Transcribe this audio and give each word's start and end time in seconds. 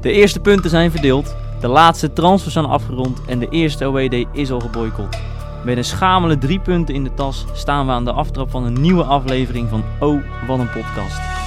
De 0.00 0.12
eerste 0.12 0.40
punten 0.40 0.70
zijn 0.70 0.90
verdeeld, 0.90 1.36
de 1.60 1.68
laatste 1.68 2.12
transfers 2.12 2.52
zijn 2.52 2.64
afgerond 2.64 3.20
en 3.26 3.38
de 3.38 3.48
eerste 3.48 3.88
OED 3.88 4.26
is 4.32 4.50
al 4.50 4.60
geboycott. 4.60 5.20
Met 5.64 5.76
een 5.76 5.84
schamele 5.84 6.38
drie 6.38 6.60
punten 6.60 6.94
in 6.94 7.04
de 7.04 7.14
tas 7.14 7.44
staan 7.52 7.86
we 7.86 7.92
aan 7.92 8.04
de 8.04 8.12
aftrap 8.12 8.50
van 8.50 8.64
een 8.64 8.80
nieuwe 8.80 9.04
aflevering 9.04 9.68
van 9.68 9.84
Oh, 10.00 10.22
wat 10.46 10.58
een 10.58 10.70
podcast. 10.70 11.37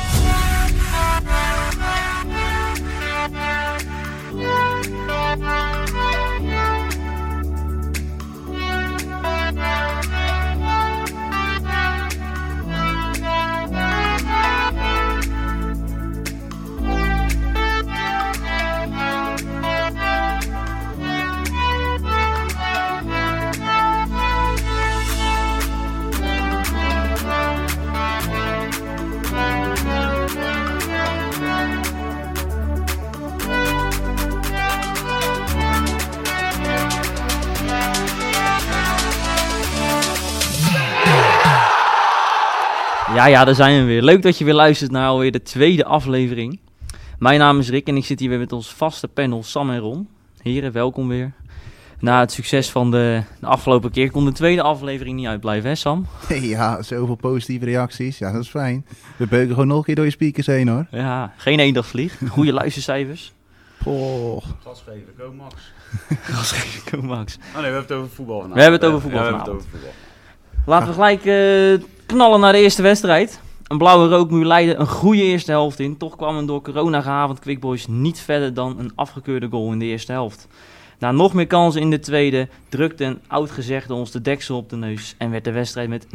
Ja, 43.22 43.28
ja, 43.28 43.46
daar 43.46 43.56
zijn 43.56 43.80
we 43.80 43.86
weer. 43.86 44.02
Leuk 44.02 44.22
dat 44.22 44.38
je 44.38 44.46
weer 44.46 44.54
luistert 44.54 44.92
naar 44.92 45.08
alweer 45.08 45.32
de 45.32 45.42
tweede 45.42 45.86
aflevering. 45.86 46.60
Mijn 47.20 47.40
naam 47.40 47.60
is 47.60 47.70
Rick 47.70 47.88
en 47.88 47.98
ik 47.98 48.06
zit 48.06 48.20
hier 48.20 48.30
weer 48.30 48.40
met 48.40 48.52
ons 48.52 48.74
vaste 48.74 49.08
panel 49.08 49.44
Sam 49.44 49.70
en 49.70 49.80
Ron. 49.80 50.08
Heren, 50.42 50.72
welkom 50.72 51.08
weer. 51.08 51.34
Na 52.00 52.20
het 52.20 52.32
succes 52.32 52.70
van 52.70 52.92
de, 52.92 53.24
de 53.40 53.46
afgelopen 53.46 53.92
keer 53.92 54.12
kon 54.12 54.26
de 54.26 54.32
tweede 54.32 54.62
aflevering 54.62 55.16
niet 55.16 55.28
uitblijven, 55.28 55.70
hè 55.70 55.76
Sam? 55.76 56.08
Ja, 56.30 56.82
zoveel 56.82 57.16
positieve 57.16 57.66
reacties. 57.66 58.18
Ja, 58.18 58.32
dat 58.32 58.42
is 58.42 58.50
fijn. 58.50 58.86
We 59.18 59.28
beuken 59.28 59.54
gewoon 59.54 59.68
nog 59.68 59.78
een 59.78 59.84
keer 59.84 59.96
door 59.96 60.06
je 60.06 60.12
speakers 60.12 60.48
heen 60.48 60.68
hoor. 60.68 60.88
Ja, 60.92 61.34
geen 61.38 61.60
eendagsvlieg. 61.60 62.20
Goede 62.30 62.54
luistercijfers. 62.54 63.34
Poh. 63.84 64.44
Gas 64.64 64.82
geven, 64.82 65.14
go 65.18 65.34
Max. 65.34 65.74
Kom 66.92 67.06
Max. 67.06 67.36
Oh 67.36 67.42
nee, 67.42 67.54
we 67.54 67.62
hebben 67.62 67.82
het 67.82 67.92
over 67.92 68.10
voetbal 68.10 68.42
vanavond. 68.42 68.54
We 68.56 68.62
hebben 68.62 68.80
het 68.80 68.90
over 68.90 69.02
voetbal 69.02 69.22
Ja, 69.24 69.28
we 69.28 69.32
hebben 69.32 69.50
het 69.50 69.60
vanavond. 69.60 69.72
over 69.72 69.80
voetbal. 69.80 70.10
Laten 70.66 70.88
we 70.88 70.94
gelijk 70.94 71.26
eh, 71.26 71.88
knallen 72.12 72.40
naar 72.40 72.52
de 72.52 72.60
eerste 72.60 72.82
wedstrijd. 72.82 73.40
Een 73.68 73.78
blauwe 73.78 74.08
rookmuur 74.08 74.46
leidde 74.46 74.76
een 74.76 74.88
goede 74.88 75.22
eerste 75.22 75.52
helft 75.52 75.80
in. 75.80 75.98
Toch 75.98 76.16
kwam 76.16 76.38
een 76.38 76.46
door 76.46 76.62
corona 76.62 77.02
gehavend 77.02 77.40
Quick 77.40 77.60
Boys 77.60 77.88
niet 77.88 78.20
verder 78.20 78.54
dan 78.54 78.80
een 78.80 78.92
afgekeurde 78.96 79.48
goal 79.50 79.72
in 79.72 79.80
de 79.80 79.86
eerste 79.86 80.12
helft. 80.12 80.48
Na 81.00 81.12
nog 81.12 81.34
meer 81.34 81.48
kansen 81.48 81.82
in 81.82 81.90
de 81.90 82.00
tweede 82.00 82.48
drukte 82.70 83.04
een 83.04 83.20
oud 83.28 83.52
gezegde 83.52 83.94
ons 83.94 84.12
de 84.12 84.22
deksel 84.22 84.58
op 84.58 84.70
de 84.70 84.76
neus 84.76 85.16
en 85.18 85.32
werd 85.32 85.44
de 85.44 85.52
wedstrijd 85.52 85.90
met 85.90 86.06
0-1 86.06 86.10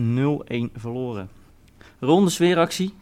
verloren. 0.75 1.29
Ronde 2.01 2.31
sfeeractie. 2.31 2.95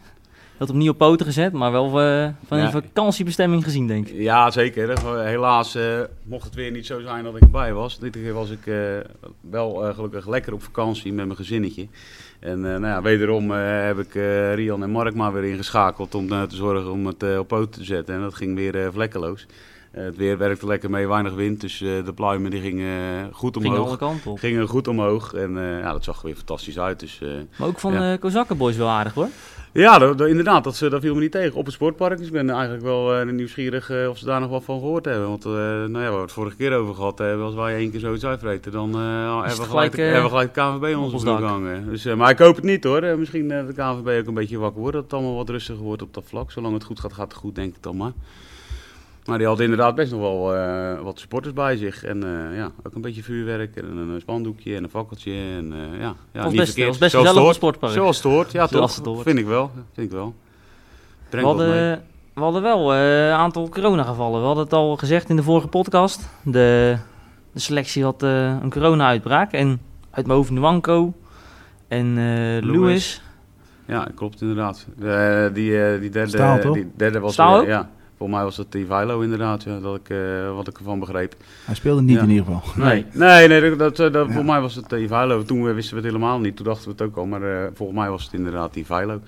Dat 0.58 0.70
opnieuw 0.70 0.91
op 0.91 0.98
poten 0.98 1.27
gezet, 1.27 1.52
maar 1.52 1.72
wel 1.72 1.84
eh, 2.00 2.28
van 2.47 2.58
een 2.58 2.64
Ja. 2.64 2.70
vakantiebestemming 2.70 3.64
gezien, 3.64 3.86
denk 3.86 4.08
ik. 4.08 4.14
Ja, 4.20 4.50
zeker. 4.50 5.05
Helaas 5.24 5.74
eh, 5.74 6.00
mocht 6.22 6.44
het 6.44 6.55
weer 6.55 6.70
niet 6.70 6.86
zo 6.86 7.00
zijn 7.00 7.24
dat 7.24 7.36
ik 7.36 7.42
erbij 7.42 7.72
was. 7.72 7.98
Dit 7.98 8.12
keer 8.12 8.33
was 8.33 8.50
ik 8.50 8.66
eh, 8.66 8.77
wel 9.50 9.92
gelukkig 9.94 10.28
lekker 10.28 10.52
op 10.52 10.62
vakantie 10.62 11.12
met 11.12 11.24
mijn 11.24 11.36
gezinnetje. 11.38 11.86
En 12.41 12.61
nou 12.61 12.86
ja, 12.86 13.02
wederom 13.02 13.50
heb 13.50 13.98
ik 13.98 14.14
Rian 14.55 14.83
en 14.83 14.91
Mark 14.91 15.14
maar 15.14 15.33
weer 15.33 15.44
ingeschakeld 15.44 16.14
om 16.14 16.28
te 16.28 16.56
zorgen 16.56 16.91
om 16.91 17.06
het 17.06 17.39
op 17.39 17.48
poten 17.48 17.70
te 17.80 17.84
zetten. 17.84 18.14
En 18.14 18.20
dat 18.20 18.34
ging 18.34 18.55
weer 18.56 18.92
vlekkeloos. 18.92 19.46
Het 19.91 20.16
weer 20.16 20.39
werkte 20.39 20.66
lekker 20.66 20.91
mee, 20.91 21.08
weinig 21.08 21.34
wind. 21.34 21.61
Dus 21.61 21.78
de 21.78 22.12
pluimen 22.14 22.50
die 22.50 22.61
gingen 22.61 23.28
goed 23.33 23.56
omhoog. 23.56 23.86
alle 23.89 23.96
kanten 23.96 24.30
op. 24.30 24.39
Gingen 24.39 24.68
goed 24.68 24.89
omhoog. 24.89 25.34
En 25.34 25.56
ja, 25.58 25.92
dat 25.92 26.05
zag 26.05 26.18
er 26.18 26.24
weer 26.27 26.36
fantastisch 26.36 26.78
uit. 26.78 27.01
Dus 27.01 27.20
Maar 27.58 27.68
ook 27.68 27.80
van 27.80 27.92
Ja. 27.92 28.12
de 28.12 28.18
Kozakkenboys 28.18 28.77
wel 28.77 28.89
aardig 28.89 29.14
hoor. 29.14 29.28
Ja, 29.74 29.98
dat, 29.98 30.18
dat- 30.18 30.29
inderdaad, 30.29 30.64
dat, 30.64 30.79
dat 30.90 31.01
viel 31.01 31.14
me 31.14 31.20
niet 31.20 31.33
tegen. 31.33 31.55
Op 31.55 31.64
het 31.64 31.74
sportpark. 31.74 32.18
Dus 32.18 32.27
ik 32.27 32.33
ben 32.33 32.51
eigenlijk 32.51 32.83
wel 32.83 33.14
eh, 33.14 33.27
nieuwsgierig 33.27 33.90
eh, 33.90 34.08
of 34.08 34.18
ze 34.18 34.24
daar 34.24 34.40
nog 34.40 34.51
wat 34.51 34.64
van 34.64 34.79
gehoord 34.79 35.05
hebben. 35.05 35.29
Want 35.29 35.45
eh, 35.45 35.51
nou 35.52 35.83
ja, 35.83 35.89
we 35.92 35.98
hebben 36.01 36.20
het 36.20 36.33
vorige 36.33 36.57
keer 36.57 36.73
over 36.77 36.95
gehad. 36.95 37.18
hebben. 37.18 37.46
als 37.46 37.55
wij 37.55 37.74
één 37.77 37.90
keer 37.90 38.01
zoiets 38.01 38.24
uitvreten, 38.24 38.73
dan 38.73 38.95
hebben, 38.95 39.57
we 39.57 39.63
gelijk, 39.63 39.96
hebben 39.96 40.23
we 40.23 40.29
gelijk 40.29 40.55
de 40.55 40.61
KNVB 40.61 40.96
op 40.96 41.02
onze 41.02 41.14
ons 41.14 41.24
dak. 41.24 41.40
hangen. 41.40 41.89
Dus, 41.90 42.05
maar 42.05 42.30
ik 42.30 42.39
hoop 42.39 42.55
het 42.57 42.64
niet 42.64 42.84
hoor. 42.84 43.18
Misschien 43.18 43.48
de 43.48 43.73
KNVB 43.77 44.20
ook 44.20 44.27
een 44.27 44.34
beetje 44.34 44.58
wakker 44.58 44.80
wordt. 44.80 44.95
Dat 44.95 45.05
het 45.05 45.13
allemaal 45.13 45.34
wat 45.34 45.48
rustiger 45.48 45.83
wordt 45.83 46.02
op 46.02 46.14
dat 46.14 46.24
vlak. 46.27 46.51
Zolang 46.51 46.74
het 46.74 46.84
goed 46.84 47.01
gaat, 47.01 47.13
gaat 47.13 47.29
het 47.33 47.40
goed, 47.40 47.55
denk 47.55 47.74
ik 47.77 47.83
dan 47.83 47.96
maar. 47.96 48.13
Maar 49.27 49.39
die 49.39 49.46
had 49.46 49.61
inderdaad 49.61 49.95
best 49.95 50.12
nog 50.12 50.20
wel 50.20 50.55
eh, 50.55 51.01
wat 51.01 51.18
supporters 51.18 51.55
bij 51.55 51.77
zich. 51.77 52.05
En 52.05 52.23
eh, 52.23 52.57
ja, 52.57 52.70
ook 52.83 52.95
een 52.95 53.01
beetje 53.01 53.23
vuurwerk 53.23 53.77
en 53.77 53.96
een, 53.96 54.20
spandoekje 54.20 54.77
en 54.77 54.83
een 54.83 54.90
fakkeltje. 54.90 55.33
En, 55.33 55.73
eh, 55.73 56.01
ja, 56.01 56.14
ja, 56.33 56.42
was 56.42 56.45
niet 56.45 56.57
best, 56.57 56.64
verkeerd. 56.64 56.89
was 56.89 56.98
best 56.98 57.12
Zoals 57.12 57.46
het 57.46 57.55
sportpark. 57.55 57.92
Zoals 57.92 58.17
het 58.17 58.24
hoort, 58.27 58.52
ja 58.52 58.67
Zoals 58.68 58.95
toch? 58.95 59.05
het 59.05 59.07
hoort. 59.14 59.23
Vind 59.27 59.39
ik 59.39 59.46
wel, 59.46 59.70
vind 59.92 60.07
ik 60.07 60.13
wel. 60.13 60.34
We 61.30 61.40
hadden, 61.40 62.02
we 62.34 62.40
hadden 62.40 62.63
wel 62.63 62.95
eh, 62.95 63.27
een 63.27 63.33
aantal 63.33 63.68
coronagevallen. 63.68 64.40
We 64.40 64.46
hadden 64.46 64.64
het 64.64 64.73
al 64.73 64.96
gezegd 64.96 65.29
in 65.29 65.36
de 65.36 65.42
vorige 65.42 65.68
podcast. 65.68 66.29
De, 66.42 66.96
de 67.52 67.61
selectie 67.61 68.05
had 68.05 68.23
eh, 68.23 68.57
een 68.63 68.70
corona-uitbraak. 68.70 69.52
En 69.52 69.80
uit 70.11 70.27
mijn 70.27 70.39
hoofd 70.39 70.51
Nwanko 70.51 71.13
en 71.89 72.07
eh 72.07 72.14
Lewis. 72.14 72.63
Lewis. 72.63 73.23
Ja, 73.86 74.08
klopt 74.14 74.40
inderdaad. 74.40 74.86
Eh, 75.02 75.45
die, 75.55 75.98
die, 76.01 76.11
derde, 76.11 76.29
Staal, 76.30 76.58
toch? 76.61 76.74
die 76.74 76.90
derde 76.96 77.20
was 77.20 77.33
Staal 77.33 77.58
weer- 77.61 77.68
ja. 77.68 77.90
Volgens 78.24 78.42
mij 78.42 78.45
was 78.45 78.57
het 78.57 78.73
die 78.73 78.86
Vilo 78.86 79.20
inderdaad, 79.20 79.62
ja, 79.62 79.79
dat 79.79 79.96
ik, 79.96 80.08
eh, 80.11 80.55
wat 80.55 80.68
ik 80.68 80.79
ervan 80.79 80.98
begreep. 80.98 81.35
Hij 81.64 81.74
speelde 81.74 82.02
niet 82.02 82.17
Ja. 82.17 82.23
in 82.23 82.30
ieder 82.30 82.45
geval. 82.45 82.85
Nee. 82.85 83.07
Nee, 83.12 83.48
nee, 83.48 83.61
dat, 83.77 83.79
dat, 83.79 83.96
dat- 83.96 84.12
Ja. 84.12 84.24
volgens 84.24 84.46
mij 84.46 84.61
was 84.61 84.74
het 84.74 84.89
die 84.89 85.08
Vilo. 85.08 85.42
Toen 85.42 85.68
eh, 85.68 85.74
wisten 85.74 85.96
we 85.96 86.02
het 86.02 86.12
helemaal 86.12 86.39
niet, 86.40 86.57
toen 86.57 86.64
dachten 86.67 86.84
we 86.84 86.90
het 86.90 87.02
ook 87.02 87.17
al. 87.17 87.27
Maar 87.27 87.42
eh, 87.42 87.67
volgens 87.74 87.98
mij 87.98 88.11
was 88.11 88.24
het 88.24 88.33
inderdaad 88.33 88.74
die 88.74 88.86
Vilo. 88.86 89.20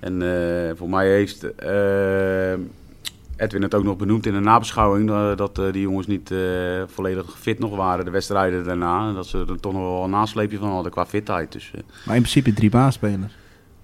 En 0.00 0.22
eh 0.22 0.66
volgens 0.76 0.90
mij 0.98 1.08
heeft 1.10 1.54
eh, 1.54 2.52
Edwin 3.36 3.62
het 3.62 3.74
ook 3.74 3.84
nog 3.84 3.96
benoemd 3.96 4.26
in 4.26 4.34
een 4.34 4.42
nabeschouwing. 4.42 5.10
eh, 5.10 5.36
dat 5.36 5.58
eh, 5.58 5.72
die 5.72 5.82
jongens 5.82 6.06
niet 6.06 6.30
eh, 6.30 6.38
volledig 6.86 7.38
fit 7.38 7.58
nog 7.58 7.76
waren, 7.76 8.04
de 8.04 8.10
wedstrijden 8.10 8.64
daarna. 8.64 9.08
En 9.08 9.14
dat 9.14 9.26
ze 9.26 9.44
er 9.48 9.60
toch 9.60 9.72
nog 9.72 9.82
wel 9.82 10.04
een 10.04 10.10
nasleepje 10.10 10.58
van 10.58 10.68
hadden 10.70 10.92
qua 10.92 11.06
fitheid. 11.06 11.52
Dus, 11.52 11.70
eh, 11.74 11.80
Maar 12.06 12.14
in 12.16 12.22
principe 12.22 12.52
drie 12.52 12.70
baasspelers. 12.70 13.32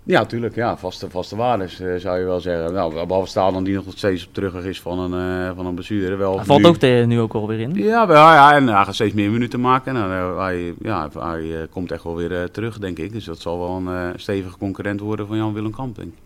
Ja, 0.05 0.25
tuurlijk. 0.25 0.55
Ja, 0.55 0.77
vaste, 0.77 1.11
vaste 1.11 1.37
waardes 1.37 1.81
eh, 1.81 1.95
zou 1.97 2.19
je 2.19 2.25
wel 2.25 2.41
zeggen. 2.41 2.73
Nou, 2.73 3.07
behalve 3.07 3.29
Staal 3.29 3.53
dan 3.53 3.65
die 3.65 3.75
nog 3.75 3.85
steeds 3.95 4.27
op 4.27 4.35
terug 4.35 4.65
is 4.65 4.81
van 4.81 4.99
een, 4.99 5.47
eh, 5.49 5.57
van 5.57 5.67
een 5.67 5.75
blessure. 5.75 6.17
Wel 6.17 6.37
Hij 6.37 6.45
valt 6.45 6.61
nu- 6.63 6.67
ook 7.01 7.07
nu 7.07 7.21
ook 7.21 7.35
alweer 7.35 7.61
in. 7.61 7.75
Ja, 7.75 8.07
wel, 8.07 8.17
ja, 8.17 8.55
en 8.55 8.67
hij 8.67 8.85
gaat 8.85 8.95
steeds 8.95 9.15
meer 9.15 9.31
minuten 9.31 9.61
maken. 9.61 9.95
Nou, 9.95 10.11
eh, 10.13 10.43
hij, 10.43 10.75
ja, 10.83 11.09
hij 11.19 11.67
komt 11.71 11.93
echt 11.93 12.05
wel 12.05 12.17
weer 12.17 12.51
terug, 12.51 12.79
denk 12.79 12.99
ik. 12.99 13.13
Dus 13.13 13.25
dat 13.25 13.41
zal 13.41 13.59
wel 13.59 13.93
een 13.93 14.13
stevige 14.21 14.59
concurrent 14.59 15.01
worden 15.01 15.27
van 15.27 15.37
Jan 15.37 15.53
Willem 15.53 15.73
Kamp, 15.75 15.97
denk 15.97 16.09
ik. 16.09 16.19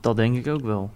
Dat 0.00 0.16
denk 0.16 0.36
ik 0.36 0.46
ook 0.52 0.62
wel. 0.64 0.90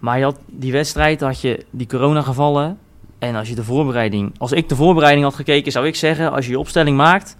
Maar 0.00 0.18
je 0.18 0.24
had 0.24 0.38
die 0.46 0.72
wedstrijd, 0.72 1.20
had 1.20 1.40
je 1.40 1.64
die 1.70 1.86
coronagevallen. 1.86 2.78
En 3.18 3.34
als 3.34 3.48
je 3.48 3.54
de 3.54 3.64
voorbereiding, 3.64 4.32
als 4.38 4.52
ik 4.52 4.68
de 4.68 4.76
voorbereiding 4.76 5.24
had 5.24 5.34
gekeken, 5.34 5.72
zou 5.72 5.86
ik 5.86 5.94
zeggen: 5.94 6.32
als 6.32 6.44
je 6.44 6.50
je 6.50 6.58
opstelling 6.58 6.96
maakt, 6.96 7.36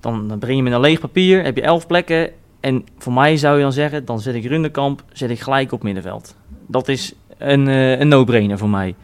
dan 0.00 0.28
dan 0.28 0.38
breng 0.38 0.56
je 0.56 0.62
met 0.62 0.72
een 0.72 0.80
leeg 0.80 1.00
papier, 1.00 1.44
heb 1.44 1.56
je 1.56 1.62
elf 1.62 1.86
plekken. 1.86 2.30
En 2.62 2.84
voor 2.98 3.12
mij 3.12 3.36
zou 3.36 3.56
je 3.56 3.62
dan 3.62 3.72
zeggen: 3.72 4.04
dan 4.04 4.20
zet 4.20 4.34
ik 4.34 4.44
Rundekamp, 4.44 5.02
zet 5.12 5.30
ik 5.30 5.40
gelijk 5.40 5.72
op 5.72 5.82
middenveld. 5.82 6.34
Dat 6.66 6.88
is 6.88 7.12
een, 7.38 7.68
eh, 7.68 7.98
een 8.00 8.08
no-brainer 8.08 8.58
voor 8.58 8.68
mij. 8.68 8.94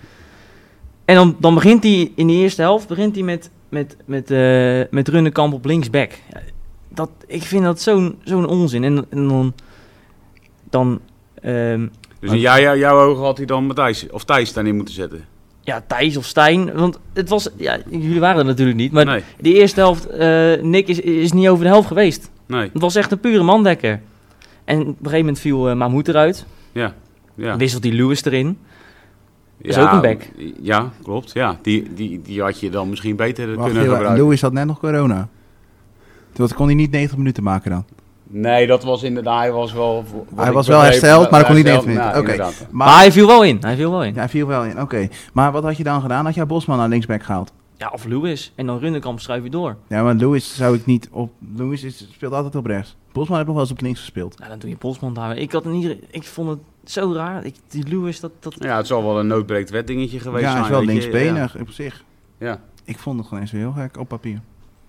En 1.04 1.14
dan, 1.14 1.36
dan 1.38 1.54
begint 1.54 1.82
hij 1.82 2.12
in 2.14 2.26
de 2.26 2.32
eerste 2.32 2.62
helft 2.62 2.88
begint 2.88 3.14
hij 3.14 3.24
met, 3.24 3.50
met, 3.68 3.96
met, 4.04 4.30
eh 4.30 4.80
met 4.90 5.08
Rundekamp 5.08 5.52
op 5.54 5.64
linksback. 5.64 6.12
Dat, 6.88 7.10
ik 7.26 7.42
vind 7.42 7.64
dat 7.64 7.80
zo'n 7.80 8.18
zo'n 8.24 8.46
onzin. 8.46 8.84
En, 8.84 9.04
en 9.10 9.28
dan, 9.28 9.52
dan 10.70 11.00
ehm, 11.42 11.86
Dus 12.20 12.30
in 12.30 12.38
jou, 12.38 12.60
jou- 12.60 12.78
jouw 12.78 13.00
ogen 13.00 13.24
had 13.24 13.36
hij 13.36 13.46
dan 13.46 13.66
Matthijs, 13.66 14.10
of 14.10 14.24
Thijs 14.24 14.52
daarin 14.52 14.76
moeten 14.76 14.94
zetten. 14.94 15.24
ja, 15.60 15.84
Thijs 15.86 16.16
of 16.16 16.24
Stijn. 16.24 16.72
Want 16.74 16.98
het 17.12 17.28
was, 17.28 17.48
ja, 17.56 17.78
jullie 17.90 18.20
waren 18.20 18.38
er 18.38 18.44
natuurlijk 18.44 18.78
niet. 18.78 18.92
Maar 18.92 19.04
nee, 19.04 19.22
die 19.40 19.54
eerste 19.54 19.80
helft, 19.80 20.06
eh, 20.06 20.52
Nick 20.62 20.88
is, 20.88 21.00
is 21.00 21.32
niet 21.32 21.48
over 21.48 21.64
de 21.64 21.70
helft 21.70 21.88
geweest. 21.88 22.30
Nee, 22.48 22.70
Het 22.72 22.82
was 22.82 22.94
echt 22.94 23.10
een 23.12 23.20
pure 23.20 23.42
mandekker. 23.42 24.00
En 24.64 24.80
op 24.80 24.86
een 24.86 24.94
gegeven 24.96 25.18
moment 25.18 25.38
viel 25.38 25.68
eh 25.68 25.76
Mahmoud 25.76 26.08
eruit. 26.08 26.46
ja. 26.72 26.94
Ja. 27.34 27.56
Wisselt 27.56 27.82
die 27.82 27.92
Lewis 27.92 28.24
erin. 28.24 28.58
is 29.60 29.74
Ja, 29.74 29.82
ook 29.82 29.92
een 29.92 30.00
back. 30.00 30.22
Ja, 30.60 30.90
klopt. 31.02 31.30
Ja, 31.32 31.58
die, 31.62 31.92
die, 31.94 32.22
die 32.22 32.42
had 32.42 32.60
je 32.60 32.70
dan 32.70 32.88
misschien 32.88 33.16
beter 33.16 33.54
Wacht, 33.54 33.64
kunnen 33.72 33.82
gebruiken. 33.88 34.16
Lewis 34.24 34.40
had 34.40 34.52
net 34.52 34.66
nog 34.66 34.78
corona. 34.78 35.28
Toen 36.32 36.48
kon 36.54 36.66
hij 36.66 36.74
niet 36.74 36.90
90 36.90 37.16
minuten 37.18 37.42
maken 37.42 37.70
dan. 37.70 37.84
Nee, 38.24 38.66
dat 38.66 38.84
was 38.84 39.02
inderdaad, 39.02 39.38
hij 39.38 39.52
was 39.52 39.72
wel... 39.72 40.04
Hij 40.36 40.52
was 40.52 40.66
wel 40.66 40.80
hersteld, 40.80 41.30
maar 41.30 41.40
dan 41.44 41.54
kon 41.54 41.62
hij 41.62 41.72
hersteld. 41.72 41.86
90 41.96 42.22
minuten. 42.24 42.36
Nou, 42.36 42.52
Oké. 42.52 42.66
Maar, 42.76 42.88
Maar, 42.88 42.98
hij 42.98 43.12
viel 43.12 43.26
wel 43.26 43.44
in. 43.44 43.58
Hij 43.60 43.76
viel 43.76 43.90
wel 43.90 44.04
in. 44.04 44.12
ja, 44.14 44.18
hij 44.18 44.28
viel 44.28 44.46
wel 44.46 44.64
in. 44.64 44.80
Oké. 44.80 45.08
Maar 45.32 45.52
wat 45.52 45.62
had 45.62 45.76
je 45.76 45.84
dan 45.84 46.00
gedaan? 46.00 46.24
Had 46.24 46.34
jij 46.34 46.46
Bosman 46.46 46.78
naar 46.78 46.88
linksback 46.88 47.22
gehaald? 47.22 47.52
Ja, 47.78 47.88
of 47.92 48.04
Lewis. 48.04 48.52
En 48.54 48.66
dan 48.66 48.78
Rundekamp 48.78 49.20
schuif 49.20 49.42
je 49.42 49.50
door. 49.50 49.76
Ja, 49.88 50.02
maar 50.02 50.14
Lewis 50.14 50.56
zou 50.56 50.76
ik 50.76 50.86
niet 50.86 51.08
op... 51.12 51.32
Lewis 51.56 51.82
is, 51.82 52.08
speelt 52.12 52.32
altijd 52.32 52.54
op 52.56 52.66
rechts. 52.66 52.96
Bosman 53.12 53.36
heeft 53.36 53.46
nog 53.48 53.56
wel 53.56 53.64
eens 53.64 53.74
op 53.74 53.80
links 53.80 54.00
gespeeld. 54.00 54.38
Nou, 54.38 54.50
dan 54.50 54.58
doe 54.58 54.70
je 54.70 54.76
Bosman 54.78 55.14
daar. 55.14 55.36
Ik, 55.36 55.52
had 55.52 55.64
niet, 55.64 55.96
ik 56.10 56.24
vond 56.24 56.48
het 56.48 56.58
Zo 56.84 57.12
raar. 57.12 57.44
Ik, 57.44 57.54
die 57.68 57.88
Lewis, 57.88 58.20
dat... 58.20 58.30
dat... 58.40 58.54
Ja, 58.58 58.76
het 58.76 58.86
zal 58.86 59.02
wel 59.02 59.18
een 59.18 59.26
noodbreekt 59.26 59.70
wet 59.70 59.86
dingetje 59.86 60.20
geweest 60.20 60.44
Ja, 60.44 60.50
zijn. 60.50 60.62
hij 60.64 60.70
is 60.72 60.76
wel 60.78 60.86
linksbenig 60.86 61.56
op 61.60 61.70
zich. 61.70 62.04
Ja. 62.38 62.46
Ja. 62.46 62.60
Ik 62.84 62.98
vond 62.98 63.18
het 63.18 63.26
gewoon 63.28 63.42
eens 63.42 63.52
heel 63.52 63.72
gek 63.72 63.96
op 63.98 64.08
papier. 64.08 64.40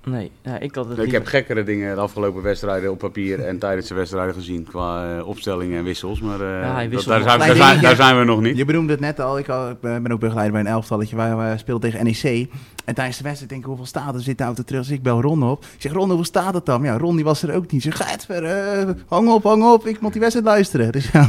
Nee, 0.05 0.31
ja, 0.43 0.59
ik 0.59 0.75
had 0.75 0.83
het 0.85 0.93
Ik 0.93 0.99
liever- 1.03 1.19
heb 1.19 1.27
gekkere 1.27 1.63
dingen 1.63 1.95
de 1.95 2.01
afgelopen 2.01 2.41
wedstrijden 2.41 2.91
op 2.91 2.97
papier 2.97 3.39
en 3.45 3.59
tijdens 3.59 3.87
de 3.87 3.93
wedstrijden 3.95 4.33
gezien. 4.33 4.63
Qua 4.63 5.17
eh, 5.17 5.27
opstellingen 5.27 5.77
en 5.77 5.83
wissels. 5.83 6.21
Maar 6.21 6.41
eh, 6.41 6.47
Ja, 6.61 6.87
dat- 6.87 6.91
daar, 6.91 7.01
zijn, 7.01 7.19
we- 7.21 7.25
daar, 7.25 7.39
zijn, 7.45 7.57
daar 7.57 7.73
dingetje. 7.75 7.95
zijn 7.95 8.17
we 8.19 8.23
nog 8.23 8.41
niet. 8.41 8.57
Je 8.57 8.65
benoemde 8.65 8.91
het 8.91 9.01
net 9.01 9.19
al, 9.19 9.37
ik, 9.37 9.49
al- 9.49 9.69
ik 9.69 9.79
ben 9.81 10.11
ook 10.11 10.19
begeleider 10.19 10.51
bij 10.51 10.61
een 10.61 10.67
elftalletje 10.67 11.15
waar 11.15 11.37
we 11.51 11.57
speelden 11.57 11.91
tegen 11.91 12.05
NEC. 12.05 12.49
En 12.89 12.95
tijdens 12.95 13.17
de 13.17 13.23
wedstrijd 13.23 13.49
denk 13.51 13.61
ik, 13.61 13.67
hoeveel 13.67 13.85
staat 13.85 14.15
er? 14.15 14.21
Zit 14.21 14.37
de 14.37 14.43
auto 14.43 14.63
terug? 14.63 14.81
Dus 14.81 14.91
ik 14.91 15.01
bel 15.03 15.21
Ron 15.21 15.43
op. 15.43 15.63
Ik 15.63 15.81
zeg, 15.81 15.91
Ron, 15.91 16.05
hoeveel 16.07 16.25
staat 16.25 16.53
het 16.53 16.65
dan? 16.65 16.83
Ja, 16.83 16.97
Ron 16.97 17.15
die 17.15 17.25
was 17.25 17.43
er 17.43 17.55
ook 17.55 17.71
niet. 17.71 17.81
Zeg, 17.81 17.97
Gadver, 17.97 18.43
eh, 18.45 18.89
hang 19.07 19.29
op, 19.29 19.43
hang 19.43 19.63
op. 19.63 19.87
Ik 19.87 19.99
moet 20.01 20.11
die 20.11 20.21
wedstrijd 20.21 20.47
luisteren. 20.47 20.91
Dus 20.91 21.09
ja, 21.11 21.27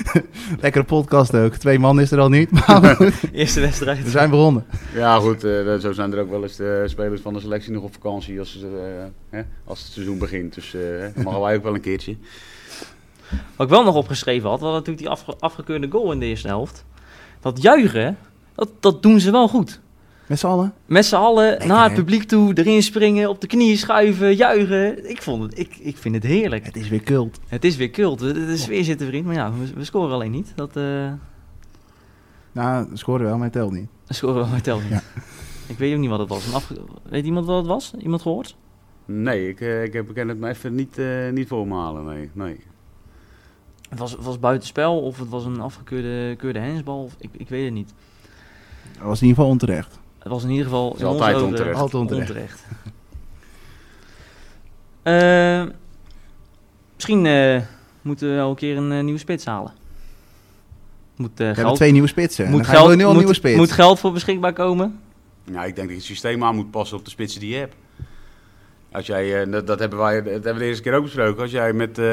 lekkere 0.60 0.84
podcast 0.84 1.34
ook. 1.34 1.54
Twee 1.54 1.78
man 1.78 2.00
is 2.00 2.10
er 2.10 2.18
al 2.20 2.28
niet, 2.28 2.50
maar 2.50 2.96
Eerste 3.32 3.60
wedstrijd. 3.60 4.02
we 4.02 4.10
zijn 4.10 4.30
begonnen. 4.30 4.64
Ja, 4.94 5.18
goed. 5.18 5.44
eh, 5.44 5.74
zo 5.76 5.92
zijn 5.92 6.12
er 6.12 6.20
ook 6.20 6.30
wel 6.30 6.42
eens 6.42 6.56
de 6.56 6.84
spelers 6.86 7.20
van 7.20 7.32
de 7.34 7.40
selectie 7.40 7.72
nog 7.72 7.82
op 7.82 7.92
vakantie 7.92 8.38
als, 8.38 8.58
ze, 8.58 8.66
eh, 8.98 9.38
hè, 9.38 9.42
als 9.64 9.82
het 9.82 9.92
seizoen 9.92 10.18
begint. 10.18 10.54
Dus 10.54 10.74
eh 10.74 11.24
mogen 11.24 11.40
wij 11.40 11.56
ook 11.56 11.62
wel 11.62 11.74
een 11.74 11.80
keertje. 11.80 12.16
Wat 13.56 13.66
ik 13.66 13.72
wel 13.72 13.84
nog 13.84 13.94
opgeschreven 13.94 14.48
had, 14.48 14.60
was 14.60 14.72
natuurlijk 14.72 14.98
die 14.98 15.08
afge- 15.08 15.36
afgekeurde 15.38 15.90
goal 15.90 16.12
in 16.12 16.18
de 16.18 16.26
eerste 16.26 16.48
helft. 16.48 16.84
Dat 17.40 17.62
juichen, 17.62 18.16
dat, 18.54 18.68
dat 18.80 19.02
doen 19.02 19.20
ze 19.20 19.30
wel 19.30 19.48
goed. 19.48 19.80
Met 20.26 20.38
z'n 20.38 20.46
allen? 20.46 20.72
Met 20.86 21.04
z'n 21.04 21.14
allen 21.14 21.48
Lekker, 21.48 21.66
naar 21.68 21.82
het 21.82 21.90
hè? 21.92 21.96
publiek 21.96 22.22
toe, 22.22 22.54
erin 22.54 22.82
springen, 22.82 23.28
op 23.28 23.40
de 23.40 23.46
knieën 23.46 23.76
schuiven, 23.78 24.34
juichen. 24.34 25.10
Ik, 25.10 25.22
vond 25.22 25.42
het, 25.42 25.58
ik, 25.58 25.76
ik 25.76 25.96
vind 25.96 26.14
het 26.14 26.24
heerlijk. 26.24 26.64
Het 26.66 26.76
is 26.76 26.88
weer 26.88 27.02
cult. 27.02 27.40
Het 27.48 27.64
is 27.64 27.76
weer 27.76 27.90
kult, 27.90 28.18
de, 28.18 28.32
de 28.32 28.56
sfeer 28.56 28.84
zit 28.84 29.00
erin, 29.00 29.24
maar 29.24 29.34
ja, 29.34 29.52
we, 29.52 29.72
we 29.74 29.84
scoren 29.84 30.14
alleen 30.14 30.30
niet. 30.30 30.52
Dat 30.56 30.76
eh 30.76 31.12
Nou, 32.52 32.86
scoren 32.92 33.24
wel, 33.24 33.34
maar 33.34 33.44
het 33.44 33.52
telt 33.52 33.72
niet. 33.72 33.88
dat 34.06 34.16
scoren 34.16 34.42
we 34.44 34.50
maar 34.50 34.60
tel 34.62 34.80
niet. 34.80 34.88
Ja. 34.90 35.02
Ik 35.66 35.78
weet 35.78 35.94
ook 35.94 36.00
niet 36.00 36.10
wat 36.10 36.18
het 36.18 36.28
was. 36.28 36.52
Afge- 36.54 36.80
weet 37.02 37.24
iemand 37.24 37.46
wat 37.46 37.56
het 37.56 37.66
was? 37.66 37.92
Iemand 37.98 38.22
gehoord? 38.22 38.56
Nee, 39.04 39.48
ik, 39.48 39.60
eh, 39.60 39.82
ik, 39.82 39.92
heb, 39.92 40.08
ik 40.08 40.14
kan 40.14 40.28
het 40.28 40.38
me 40.38 40.48
even 40.48 40.74
niet, 40.74 40.98
eh, 40.98 41.30
niet 41.32 41.48
voor 41.48 41.66
me 41.66 41.74
halen. 41.74 42.04
Nee, 42.04 42.30
nee. 42.32 42.60
Het 43.88 43.98
was, 43.98 44.12
het 44.12 44.24
was 44.24 44.38
buitenspel 44.38 45.00
of 45.00 45.18
het 45.18 45.28
was 45.28 45.44
een 45.44 45.60
afgekeurde 45.60 46.36
keurde 46.36 46.58
hensbal. 46.58 47.02
of- 47.02 47.16
Ik, 47.18 47.30
ik 47.36 47.48
weet 47.48 47.64
het 47.64 47.74
niet. 47.74 47.94
Dat 48.98 49.02
was 49.06 49.20
in 49.20 49.26
ieder 49.26 49.36
geval 49.36 49.50
onterecht. 49.50 49.98
Het 50.24 50.32
was 50.32 50.42
in 50.42 50.50
ieder 50.50 50.64
geval 50.64 50.86
in 50.86 50.92
onze 50.92 51.04
altijd 51.06 51.34
ogen 51.36 51.46
onterecht. 51.46 51.78
Altijd 51.78 52.02
onterecht. 52.02 52.28
onterecht. 52.28 52.62
Eh, 55.02 55.74
misschien 56.94 57.26
eh, 57.26 57.60
moeten 58.02 58.28
we 58.28 58.34
wel 58.34 58.50
een 58.50 58.56
keer 58.56 58.76
een 58.76 58.92
eh, 58.92 59.02
nieuwe 59.02 59.18
spits 59.18 59.44
halen. 59.44 59.72
Moet, 61.16 61.30
eh, 61.30 61.36
We 61.36 61.44
hebben 61.44 61.64
geld, 61.64 61.76
twee 61.76 61.92
nieuwe 61.92 62.08
spitsen. 62.08 62.50
moet, 62.50 62.66
geld, 62.66 62.96
nu 62.96 63.02
al 63.04 63.08
moet, 63.08 63.18
nieuwe 63.18 63.34
spits. 63.34 63.56
moet 63.56 63.72
geld 63.72 63.98
voor 63.98 64.12
beschikbaar 64.12 64.52
komen. 64.52 65.00
Ja, 65.44 65.64
ik 65.64 65.74
denk 65.74 65.76
dat 65.76 65.88
je 65.88 65.94
het 65.94 66.04
systeem 66.04 66.44
aan 66.44 66.54
moet 66.54 66.70
passen 66.70 66.96
op 66.98 67.04
de 67.04 67.10
spitsen 67.10 67.40
die 67.40 67.50
je 67.50 67.56
hebt. 67.56 67.74
Als 68.94 69.06
jij, 69.06 69.42
eh, 69.42 69.64
dat, 69.64 69.78
hebben 69.78 69.98
wij 69.98 70.22
dat 70.22 70.32
hebben 70.32 70.52
we 70.52 70.58
de 70.58 70.64
eerste 70.64 70.82
keer 70.82 70.94
ook 70.94 71.02
besproken. 71.02 71.42
Als 71.42 71.50
jij 71.50 71.72
met 71.72 71.98
eh, 71.98 72.04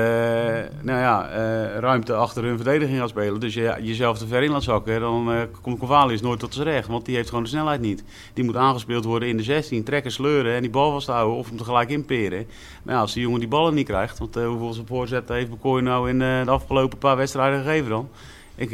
nou 0.81 0.99
ja, 0.99 1.29
eh, 1.29 1.79
ruimte 1.79 2.13
achter 2.13 2.43
hun 2.43 2.55
verdediging 2.55 2.99
gaat 2.99 3.09
spelen, 3.09 3.39
dus 3.39 3.53
je 3.53 3.75
jezelf 3.81 4.17
te 4.17 4.27
ver 4.27 4.43
in 4.43 4.51
laat 4.51 4.63
zakken, 4.63 4.99
dan 4.99 5.47
komt 5.61 5.79
Convalis 5.79 6.21
nooit 6.21 6.39
tot 6.39 6.53
zijn 6.53 6.67
recht. 6.67 6.87
Want 6.87 7.05
die 7.05 7.15
heeft 7.15 7.29
gewoon 7.29 7.43
de 7.43 7.49
snelheid 7.49 7.81
niet. 7.81 8.03
Die 8.33 8.43
moet 8.43 8.55
aangespeeld 8.55 9.05
worden 9.05 9.29
in 9.29 9.37
de 9.37 9.43
16, 9.43 9.83
trekken, 9.83 10.11
sleuren 10.11 10.55
en 10.55 10.61
die 10.61 10.69
bal 10.69 10.91
vasthouden 10.91 11.37
of 11.37 11.47
hem 11.47 11.57
tegelijk 11.57 11.89
inperen. 11.89 12.47
Ja, 12.85 12.99
als 12.99 13.13
die 13.13 13.23
jongen 13.23 13.39
die 13.39 13.49
ballen 13.49 13.73
niet 13.73 13.87
krijgt, 13.87 14.19
want 14.19 14.35
hoeveel 14.35 14.73
zijn 14.73 14.87
voorzetten 14.87 15.35
heeft 15.35 15.49
Bekooi 15.49 15.81
nou 15.83 16.09
in 16.09 16.19
de 16.19 16.43
afgelopen 16.45 16.97
paar 16.97 17.17
wedstrijden 17.17 17.63
gegeven 17.63 17.89
dan? 17.89 18.09
Ik 18.55 18.69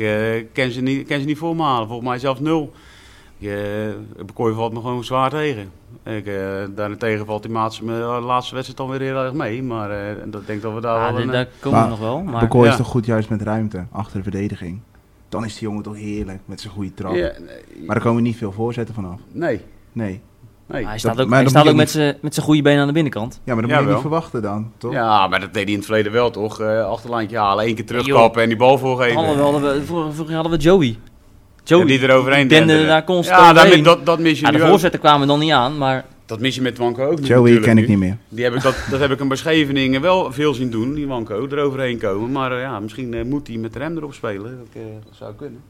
ken, 0.53 0.71
ze 0.71 0.81
niet, 0.81 1.07
ken 1.07 1.19
ze 1.19 1.25
niet 1.25 1.37
voor 1.37 1.55
me 1.55 1.63
halen. 1.63 1.87
Volgens 1.87 2.09
mij 2.09 2.19
zelfs 2.19 2.39
nul. 2.39 2.73
Ik, 3.39 3.47
eh, 3.47 3.55
Bekooi 4.25 4.53
valt 4.55 4.73
me 4.73 4.79
gewoon 4.79 5.03
zwaar 5.03 5.29
tegen. 5.29 5.71
Ik, 6.03 6.25
eh, 6.27 6.35
daarentegen 6.75 7.25
valt 7.25 7.41
die 7.43 7.51
maats 7.51 7.81
me 7.81 7.93
de 7.93 8.25
laatste 8.25 8.53
wedstrijd 8.53 8.77
dan 8.89 8.89
weer 8.97 9.07
heel 9.13 9.23
erg 9.23 9.33
mee. 9.33 9.63
Maar 9.63 9.91
eh, 9.91 10.15
dat 10.25 10.47
denk 10.47 10.61
dat 10.61 10.73
we 10.73 10.81
daar 10.81 10.99
Ja, 11.07 11.13
wel 11.13 11.21
een... 11.21 11.27
daar 11.27 11.47
komen 11.59 11.83
we 11.83 11.89
nog 11.89 11.99
wel. 11.99 12.21
Maar 12.21 12.39
Bekooi 12.41 12.65
Ja. 12.65 12.71
is 12.71 12.77
toch 12.77 12.87
goed 12.87 13.05
juist 13.05 13.29
met 13.29 13.41
ruimte 13.41 13.85
achter 13.91 14.17
de 14.17 14.23
verdediging. 14.23 14.79
Dan 15.29 15.45
is 15.45 15.53
die 15.57 15.67
jongen 15.67 15.83
toch 15.83 15.95
heerlijk 15.95 16.39
met 16.45 16.61
zijn 16.61 16.73
goede 16.73 16.93
trap. 16.93 17.13
Ja, 17.15 17.31
nee, 17.39 17.85
Maar 17.87 17.95
er 17.95 18.01
komen 18.01 18.23
niet 18.23 18.37
veel 18.37 18.51
voorzetten 18.51 18.95
vanaf. 18.95 19.19
nee, 19.31 19.61
Nee. 19.91 20.21
nee. 20.65 20.85
hij 20.85 20.97
staat 20.99 21.19
ook, 21.21 21.29
hij 21.29 21.47
staat 21.47 21.63
ook 21.63 21.69
je 21.69 21.75
met 21.75 21.89
zijn 21.89 22.17
met 22.21 22.33
zijn 22.33 22.45
goede 22.45 22.61
benen 22.61 22.81
aan 22.81 22.87
de 22.87 22.93
binnenkant. 22.93 23.41
Ja, 23.43 23.53
maar 23.53 23.67
dat 23.67 23.71
moet 23.71 23.83
je 23.87 23.91
niet 23.93 24.01
verwachten 24.01 24.41
dan, 24.41 24.71
toch? 24.77 24.91
Ja, 24.93 25.27
maar 25.27 25.39
dat 25.39 25.53
deed 25.53 25.63
hij 25.63 25.71
in 25.71 25.77
het 25.77 25.85
verleden 25.87 26.11
wel 26.11 26.29
toch? 26.29 26.59
Eh 26.61 26.85
achterlandje 26.85 27.37
halen, 27.37 27.65
één 27.65 27.75
keer 27.75 27.85
terugkappen 27.85 28.41
en 28.41 28.47
die 28.47 28.57
bal 28.57 28.77
voorgeven. 28.77 29.15
Hadden 29.37 29.61
we, 29.61 29.83
vorig 29.85 30.17
jaar 30.27 30.33
hadden 30.41 30.51
we 30.51 30.57
Joey. 30.63 30.97
Joey, 31.67 31.81
Ja, 31.81 31.97
die 31.97 32.07
er 32.07 32.15
overheen 32.15 32.47
dende 32.47 32.85
daar 32.85 33.03
constant 33.03 33.39
Ja, 33.39 33.53
daar, 33.53 33.83
dat, 33.83 34.05
dat 34.05 34.19
mis 34.19 34.39
je 34.39 34.45
Ja, 34.45 34.51
de 34.51 34.57
nu 34.57 34.63
ook. 34.63 34.69
voorzetten 34.69 34.99
kwamen 34.99 35.27
dan 35.27 35.39
niet 35.39 35.51
aan, 35.51 35.77
maar 35.77 36.05
Dat 36.25 36.39
mis 36.39 36.55
je 36.55 36.61
met 36.61 36.77
Wanko 36.77 37.03
ook 37.03 37.19
nu 37.19 37.25
Joey 37.25 37.37
natuurlijk 37.37 37.65
ken 37.65 37.77
ik 37.77 37.87
niet 37.87 37.97
meer. 37.97 38.17
Die 38.29 38.43
heb 38.43 38.53
ik, 38.53 38.61
dat, 38.61 38.75
dat 38.89 38.99
heb 38.99 39.11
ik 39.11 39.19
hem 39.19 39.27
bij 39.27 39.37
Scheveningen 39.37 40.01
wel 40.01 40.31
veel 40.31 40.53
zien 40.53 40.69
doen, 40.69 40.93
die 40.93 41.07
Wanko, 41.07 41.47
eroverheen 41.51 41.97
komen. 41.97 42.31
Maar 42.31 42.51
eh, 42.51 42.61
ja, 42.61 42.79
misschien 42.79 43.13
eh, 43.13 43.23
moet 43.23 43.47
hij 43.47 43.57
met 43.57 43.73
de 43.73 43.79
rem 43.79 43.97
erop 43.97 44.13
spelen. 44.13 44.57
Dat, 44.57 44.67
eh, 44.73 44.81
dat 45.05 45.15
zou 45.15 45.33
kunnen. 45.35 45.61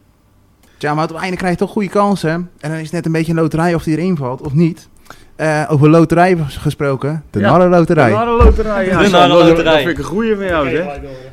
Tja, 0.77 0.93
maar 0.93 1.03
op 1.03 1.09
het 1.09 1.19
einde 1.19 1.37
krijg 1.37 1.53
je 1.53 1.59
toch 1.59 1.71
goede 1.71 1.89
kansen. 1.89 2.31
En 2.59 2.69
dan 2.69 2.77
is 2.77 2.83
het 2.83 2.91
net 2.91 3.05
een 3.05 3.11
beetje 3.11 3.31
een 3.31 3.39
loterij 3.39 3.73
of 3.75 3.83
die 3.83 3.97
erin 3.97 4.17
valt 4.17 4.41
of 4.41 4.53
niet. 4.53 4.87
Eh, 5.37 5.65
over 5.69 5.89
loterij 5.89 6.37
gesproken. 6.47 7.23
De 7.29 7.39
Ja, 7.39 7.49
Narrenloterij. 7.51 8.09
De 8.09 8.15
Narrenloterij, 8.15 8.85
ja. 8.85 9.01
De 9.03 9.09
Narrenloterij. 9.09 9.63
Dat, 9.63 9.75
vind 9.77 9.89
ik 9.89 9.97
een 9.97 10.03
goeie 10.03 10.35
van 10.35 10.45
jou, 10.45 10.69
zeg. 10.69 10.85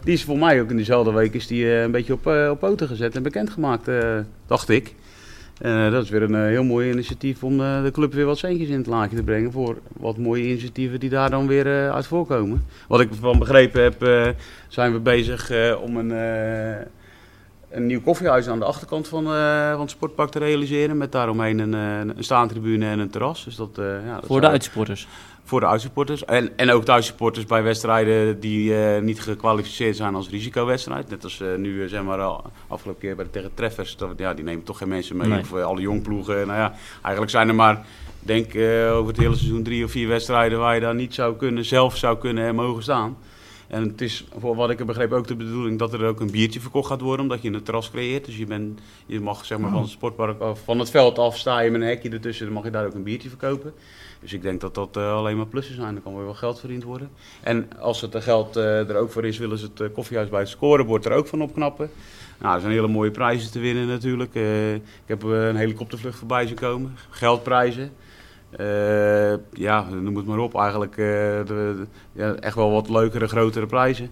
Die 0.04 0.12
is 0.14 0.24
voor 0.24 0.38
mij 0.38 0.60
ook 0.60 0.70
in 0.70 0.76
diezelfde 0.76 1.12
week 1.12 1.34
is 1.34 1.46
die, 1.46 1.64
eh, 1.64 1.82
een 1.82 1.90
beetje 1.90 2.12
op, 2.12 2.26
eh, 2.26 2.48
op 2.50 2.58
poten 2.58 2.88
gezet 2.88 3.16
en 3.16 3.22
bekendgemaakt, 3.22 3.88
eh 3.88 3.96
dacht 4.46 4.68
ik. 4.68 4.94
Eh, 5.60 5.90
dat 5.90 6.02
is 6.04 6.10
weer 6.10 6.22
een 6.22 6.46
heel 6.48 6.64
mooi 6.64 6.90
initiatief 6.90 7.42
om 7.44 7.60
eh, 7.60 7.82
de 7.82 7.90
club 7.90 8.12
weer 8.14 8.24
wat 8.24 8.38
centjes 8.38 8.68
in 8.68 8.76
het 8.78 8.86
laadje 8.86 9.16
te 9.16 9.22
brengen. 9.22 9.52
Voor 9.52 9.76
wat 9.92 10.16
mooie 10.18 10.44
initiatieven 10.44 11.00
die 11.00 11.10
daar 11.10 11.30
dan 11.30 11.46
weer 11.46 11.66
eh, 11.66 11.90
uit 11.94 12.06
voorkomen. 12.06 12.64
Wat 12.88 13.00
ik 13.00 13.08
van 13.20 13.38
begrepen 13.38 13.82
heb, 13.82 14.02
eh, 14.02 14.26
zijn 14.68 14.92
we 14.92 14.98
bezig 14.98 15.50
eh, 15.50 15.74
om 15.82 15.96
een, 15.96 16.12
eh, 16.12 16.76
een 17.74 17.86
nieuw 17.86 18.00
koffiehuis 18.00 18.48
aan 18.48 18.58
de 18.58 18.64
achterkant 18.64 19.08
van, 19.08 19.24
eh, 19.26 19.70
van 19.70 19.80
het 19.80 19.90
sportpark 19.90 20.30
te 20.30 20.38
realiseren. 20.38 20.96
Met 20.96 21.12
daaromheen 21.12 21.58
een, 21.58 21.74
eh, 21.74 22.16
een 22.16 22.24
staantribune 22.24 22.86
en 22.86 22.98
een 22.98 23.10
terras. 23.10 23.44
Dus 23.44 23.56
dat, 23.56 23.78
eh, 23.78 23.84
ja, 24.06 24.14
dat 24.14 24.26
voor 24.26 24.40
de 24.40 24.48
uitsupporters. 24.48 25.06
voor 25.46 25.60
de 25.60 25.66
uitsupporters. 25.66 26.24
En, 26.24 26.56
en 26.56 26.70
ook 26.70 26.84
thuissupporters 26.84 27.46
bij 27.46 27.62
wedstrijden 27.62 28.40
die 28.40 28.74
niet 29.00 29.20
gekwalificeerd 29.20 29.96
zijn 29.96 30.14
als 30.14 30.28
risicowedstrijd. 30.28 31.10
Net 31.10 31.24
als 31.24 31.42
nu, 31.56 31.88
zeg 31.88 32.02
maar, 32.02 32.40
afgelopen 32.68 33.00
keer 33.00 33.16
bij 33.16 33.24
de 33.24 33.30
tegen 33.30 33.50
Treffers. 33.54 33.96
Dat, 33.96 34.10
ja, 34.16 34.34
die 34.34 34.44
nemen 34.44 34.64
toch 34.64 34.78
geen 34.78 34.88
mensen 34.88 35.16
mee. 35.16 35.28
Nee. 35.28 35.40
Of 35.40 35.54
alle 35.54 35.80
jongploegen. 35.80 36.34
Nou 36.46 36.58
ja, 36.58 36.74
eigenlijk 37.02 37.30
zijn 37.30 37.48
er 37.48 37.54
maar, 37.54 37.86
denk 38.20 38.46
over 38.90 39.06
het 39.06 39.16
hele 39.16 39.36
seizoen 39.36 39.62
drie 39.62 39.84
of 39.84 39.90
vier 39.90 40.08
wedstrijden 40.08 40.58
waar 40.58 40.74
je 40.74 40.80
daar 40.80 40.94
niet 40.94 41.14
zou 41.14 41.36
kunnen, 41.36 41.64
zelf 41.64 41.96
zou 41.96 42.18
kunnen 42.18 42.46
en 42.46 42.54
mogen 42.54 42.82
staan. 42.82 43.16
En 43.68 43.82
het 43.82 44.00
is, 44.00 44.24
voor 44.38 44.56
wat 44.56 44.70
ik 44.70 44.78
heb 44.78 44.86
begrepen, 44.86 45.16
ook 45.16 45.26
de 45.26 45.36
bedoeling 45.36 45.78
dat 45.78 45.92
er 45.92 46.06
ook 46.06 46.20
een 46.20 46.30
biertje 46.30 46.60
verkocht 46.60 46.88
gaat 46.88 47.00
worden, 47.00 47.20
omdat 47.20 47.42
je 47.42 47.52
een 47.52 47.62
terras 47.62 47.90
creëert. 47.90 48.24
Dus 48.24 48.36
je, 48.36 48.46
bent, 48.46 48.80
je 49.06 49.20
mag 49.20 49.44
zeg 49.44 49.58
maar, 49.58 49.70
van 49.70 49.82
het 49.82 49.90
sportpark 49.90 50.40
af, 50.40 50.60
van 50.64 50.78
het 50.78 50.90
veld 50.90 51.18
af, 51.18 51.38
sta 51.38 51.60
je 51.60 51.70
met 51.70 51.80
een 51.80 51.86
hekje 51.86 52.10
ertussen, 52.10 52.44
dan 52.44 52.54
mag 52.54 52.64
je 52.64 52.70
daar 52.70 52.86
ook 52.86 52.94
een 52.94 53.02
biertje 53.02 53.28
verkopen. 53.28 53.74
Dus 54.24 54.32
ik 54.32 54.42
denk 54.42 54.60
dat 54.60 54.74
dat 54.74 54.96
eh, 54.96 55.14
alleen 55.14 55.36
maar 55.36 55.46
plussen 55.46 55.74
zijn. 55.74 55.94
Dan 55.94 56.02
kan 56.02 56.14
weer 56.14 56.24
wel 56.24 56.34
geld 56.34 56.60
verdiend 56.60 56.82
worden. 56.82 57.10
En 57.42 57.68
als 57.78 58.00
het 58.00 58.14
er 58.14 58.22
geld 58.22 58.56
eh, 58.56 58.88
er 58.88 58.96
ook 58.96 59.10
voor 59.10 59.24
is, 59.24 59.38
willen 59.38 59.58
ze 59.58 59.64
het 59.64 59.80
eh, 59.80 59.86
koffiehuis 59.92 60.28
bij 60.28 60.40
het 60.40 60.48
scorebord 60.48 61.04
er 61.04 61.12
ook 61.12 61.26
van 61.26 61.42
opknappen. 61.42 61.90
Nou, 62.38 62.54
er 62.54 62.60
zijn 62.60 62.72
hele 62.72 62.88
mooie 62.88 63.10
prijzen 63.10 63.50
te 63.50 63.58
winnen 63.58 63.86
natuurlijk. 63.86 64.34
Ik 64.34 65.06
heb 65.06 65.22
een 65.22 65.56
helikoptervlucht 65.56 66.18
voorbij 66.18 66.46
zien 66.46 66.56
komen. 66.56 66.96
Geldprijzen. 67.10 67.92
Eh, 68.56 69.34
ja, 69.52 69.84
noem 70.02 70.16
het 70.16 70.26
maar 70.26 70.38
op. 70.38 70.54
Eigenlijk 70.56 70.92
eh, 70.92 71.04
de, 71.06 71.44
de- 71.46 71.86
ja, 72.12 72.34
echt 72.34 72.54
wel 72.54 72.70
wat 72.70 72.88
leukere, 72.88 73.26
grotere 73.28 73.66
prijzen. 73.66 74.10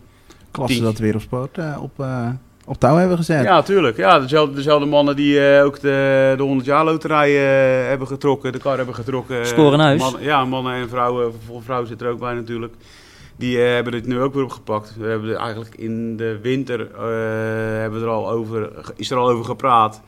Klasse 0.51 0.75
Tien. 0.75 0.85
dat 0.85 0.99
Wereldsport 0.99 1.59
op, 1.81 1.91
eh, 2.01 2.29
op 2.67 2.79
touw 2.79 2.97
hebben 2.97 3.17
gezet. 3.17 3.45
Ja, 3.45 3.63
tuurlijk. 3.63 3.97
Ja, 3.97 4.21
dezelfde, 4.21 4.55
dezelfde 4.55 4.87
mannen 4.87 5.17
die 5.17 5.49
eh, 5.57 5.65
ook 5.65 5.81
de, 5.81 6.35
de 6.37 6.43
100 6.43 6.67
jaar 6.67 6.85
loterij 6.85 7.31
eh, 7.31 7.89
hebben 7.89 8.07
getrokken, 8.07 8.53
de 8.53 8.59
kar 8.59 8.77
hebben 8.77 8.95
getrokken. 8.95 9.47
Scoren 9.47 9.81
huis. 9.81 10.01
Mannen- 10.01 10.23
ja, 10.23 10.45
mannen 10.45 10.75
en 10.75 10.89
vrouwen. 10.89 11.33
Voor 11.47 11.63
vrouw 11.63 11.85
zit 11.85 12.01
er 12.01 12.09
ook 12.09 12.19
bij 12.19 12.35
natuurlijk. 12.35 12.75
Die 13.37 13.59
hebben 13.59 13.95
het 13.95 14.07
nu 14.07 14.21
ook 14.21 14.35
weer 14.35 14.45
opgepakt. 14.45 14.97
We 14.99 15.07
hebben 15.07 15.31
er 15.31 15.37
eigenlijk 15.37 15.75
in 15.75 16.17
de 16.17 16.39
winter 16.43 16.81
eh, 16.81 17.01
hebben 17.81 18.01
we 18.01 18.07
er 18.07 18.13
al 18.13 18.31
over, 18.31 18.71
is 18.97 19.11
er 19.11 19.17
al 19.17 19.29
over 19.31 19.45
gepraat. 19.45 20.03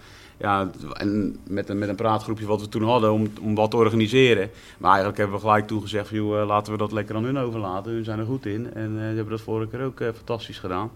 Ja, 0.44 0.70
en 0.92 1.36
met 1.48 1.68
een, 1.68 1.78
met 1.78 1.88
een 1.88 1.94
praatgroepje 1.94 2.46
wat 2.46 2.60
we 2.60 2.68
toen 2.68 2.82
hadden 2.82 3.12
om, 3.12 3.32
om 3.40 3.54
wat 3.54 3.70
te 3.70 3.76
organiseren. 3.76 4.50
Maar 4.78 4.88
eigenlijk 4.90 5.18
hebben 5.18 5.36
we 5.36 5.42
gelijk 5.42 5.66
toen 5.66 5.80
gezegd, 5.80 6.08
joh, 6.08 6.40
eh, 6.40 6.46
laten 6.46 6.72
we 6.72 6.78
dat 6.78 6.92
lekker 6.92 7.16
aan 7.16 7.24
hun 7.24 7.38
overlaten. 7.38 7.92
Hun 7.92 8.04
zijn 8.04 8.18
er 8.18 8.24
goed 8.24 8.46
in. 8.46 8.74
En 8.74 8.94
ze 8.96 9.00
hebben 9.00 9.28
dat 9.28 9.40
vorige 9.40 9.70
keer 9.70 9.84
ook 9.84 10.00
eh, 10.00 10.08
fantastisch 10.14 10.58
gedaan. 10.58 10.90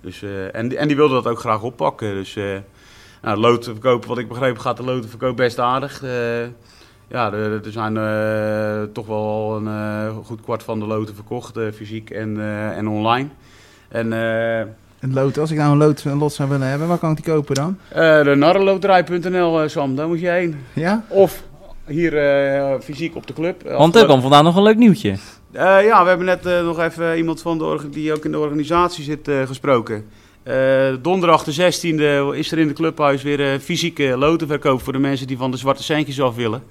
Dus, 0.00 0.22
en, 0.52 0.76
en 0.76 0.86
die 0.88 0.96
wilden 0.96 1.22
dat 1.22 1.32
ook 1.32 1.38
graag 1.38 1.62
oppakken. 1.62 2.14
Dus 2.14 2.38
nou, 3.22 3.38
loodverkoop, 3.38 4.04
wat 4.04 4.18
ik 4.18 4.28
begreep, 4.28 4.58
gaat 4.58 4.76
de 4.76 4.84
loodverkoop 4.84 5.36
best 5.36 5.58
aardig. 5.58 6.00
Ja, 7.08 7.32
er, 7.32 7.60
zijn 7.72 7.94
toch 8.92 9.06
wel 9.06 9.56
een 9.56 10.24
goed 10.24 10.40
kwart 10.40 10.62
van 10.62 10.78
de 10.78 10.86
loten 10.86 11.14
verkocht, 11.14 11.58
fysiek 11.74 12.10
en, 12.10 12.40
en 12.74 12.88
online. 12.88 13.28
En 13.88 14.12
Een 15.00 15.12
lood, 15.12 15.38
als 15.38 15.50
ik 15.50 15.56
nou 15.56 15.72
een, 15.72 15.78
lood, 15.78 16.04
een 16.04 16.18
lot 16.18 16.32
zou 16.32 16.48
willen 16.48 16.68
hebben, 16.68 16.88
waar 16.88 16.98
kan 16.98 17.10
ik 17.10 17.16
die 17.24 17.34
kopen 17.34 17.54
dan? 17.54 17.78
Eh 17.88 18.22
de 18.24 18.34
narrenloterij.nl, 18.34 19.62
eh, 19.62 19.68
Sam, 19.68 19.96
daar 19.96 20.08
moet 20.08 20.20
je 20.20 20.28
heen. 20.28 20.56
Ja? 20.72 21.04
Of 21.08 21.42
hier 21.86 22.16
eh, 22.18 22.80
fysiek 22.80 23.16
op 23.16 23.26
de 23.26 23.32
club. 23.32 23.62
Want 23.62 23.96
er 23.96 24.04
kwam 24.04 24.20
vandaag 24.20 24.42
nog 24.42 24.56
een 24.56 24.62
leuk 24.62 24.76
nieuwtje. 24.76 25.16
Eh, 25.52 25.84
ja, 25.84 26.02
we 26.02 26.08
hebben 26.08 26.26
net 26.26 26.46
eh, 26.46 26.64
nog 26.64 26.80
even 26.80 27.16
iemand 27.16 27.42
van 27.42 27.58
de 27.58 27.88
die 27.90 28.12
ook 28.12 28.24
in 28.24 28.30
de 28.30 28.38
organisatie 28.38 29.04
zit 29.04 29.28
eh, 29.28 29.42
gesproken. 29.46 30.04
Eh, 30.42 30.94
donderdag 31.02 31.44
de 31.44 31.72
16e 31.72 32.36
is 32.36 32.52
er 32.52 32.58
in 32.58 32.66
het 32.66 32.76
clubhuis 32.76 33.22
weer 33.22 33.60
fysieke 33.60 34.16
lotenverkoop 34.16 34.82
voor 34.82 34.92
de 34.92 34.98
mensen 34.98 35.26
die 35.26 35.36
van 35.36 35.50
de 35.50 35.56
zwarte 35.56 35.82
centjes 35.82 36.20
af 36.20 36.34
willen. 36.34 36.62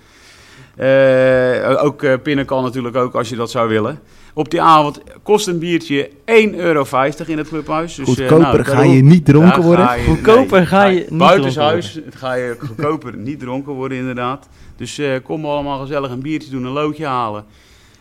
Eh, 0.75 1.83
ook 1.83 2.03
eh, 2.03 2.13
pinnen 2.23 2.45
kan 2.45 2.63
natuurlijk 2.63 2.95
ook 2.95 3.13
als 3.15 3.29
je 3.29 3.35
dat 3.35 3.51
zou 3.51 3.69
willen. 3.69 3.99
Op 4.33 4.49
die 4.49 4.61
avond 4.61 5.01
kost 5.23 5.47
een 5.47 5.59
biertje 5.59 6.09
1,50 6.25 6.55
euro 6.55 6.85
in 7.27 7.37
het 7.37 7.47
clubhuis. 7.47 7.95
Dus, 7.95 8.07
eh, 8.07 8.27
Goedkoper 8.27 8.63
nou, 8.63 8.63
ga 8.63 8.83
je 8.83 9.03
niet 9.03 9.25
dronken 9.25 9.61
worden. 9.61 9.85
ga 9.85 9.93
je- 9.93 10.03
Goedkoper 10.05 10.67
ga 10.67 10.83
je 10.85 10.99
niet 11.09 11.17
Buitenshuis 11.17 11.99
ga 12.09 12.33
je 12.33 12.55
goedkoper 12.59 13.17
niet 13.29 13.39
dronken 13.39 13.73
worden 13.73 13.97
inderdaad. 13.97 14.47
Dus 14.75 14.97
eh, 14.97 15.09
kom 15.23 15.45
allemaal 15.45 15.79
gezellig 15.79 16.11
een 16.11 16.21
biertje 16.21 16.49
doen, 16.51 16.63
een 16.63 16.71
loodje 16.71 17.05
halen. 17.05 17.45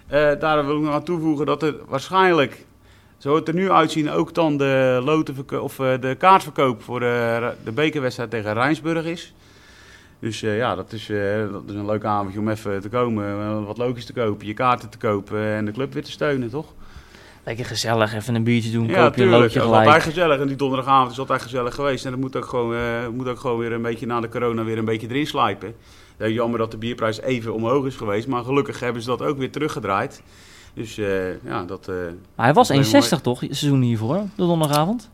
Eh, 0.06 0.30
daar 0.40 0.66
wil 0.66 0.76
ik 0.76 0.82
nog 0.82 0.94
aan 0.94 1.02
toevoegen 1.04 1.46
dat 1.46 1.62
er 1.62 1.74
waarschijnlijk, 1.88 2.64
zo 3.18 3.34
het 3.34 3.48
er 3.48 3.54
nu 3.54 3.70
uitzien, 3.70 4.10
ook 4.10 4.34
dan 4.34 4.56
de, 4.56 5.00
lotenverko- 5.04 5.58
of, 5.58 5.78
eh, 5.78 5.86
de 6.00 6.14
kaartverkoop 6.18 6.82
voor 6.82 7.00
de, 7.00 7.50
de 7.64 7.72
bekerwedstrijd 7.72 8.30
tegen 8.30 8.52
Rijnsburg 8.52 9.04
is. 9.04 9.34
Dus 10.24 10.42
eh, 10.42 10.56
ja, 10.56 10.74
dat 10.74 10.92
is, 10.92 11.08
eh, 11.10 11.52
dat 11.52 11.62
is 11.66 11.74
een 11.74 11.86
leuk 11.86 12.04
avondje 12.04 12.38
om 12.38 12.48
even 12.48 12.80
te 12.80 12.88
komen, 12.88 13.24
eh, 13.40 13.64
wat 13.64 13.78
logisch 13.78 14.04
te 14.04 14.12
kopen, 14.12 14.46
je 14.46 14.54
kaarten 14.54 14.88
te 14.88 14.98
kopen 14.98 15.40
en 15.40 15.64
de 15.64 15.72
club 15.72 15.92
weer 15.92 16.04
te 16.04 16.10
steunen, 16.10 16.50
toch? 16.50 16.66
Lekker 17.42 17.64
gezellig, 17.64 18.14
even 18.14 18.34
een 18.34 18.44
biertje 18.44 18.70
doen, 18.70 18.86
Ja, 18.86 18.92
koop 18.92 19.00
je 19.00 19.04
een 19.04 19.12
tuurlijk. 19.12 19.42
loodje 19.42 19.58
Dat 19.58 19.68
is 19.68 19.74
altijd 19.74 19.86
gelijk. 19.86 20.02
gezellig. 20.02 20.40
En 20.40 20.46
die 20.46 20.56
donderdagavond 20.56 21.10
is 21.12 21.18
altijd 21.18 21.42
gezellig 21.42 21.74
geweest. 21.74 22.04
En 22.04 22.10
dat 22.10 22.20
moet 22.20 22.36
ook 22.36 22.44
gewoon, 22.44 23.14
moet 23.14 23.28
ook 23.28 23.38
gewoon 23.38 23.58
weer 23.58 23.72
een 23.72 23.82
beetje 23.82 24.06
na 24.06 24.20
de 24.20 24.28
corona 24.28 24.64
weer 24.64 24.78
een 24.78 24.84
beetje 24.84 25.08
erin 25.08 25.26
slijpen. 25.26 25.74
Ja, 26.18 26.26
jammer 26.28 26.58
dat 26.58 26.70
de 26.70 26.76
bierprijs 26.76 27.20
even 27.20 27.54
omhoog 27.54 27.86
is 27.86 27.96
geweest. 27.96 28.26
Maar 28.26 28.44
gelukkig 28.44 28.80
hebben 28.80 29.02
ze 29.02 29.08
dat 29.08 29.22
ook 29.22 29.38
weer 29.38 29.50
teruggedraaid. 29.50 30.22
Dus 30.74 30.94
ja, 31.44 31.64
dat 31.66 31.86
Maar 31.86 32.44
hij 32.44 32.52
was 32.54 32.68
Probleem 32.68 33.02
1,60 33.02 33.20
toch, 33.22 33.38
seizoen 33.38 33.82
hiervoor, 33.82 34.16
de 34.16 34.46
donderdagavond? 34.46 35.10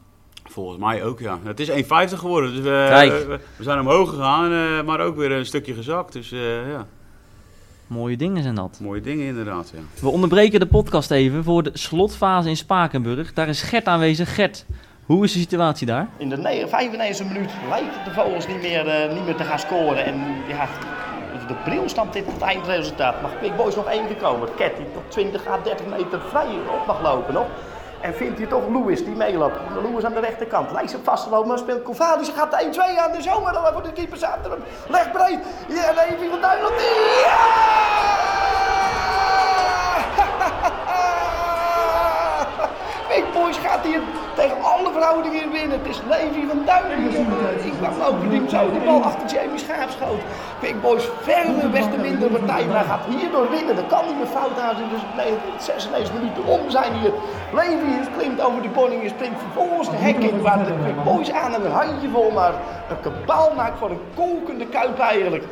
Volgens 0.50 0.78
mij 0.78 1.04
ook, 1.04 1.20
ja. 1.20 1.38
Het 1.42 1.60
is 1.60 1.70
1,50 1.70 1.74
geworden. 2.18 2.50
Dus 2.50 2.60
we, 2.60 2.86
Kijk. 2.88 3.10
we, 3.26 3.38
we 3.56 3.62
zijn 3.62 3.80
omhoog 3.80 4.10
gegaan, 4.10 4.52
eh, 4.52 4.82
maar 4.86 5.00
ook 5.00 5.16
weer 5.16 5.32
een 5.32 5.46
stukje 5.46 5.74
gezakt. 5.74 6.12
Dus 6.12 6.32
eh, 6.32 6.70
ja, 6.70 6.86
Mooie 7.86 8.16
dingen 8.16 8.42
zijn 8.42 8.54
dat. 8.54 8.78
mooie 8.82 9.00
dingen 9.00 9.26
inderdaad, 9.26 9.72
ja. 9.74 9.80
We 10.00 10.08
onderbreken 10.08 10.60
de 10.60 10.66
podcast 10.66 11.10
even 11.10 11.44
voor 11.44 11.62
de 11.62 11.70
slotfase 11.72 12.48
in 12.48 12.56
Spakenburg. 12.56 13.32
Daar 13.32 13.48
is 13.48 13.62
Gert 13.62 13.86
aanwezig. 13.86 14.34
Gert, 14.34 14.64
hoe 15.06 15.24
is 15.24 15.32
de 15.32 15.38
situatie 15.38 15.86
daar? 15.86 16.08
In 16.16 16.28
de 16.28 16.36
9 16.36 16.68
95e 16.68 17.26
minuut 17.32 17.50
lijkt 17.68 17.94
het 17.94 18.04
de 18.04 18.10
Vogels 18.10 18.46
niet 18.46 18.60
meer, 18.62 18.86
eh, 18.88 19.12
niet 19.14 19.24
meer 19.24 19.36
te 19.36 19.44
gaan 19.44 19.58
scoren. 19.58 20.04
En 20.04 20.14
ja, 20.48 20.68
de 21.48 21.54
bril 21.64 21.88
stamt 21.88 22.12
dit 22.12 22.26
het 22.26 22.40
eindresultaat. 22.42 23.22
Mag 23.22 23.40
Big 23.40 23.56
Boys 23.56 23.74
nog 23.76 23.86
één 23.86 24.06
keer 24.06 24.16
komen? 24.16 24.48
Cat 24.56 24.76
die 24.76 24.86
tot 24.94 25.02
20 25.08 25.46
à 25.48 25.58
30 25.64 25.86
meter 25.86 26.20
vrij 26.28 26.46
op 26.80 26.86
mag 26.86 27.02
lopen 27.02 27.34
nog. 27.34 27.46
En 28.00 28.14
vindt 28.14 28.38
hij 28.38 28.46
toch 28.46 28.68
Lewis 28.68 29.04
die 29.04 29.14
meeloopt. 29.14 29.58
Lewis 29.82 30.04
aan 30.04 30.12
de 30.12 30.20
rechterkant. 30.20 30.72
Lijkt 30.72 30.90
ze 30.90 30.98
vast 31.02 31.24
te 31.24 31.30
lopen, 31.30 31.48
maar 31.48 31.58
speelt 31.58 31.82
Kovalis. 31.82 32.26
Ze 32.26 32.32
gaat 32.32 32.50
de 32.50 32.92
1-2 32.96 32.98
aan 32.98 33.12
de 33.12 33.22
zomer. 33.22 33.52
Dan 33.52 33.72
wordt 33.72 33.86
de 33.86 33.92
keeper 33.92 34.22
er. 34.24 34.58
Leg 34.88 35.12
breed. 35.12 35.38
Ja, 35.68 35.92
nee, 35.92 36.18
wie 36.18 36.30
van 36.30 36.40
Duiland. 36.40 36.74
Ja! 37.24 37.38
Big 43.08 43.32
Boys 43.32 43.56
gaat 43.56 43.84
hier 43.84 44.00
verhoudingen 45.00 45.52
winnen. 45.52 45.78
Het 45.78 45.88
is 45.88 46.00
Levi 46.08 46.42
van 46.48 46.60
Duinen. 46.64 46.98
Ik 47.64 47.72
kwam 47.78 47.98
lopen, 47.98 48.28
die 48.30 48.48
zo 48.48 48.70
die 48.70 48.80
bal 48.80 49.02
achter 49.02 49.26
Jamie 49.32 49.58
Schaap 49.58 49.90
schoot. 49.90 50.20
Big 50.60 50.80
Boys 50.80 51.04
verreweg 51.20 51.86
de 51.90 51.98
mindere 51.98 52.30
partij, 52.38 52.64
maar 52.64 52.84
gaat 52.84 53.04
hierdoor 53.08 53.50
winnen. 53.50 53.76
Dat 53.76 53.86
kan 53.86 54.04
niet 54.06 54.18
meer 54.18 54.32
fout 54.36 54.58
aan 54.60 54.76
zijn. 54.76 54.88
Dus 54.94 55.04
nee, 55.16 55.32
96 55.58 56.14
minuten 56.14 56.44
om 56.44 56.70
zijn 56.70 56.92
hier. 57.00 57.12
Levi 57.52 58.10
klimt 58.16 58.40
over 58.40 58.62
de 58.62 58.68
bonning 58.68 59.02
en 59.02 59.10
springt 59.10 59.40
vervolgens 59.40 59.90
de 59.90 59.96
hek 59.96 60.18
in. 60.18 60.42
Waar 60.42 60.64
de 60.64 60.72
Big 60.84 61.04
Boys 61.04 61.32
aan 61.32 61.52
hebben 61.52 61.70
een 61.70 61.76
handje 61.76 62.08
vol, 62.08 62.30
maar 62.30 62.52
een 62.90 63.00
kabaal 63.00 63.52
maakt 63.56 63.78
voor 63.78 63.90
een 63.90 64.04
kolkende 64.14 64.66
kuip 64.66 64.98
eigenlijk. 64.98 65.44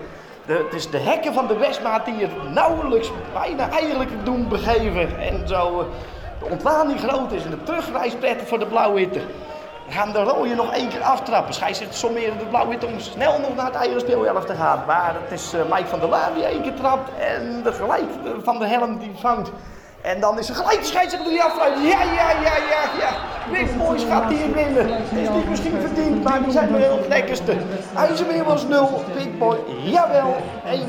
De, 0.47 0.65
het 0.65 0.75
is 0.75 0.91
de 0.91 0.99
hekken 0.99 1.35
van 1.35 1.47
de 1.47 1.57
Westmaat 1.57 2.05
die 2.05 2.21
het 2.21 2.53
nauwelijks, 2.53 3.11
bijna 3.33 3.71
eigenlijk 3.71 4.11
doen 4.25 4.49
begeven. 4.49 5.19
En 5.19 5.49
zo 5.49 5.81
eh, 5.81 5.87
de 5.87 6.18
ontlading 6.51 7.01
groot 7.01 7.33
is 7.33 7.45
en 7.45 7.51
de 7.51 7.63
terugreis 7.63 8.15
prettig 8.15 8.49
voor 8.49 8.59
de 8.59 8.67
Blauwwitte. 8.67 9.21
We 9.87 9.95
gaan 9.95 10.13
de 10.13 10.23
rode 10.23 10.55
nog 10.55 10.73
één 10.73 10.89
keer 10.89 11.03
aftrappen. 11.03 11.55
Schij 11.55 11.75
zegt 11.75 11.95
sommeren 11.95 12.39
de 12.39 12.45
Blauwwitte 12.45 12.87
om 12.87 13.01
snel 13.01 13.39
nog 13.39 13.55
naar 13.57 13.67
het 13.67 13.75
eigen 13.75 14.01
speelhelft 14.01 14.47
te 14.47 14.55
gaan. 14.55 14.83
Maar 14.87 15.15
het 15.23 15.41
is 15.41 15.53
eh, 15.53 15.61
Mike 15.71 15.87
van 15.87 16.01
der 16.01 16.09
Laan 16.09 16.35
die 16.35 16.45
één 16.45 16.63
keer 16.63 16.75
trapt 16.75 17.11
en 17.19 17.63
de 17.63 17.73
gelijk 17.73 18.03
eh, 18.25 18.31
van 18.43 18.59
de 18.59 18.67
helm 18.67 18.99
die 18.99 19.13
vangt. 19.15 19.51
En 20.01 20.21
dan 20.21 20.39
is 20.39 20.49
er 20.49 20.55
gelijk 20.55 20.79
de 20.79 20.87
scheidsrechter 20.87 21.31
die 21.31 21.43
afsluit. 21.43 21.75
Ja, 21.75 22.03
ja, 22.03 22.31
ja, 22.31 22.57
ja, 22.71 22.83
ja. 22.99 23.11
Big 23.51 23.77
Boys 23.77 24.05
gaat 24.05 24.31
hier 24.31 24.53
winnen. 24.53 24.89
Het 24.93 25.19
is 25.23 25.29
niet 25.29 25.49
misschien 25.49 25.81
verdiend, 25.81 26.25
maar 26.25 26.43
die 26.43 26.53
zijn 26.53 26.73
wel 26.73 26.97
het 26.97 27.09
lekkerste. 27.09 27.57
IJsselmeer 27.97 28.45
was 28.45 28.67
0. 28.67 29.03
Big 29.15 29.39
Boy, 29.39 29.57
jawel. 29.83 30.37
1 30.65 30.89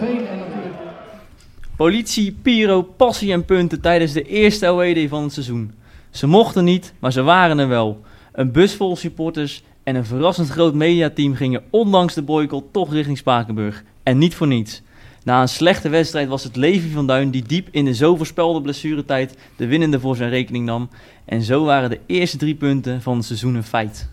Politie, 1.79 2.31
Piro, 2.41 2.81
passie 2.81 3.31
en 3.31 3.45
punten 3.45 3.81
tijdens 3.81 4.11
de 4.11 4.23
eerste 4.23 4.73
OED 4.73 5.09
van 5.09 5.23
het 5.23 5.33
seizoen. 5.33 5.71
Ze 6.09 6.27
mochten 6.27 6.63
niet, 6.63 6.93
maar 6.99 7.11
ze 7.11 7.21
waren 7.21 7.59
er 7.59 7.67
wel. 7.67 8.01
Een 8.31 8.51
bus 8.51 8.73
vol 8.73 8.95
supporters 8.95 9.63
en 9.83 9.95
een 9.95 10.05
verrassend 10.05 10.49
groot 10.49 10.73
mediateam 10.73 11.35
gingen 11.35 11.63
ondanks 11.69 12.13
de 12.13 12.21
boycott 12.21 12.73
toch 12.73 12.93
richting 12.93 13.17
Spakenburg. 13.17 13.83
En 14.03 14.17
niet 14.17 14.35
voor 14.35 14.47
niets. 14.47 14.81
Na 15.23 15.41
een 15.41 15.47
slechte 15.47 15.89
wedstrijd 15.89 16.27
was 16.27 16.43
het 16.43 16.55
Levi 16.55 16.89
van 16.89 17.07
Duin 17.07 17.29
die 17.29 17.43
diep 17.43 17.67
in 17.71 17.85
de 17.85 17.93
zo 17.93 18.15
voorspelde 18.15 18.61
blessuretijd 18.61 19.37
de 19.55 19.67
winnende 19.67 19.99
voor 19.99 20.15
zijn 20.15 20.29
rekening 20.29 20.65
nam. 20.65 20.89
En 21.25 21.41
zo 21.41 21.63
waren 21.63 21.89
de 21.89 21.99
eerste 22.05 22.37
drie 22.37 22.55
punten 22.55 23.01
van 23.01 23.17
het 23.17 23.25
seizoen 23.25 23.55
een 23.55 23.63
feit. 23.63 24.09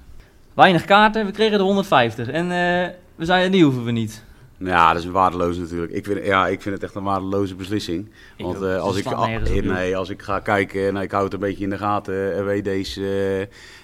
Weinig 0.54 0.84
kaarten, 0.84 1.26
we 1.26 1.32
kregen 1.32 1.58
er 1.58 1.64
150 1.64 2.28
en 2.28 2.44
eh, 2.44 2.88
we 3.16 3.24
zeiden 3.24 3.52
die 3.52 3.64
hoeven 3.64 3.84
we 3.84 3.90
niet. 3.90 4.24
Ja, 4.58 4.92
dat 4.92 5.02
is 5.02 5.08
waardeloos 5.08 5.56
natuurlijk. 5.56 5.92
Ik 5.92 6.04
vind, 6.04 6.24
ja, 6.24 6.46
ik 6.48 6.62
vind 6.62 6.74
het 6.74 6.84
echt 6.84 6.94
een 6.94 7.02
waardeloze 7.02 7.54
beslissing. 7.54 8.08
Want 8.38 8.54
eh, 8.62 8.80
als, 8.80 8.96
ik, 8.96 9.04
ah, 9.16 9.28
nee, 9.74 9.96
als 9.96 10.08
ik 10.10 10.22
ga 10.22 10.38
kijken, 10.40 10.92
nou, 10.92 11.04
ik 11.04 11.10
hou 11.10 11.24
het 11.24 11.32
een 11.32 11.40
beetje 11.40 11.64
in 11.64 11.70
de 11.70 11.78
gaten, 11.78 12.14
uh, 12.38 12.44
WD's. 12.44 12.96
eh, 12.96 13.04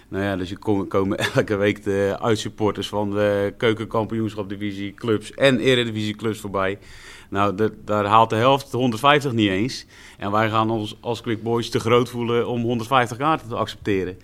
nou 0.08 0.24
ja, 0.24 0.36
dus 0.36 0.50
er 0.50 0.58
komen, 0.58 0.88
komen 0.88 1.18
elke 1.34 1.56
week 1.56 1.84
de 1.84 2.16
uitsupporters 2.20 2.88
van 2.88 3.10
de 3.10 3.54
keukenkampioenschapdivisie 3.56 4.94
clubs 4.94 5.32
en 5.34 5.58
eredivisie 5.58 6.14
clubs 6.16 6.40
voorbij. 6.40 6.78
Nou, 7.30 7.54
de- 7.54 7.72
daar 7.84 8.04
haalt 8.04 8.30
de 8.30 8.36
helft 8.36 8.70
de 8.70 8.76
150 8.76 9.32
niet 9.32 9.48
eens. 9.50 9.86
En 10.18 10.30
wij 10.30 10.50
gaan 10.50 10.70
ons 10.70 10.96
als 11.00 11.20
Quick 11.20 11.42
Boys 11.42 11.70
te 11.70 11.80
groot 11.80 12.08
voelen 12.08 12.48
om 12.48 12.62
150 12.62 13.16
kaarten 13.16 13.48
te 13.48 13.54
accepteren. 13.54 14.16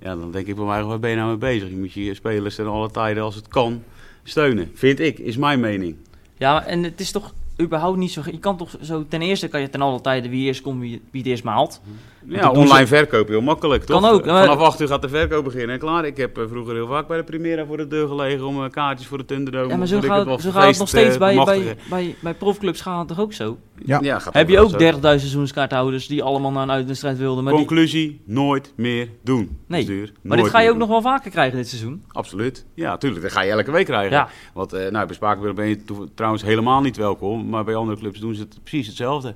Ja, 0.00 0.16
dan 0.16 0.30
denk 0.30 0.46
ik 0.46 0.54
bij 0.56 0.64
mij, 0.64 0.82
waar 0.82 0.98
ben 1.00 1.10
je 1.10 1.16
nou 1.16 1.28
mee 1.28 1.36
bezig? 1.36 1.68
Je 1.68 1.76
moet 1.76 1.92
je 1.92 2.14
spelers 2.14 2.54
ten 2.54 2.66
alle 2.66 2.90
tijden, 2.90 3.22
als 3.22 3.34
het 3.34 3.48
kan, 3.48 3.82
steunen. 4.24 4.70
Vind 4.74 5.00
ik, 5.00 5.18
is 5.18 5.36
mijn 5.36 5.60
mening. 5.60 5.96
Ja, 6.36 6.64
en 6.66 6.82
het 6.82 7.00
is 7.00 7.10
toch 7.10 7.34
überhaupt 7.60 7.98
niet 7.98 8.10
zo... 8.10 8.22
Je 8.24 8.38
kan 8.38 8.56
toch 8.56 8.76
zo... 8.82 9.06
Ten 9.08 9.22
eerste 9.22 9.48
kan 9.48 9.60
je 9.60 9.70
ten 9.70 9.80
alle 9.80 10.00
tijden 10.00 10.30
wie 10.30 10.46
eerst 10.46 10.60
komt, 10.60 10.80
wie, 10.80 11.02
wie 11.10 11.20
het 11.20 11.30
eerst 11.30 11.44
maalt. 11.44 11.80
Dat 11.80 11.82
doen 12.26 12.48
online 12.56 12.86
verkoop 12.86 13.28
heel 13.28 13.40
makkelijk, 13.40 13.86
Kan 13.86 14.02
toch? 14.02 14.10
ook, 14.10 14.24
maar- 14.24 14.44
Vanaf 14.46 14.58
8 14.62 14.80
uur 14.80 14.88
gaat 14.88 15.02
de 15.02 15.08
verkoop 15.08 15.44
beginnen. 15.44 15.70
En 15.70 15.78
klaar, 15.78 16.04
ik 16.04 16.16
heb 16.16 16.38
eh, 16.38 16.44
vroeger 16.48 16.74
heel 16.74 16.86
vaak 16.86 17.06
bij 17.06 17.16
de 17.16 17.24
Primera 17.24 17.66
voor 17.66 17.76
de 17.76 17.86
deur 17.86 18.08
gelegen 18.08 18.46
om 18.46 18.64
eh, 18.64 18.70
kaartjes 18.70 19.08
voor 19.08 19.18
de 19.18 19.24
Thunderdome. 19.24 19.68
Ja, 19.68 19.76
maar 19.76 19.86
zo 19.86 20.00
gaat, 20.00 20.18
het 20.18 20.26
wat 20.26 20.40
zo 20.40 20.50
voor 20.50 20.60
gaat 20.60 20.68
het 20.70 20.78
nog 20.78 20.92
eh, 20.92 21.00
steeds 21.00 21.18
bij, 21.18 21.44
bij, 21.44 21.76
bij, 21.88 22.16
bij 22.20 22.34
profclubs 22.34 22.80
gaat 22.80 22.98
het 22.98 23.08
toch 23.08 23.20
ook 23.20 23.32
zo? 23.32 23.58
Ja. 23.84 23.98
Ja, 24.02 24.18
gaat 24.18 24.34
Heb 24.34 24.48
je 24.48 24.60
ook 24.60 24.70
zo. 24.70 24.78
30.000 24.78 25.00
seizoenskaarthouders 25.00 26.06
die 26.06 26.22
allemaal 26.22 26.50
naar 26.50 26.62
een 26.62 26.70
uitwedstrijd 26.70 27.18
wilden. 27.18 27.44
Maar, 27.44 27.52
die, 27.52 27.64
Conclusie, 27.64 28.20
nooit 28.26 28.72
meer 28.76 29.08
doen. 29.22 29.58
nee, 29.66 30.12
maar 30.22 30.36
dit 30.36 30.48
ga 30.48 30.60
je 30.60 30.70
ook 30.70 30.76
nog 30.76 30.88
wel 30.88 31.02
vaker 31.02 31.30
krijgen 31.30 31.56
dit 31.56 31.68
seizoen. 31.68 32.04
Absoluut. 32.08 32.64
Ja, 32.74 32.96
tuurlijk. 32.96 33.22
Dat 33.22 33.32
ga 33.32 33.40
je 33.42 33.50
elke 33.50 33.70
week 33.70 33.86
krijgen. 33.86 34.10
Ja. 34.16 34.28
Want 34.54 34.72
eh, 34.72 34.90
nou, 34.90 35.06
bij 35.06 35.14
Spakenburg 35.14 35.54
ben 35.54 35.68
je 35.68 35.78
trouwens 36.14 36.42
helemaal 36.42 36.80
niet 36.80 36.96
welkom. 36.96 37.48
Maar 37.48 37.64
bij 37.64 37.74
andere 37.74 37.98
clubs 37.98 38.20
doen 38.20 38.34
ze 38.34 38.40
het 38.40 38.58
precies 38.62 38.86
hetzelfde. 38.86 39.34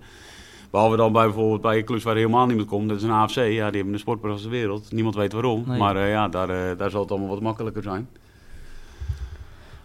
Behalve 0.70 0.96
dan 0.96 1.12
bij 1.12 1.25
bijvoorbeeld 1.25 1.60
bij 1.60 1.84
clubs 1.84 2.04
waar 2.04 2.16
helemaal 2.16 2.46
niemand 2.46 2.68
komt. 2.68 2.88
Dat 2.88 2.96
is 2.96 3.02
een 3.02 3.10
AFC. 3.10 3.34
Ja, 3.34 3.42
die 3.44 3.54
hebben 3.76 3.92
een 3.92 3.98
sportprijs 3.98 4.34
als 4.34 4.42
de 4.42 4.48
wereld. 4.48 4.92
Niemand 4.92 5.14
weet 5.14 5.32
waarom. 5.32 5.64
Nee. 5.66 5.78
Maar 5.78 5.96
eh, 5.96 6.10
ja, 6.10 6.28
daar, 6.28 6.48
eh, 6.48 6.78
daar 6.78 6.90
zal 6.90 7.00
het 7.00 7.10
allemaal 7.10 7.28
wat 7.28 7.40
makkelijker 7.40 7.82
zijn. 7.82 8.08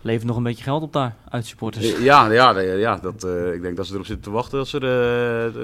Levert 0.01 0.27
nog 0.27 0.37
een 0.37 0.43
beetje 0.43 0.63
geld 0.63 0.83
op 0.83 0.93
daar, 0.93 1.15
uit 1.29 1.45
supporters. 1.45 1.93
Eh, 1.93 2.03
Ja, 2.03 2.31
ja, 2.31 2.59
ja, 2.59 2.97
dat, 2.97 3.27
ik 3.53 3.61
denk 3.61 3.77
dat 3.77 3.85
ze 3.87 3.93
erop 3.93 4.05
zitten 4.05 4.23
te 4.23 4.31
wachten 4.31 4.59
als 4.59 4.73
er 4.73 4.81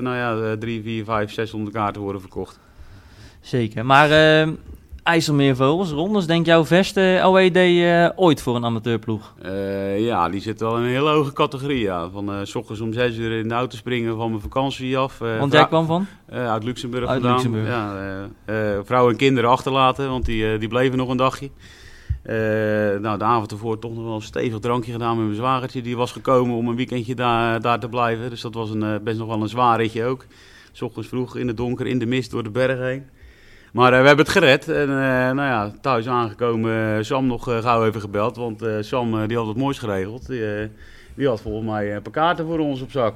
nou 0.02 0.16
ja, 0.16 0.58
3, 0.58 0.82
4, 0.84 1.04
5, 1.04 1.32
600 1.32 1.76
kaarten 1.76 2.02
worden 2.02 2.22
verkocht. 2.22 2.60
Zeker. 3.42 3.86
Maar 3.86 4.12
eh, 4.12 4.48
IJsselmeervogels. 5.10 5.92
Rondes, 5.92 6.26
denk 6.26 6.46
jouw 6.46 6.66
beste 6.70 7.22
OED 7.26 7.56
eh, 7.56 8.10
ooit 8.16 8.42
voor 8.42 8.56
een 8.56 8.66
amateurploeg? 8.66 9.34
Eh, 9.42 10.06
ja, 10.06 10.30
die 10.30 10.42
zit 10.42 10.60
wel 10.60 10.78
in 10.78 10.84
een 10.84 10.90
hele 10.90 11.10
hoge 11.10 11.34
categorie. 11.34 11.80
Ja. 11.80 12.10
Van 12.10 12.48
s 12.48 12.56
ochtends 12.56 12.82
om 12.82 12.94
zes 12.94 13.18
uur 13.18 13.40
in 13.40 13.48
de 13.48 13.54
auto 13.54 13.78
springen 13.78 14.16
van 14.16 14.30
mijn 14.30 14.42
vakantie 14.42 14.98
af. 14.98 15.18
Want 15.18 15.54
jij 15.54 15.68
kwam 15.68 15.86
van? 15.86 16.08
uit 16.32 16.64
Luxemburg 16.64 17.08
Uit 17.08 17.18
gedaan. 17.18 17.32
Luxemburg. 17.32 17.68
Ja, 17.68 18.30
vrouwen 18.84 19.12
en 19.12 19.18
kinderen 19.18 19.50
achterlaten, 19.50 20.10
want 20.10 20.26
die, 20.26 20.58
die 20.58 20.68
bleven 20.68 20.98
nog 20.98 21.10
een 21.10 21.18
dagje. 21.18 21.50
Nou, 23.02 23.18
de 23.18 23.24
avond 23.24 23.52
ervoor 23.52 23.80
toch 23.80 23.94
nog 23.94 24.04
wel 24.04 24.16
een 24.16 24.22
stevig 24.22 24.60
drankje 24.60 24.92
gedaan 24.92 25.16
met 25.16 25.26
mijn 25.26 25.38
zwagertje. 25.38 25.82
Die 25.82 25.98
was 25.98 26.12
gekomen 26.12 26.56
om 26.56 26.68
een 26.68 26.76
weekendje 26.76 27.16
daar, 27.16 27.62
daar 27.62 27.80
te 27.80 27.90
blijven. 27.90 28.30
Dus 28.30 28.42
dat 28.42 28.54
was 28.54 28.70
een, 28.70 29.04
best 29.04 29.18
nog 29.18 29.28
wel 29.28 29.42
een 29.42 29.50
zwaar 29.50 29.78
ritje 29.78 30.06
ook. 30.06 30.26
S 30.72 30.82
ochtends 30.82 31.08
vroeg 31.10 31.36
in 31.36 31.48
het 31.48 31.58
donker, 31.58 31.88
in 31.88 32.00
de 32.00 32.06
mist, 32.06 32.32
door 32.32 32.44
de 32.44 32.50
berg 32.50 32.80
heen. 32.80 33.04
Maar 33.74 33.94
eh, 33.94 34.02
we 34.02 34.08
hebben 34.08 34.26
het 34.26 34.34
gered. 34.34 34.68
En 34.68 34.90
eh, 34.90 35.32
nou 35.32 35.36
ja, 35.36 35.72
thuis 35.82 36.08
aangekomen, 36.08 36.98
eh, 36.98 37.04
Sam 37.04 37.28
nog 37.28 37.44
gauw 37.44 37.86
even 37.86 38.02
gebeld. 38.02 38.36
Want 38.36 38.64
Sam 38.80 39.28
die 39.28 39.38
had 39.38 39.48
het 39.48 39.58
moois 39.58 39.78
geregeld. 39.78 40.28
Die 41.20 41.28
had 41.28 41.42
volgens 41.42 41.66
mij 41.72 41.96
een 41.96 42.02
paar 42.02 42.12
kaarten 42.12 42.46
voor 42.46 42.60
ons 42.60 42.82
op 42.82 42.92
zak. 42.92 43.14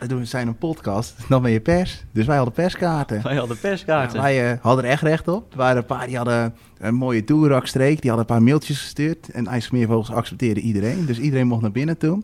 We 0.00 0.06
doen- 0.06 0.26
zijn 0.26 0.46
een 0.48 0.56
podcast, 0.56 1.14
dan 1.28 1.42
ben 1.42 1.50
je 1.50 1.60
pers. 1.60 2.04
Dus 2.12 2.26
wij 2.26 2.36
hadden 2.36 2.54
perskaarten. 2.54 3.22
Wij 3.22 3.34
hadden 3.36 3.58
perskaarten. 3.58 4.16
Ja, 4.16 4.22
wij 4.22 4.50
eh, 4.52 4.58
hadden 4.60 4.84
er 4.84 4.90
echt 4.90 5.02
recht 5.02 5.28
op. 5.28 5.50
Er 5.52 5.56
waren 5.56 5.76
een 5.76 5.84
paar 5.86 6.06
die 6.06 6.16
hadden 6.16 6.54
een 6.78 6.94
mooie 6.94 7.24
toerakstreek. 7.24 8.00
Die 8.00 8.10
hadden 8.10 8.28
een 8.28 8.34
paar 8.36 8.42
mailtjes 8.42 8.80
gestuurd. 8.80 9.28
En 9.30 9.46
IJsselmeervogels 9.46 10.10
accepteerde 10.10 10.60
iedereen. 10.60 11.06
Dus 11.06 11.18
iedereen 11.18 11.46
mocht 11.46 11.62
naar 11.62 11.70
binnen 11.72 11.98
toe. 11.98 12.22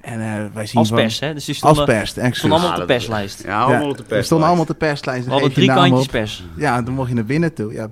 En 0.00 0.20
eh, 0.20 0.44
wij 0.54 0.66
zien 0.66 0.78
Als 0.80 0.88
van- 0.88 0.96
pers, 0.96 1.20
hè? 1.20 1.34
Dus 1.34 1.44
die 1.44 1.54
Als 1.54 1.72
stonden, 1.74 1.84
pers, 1.94 2.16
excuus. 2.16 2.36
stonden 2.38 2.58
allemaal 2.58 2.76
Ja, 2.76 2.82
op 2.82 2.88
de 2.88 2.94
perslijst. 2.94 3.42
Ja, 3.44 3.60
allemaal 3.62 3.82
Ja, 3.82 3.88
op 3.88 3.96
de 3.96 4.02
We 4.02 4.08
pers. 4.08 4.26
stonden 4.26 4.46
allemaal 4.46 4.64
op 4.66 4.70
de 4.70 4.76
perslijst. 4.78 5.24
We 5.24 5.30
hadden 5.30 5.52
drie 5.52 5.68
kantjes 5.68 6.06
pers. 6.06 6.44
Ja, 6.56 6.82
dan 6.82 6.94
mocht 6.94 7.08
je 7.08 7.14
naar 7.14 7.24
binnen 7.24 7.54
toe. 7.54 7.72
Ja, 7.72 7.88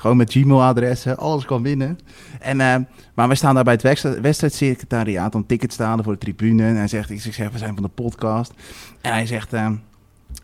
gewoon 0.00 0.16
met 0.16 0.32
Gmail-adressen, 0.32 1.16
alles 1.18 1.44
kwam 1.44 1.62
binnen. 1.62 1.98
En, 2.40 2.60
eh, 2.60 2.76
maar 3.14 3.26
wij 3.26 3.36
staan 3.36 3.54
daar 3.54 3.64
bij 3.64 3.72
het 3.72 3.82
wedstrijd- 3.82 4.20
wedstrijdsecretariaat 4.20 5.34
om 5.34 5.46
tickets 5.46 5.76
te 5.76 5.82
halen 5.82 6.04
voor 6.04 6.12
de 6.12 6.18
tribune. 6.18 6.66
En 6.66 6.76
hij 6.76 6.88
zegt, 6.88 7.10
ik 7.10 7.20
zeg, 7.20 7.50
we 7.50 7.58
zijn 7.58 7.74
van 7.74 7.82
de 7.82 7.88
podcast. 7.88 8.52
En 9.00 9.12
hij 9.12 9.26
zegt, 9.26 9.52
eh, 9.52 9.70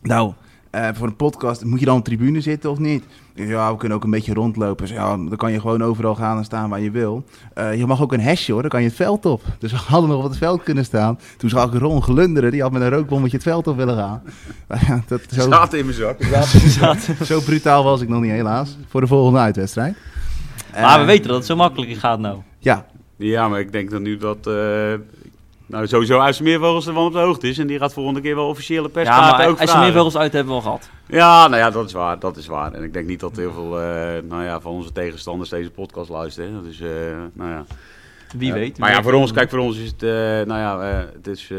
nou, 0.03 0.33
eh, 0.77 0.89
voor 0.95 1.07
een 1.07 1.17
podcast 1.17 1.65
moet 1.65 1.79
je 1.81 1.85
dan 1.87 1.97
op 1.99 2.05
de 2.05 2.11
tribune 2.11 2.41
zitten 2.41 2.71
of 2.71 2.79
niet? 2.79 3.05
Ja, 3.35 3.71
we 3.73 3.77
kunnen 3.77 3.97
ook 3.99 4.05
een 4.05 4.11
beetje 4.11 4.35
rondlopen. 4.35 4.87
Dus 4.87 4.95
ja, 4.97 5.07
dan 5.17 5.37
kan 5.37 5.53
je 5.53 5.61
gewoon 5.61 5.83
overal 5.83 6.15
gaan 6.15 6.39
en 6.39 6.45
staan 6.45 6.71
waar 6.71 6.81
je 6.81 6.91
wil. 6.91 7.25
Eh, 7.55 7.75
je 7.79 7.87
mag 7.87 8.03
ook 8.03 8.13
een 8.13 8.21
hesje 8.21 8.53
hoor, 8.53 8.61
dan 8.61 8.71
kan 8.71 8.81
je 8.83 8.87
het 8.87 8.97
veld 8.97 9.27
op. 9.27 9.43
Dus 9.59 9.71
we 9.73 9.77
hadden 9.79 10.11
nog 10.11 10.19
op 10.25 10.29
het 10.29 10.39
veld 10.39 10.63
kunnen 10.63 10.85
staan. 10.85 11.19
Toen 11.37 11.51
zag 11.51 11.73
ik 11.73 11.81
Ron 11.81 12.03
glunderen, 12.03 12.51
die 12.51 12.63
had 12.63 12.73
met 12.73 12.83
een 12.83 12.91
rookbommetje 12.91 13.37
het 13.37 13.47
veld 13.47 13.67
op 13.67 13.77
willen 13.77 13.97
gaan. 13.97 14.23
Maar 14.69 14.85
ja, 14.89 15.03
dat, 15.07 15.21
zo, 15.31 15.41
Zaten 15.51 15.79
in 15.79 15.85
mijn 15.85 15.97
zak. 15.97 16.23
zo 17.27 17.41
brutaal 17.41 17.85
was 17.85 18.01
ik 18.01 18.09
nog 18.09 18.21
niet 18.21 18.31
helaas. 18.31 18.77
Voor 18.89 19.01
de 19.01 19.07
volgende 19.07 19.39
uitwedstrijd. 19.39 19.97
Maar 20.73 20.95
we 20.95 21.01
Eh, 21.01 21.07
weten 21.07 21.27
dat 21.29 21.37
het 21.37 21.47
zo 21.47 21.57
makkelijk 21.57 21.95
gaat 21.99 22.19
nou. 22.19 22.39
Ja, 22.59 22.87
Ja, 23.17 23.49
maar 23.49 23.61
ik 23.61 23.73
denk 23.73 23.91
dat 23.91 24.01
nu 24.01 24.17
dat... 24.17 24.47
eh 24.47 24.93
nou, 25.67 25.87
sowieso 25.87 26.21
IJsselmeervogels 26.21 26.87
er 26.87 26.95
wel 26.95 27.05
op 27.05 27.13
de 27.13 27.19
hoogte 27.19 27.49
is. 27.49 27.59
En 27.59 27.67
die 27.67 27.79
gaat 27.79 27.93
volgende 27.93 28.21
keer 28.21 28.35
wel 28.35 28.49
officiële 28.49 28.83
Ja, 28.83 28.89
perskaarten 28.89 29.37
maar 29.39 29.47
ook 29.47 29.51
als 29.53 29.61
je 29.61 29.67
vragen. 29.67 29.83
meer 29.83 29.93
vogels 29.97 30.17
uit 30.17 30.33
hebben 30.33 30.53
we 30.53 30.59
al 30.59 30.65
gehad. 30.65 30.91
Ja, 31.07 31.49
nou 31.49 31.63
ja, 31.63 31.71
dat 31.71 31.87
is 31.87 31.93
waar. 31.93 32.19
Dat 32.19 32.37
is 32.37 32.47
waar. 32.47 32.73
En 32.73 32.83
ik 32.83 32.93
denk 32.93 33.07
niet 33.07 33.21
dat 33.21 33.37
heel 33.37 33.53
veel 33.53 33.81
eh, 33.81 34.23
nou 34.29 34.45
ja, 34.45 34.61
van 34.61 34.73
onze 34.73 34.93
tegenstanders 34.93 35.51
deze 35.51 35.71
podcast 35.71 36.09
luisteren. 36.11 36.53
Dat 36.55 36.65
is, 36.73 36.81
eh, 36.81 36.89
nou 37.33 37.51
ja... 37.51 37.65
Wie 38.39 38.49
Ja, 38.49 38.55
weet. 38.55 38.79
Maar 38.79 38.91
ja, 38.91 39.03
voor 39.03 39.13
ons, 39.13 39.33
kijk, 39.33 39.51
voor 39.51 39.59
ons 39.59 39.79
is 39.79 39.91
het, 39.91 40.03
eh, 40.03 40.11
nou 40.11 40.49
ja, 40.49 40.81
eh, 40.81 41.05
het 41.15 41.27
is 41.27 41.51
eh, 41.51 41.59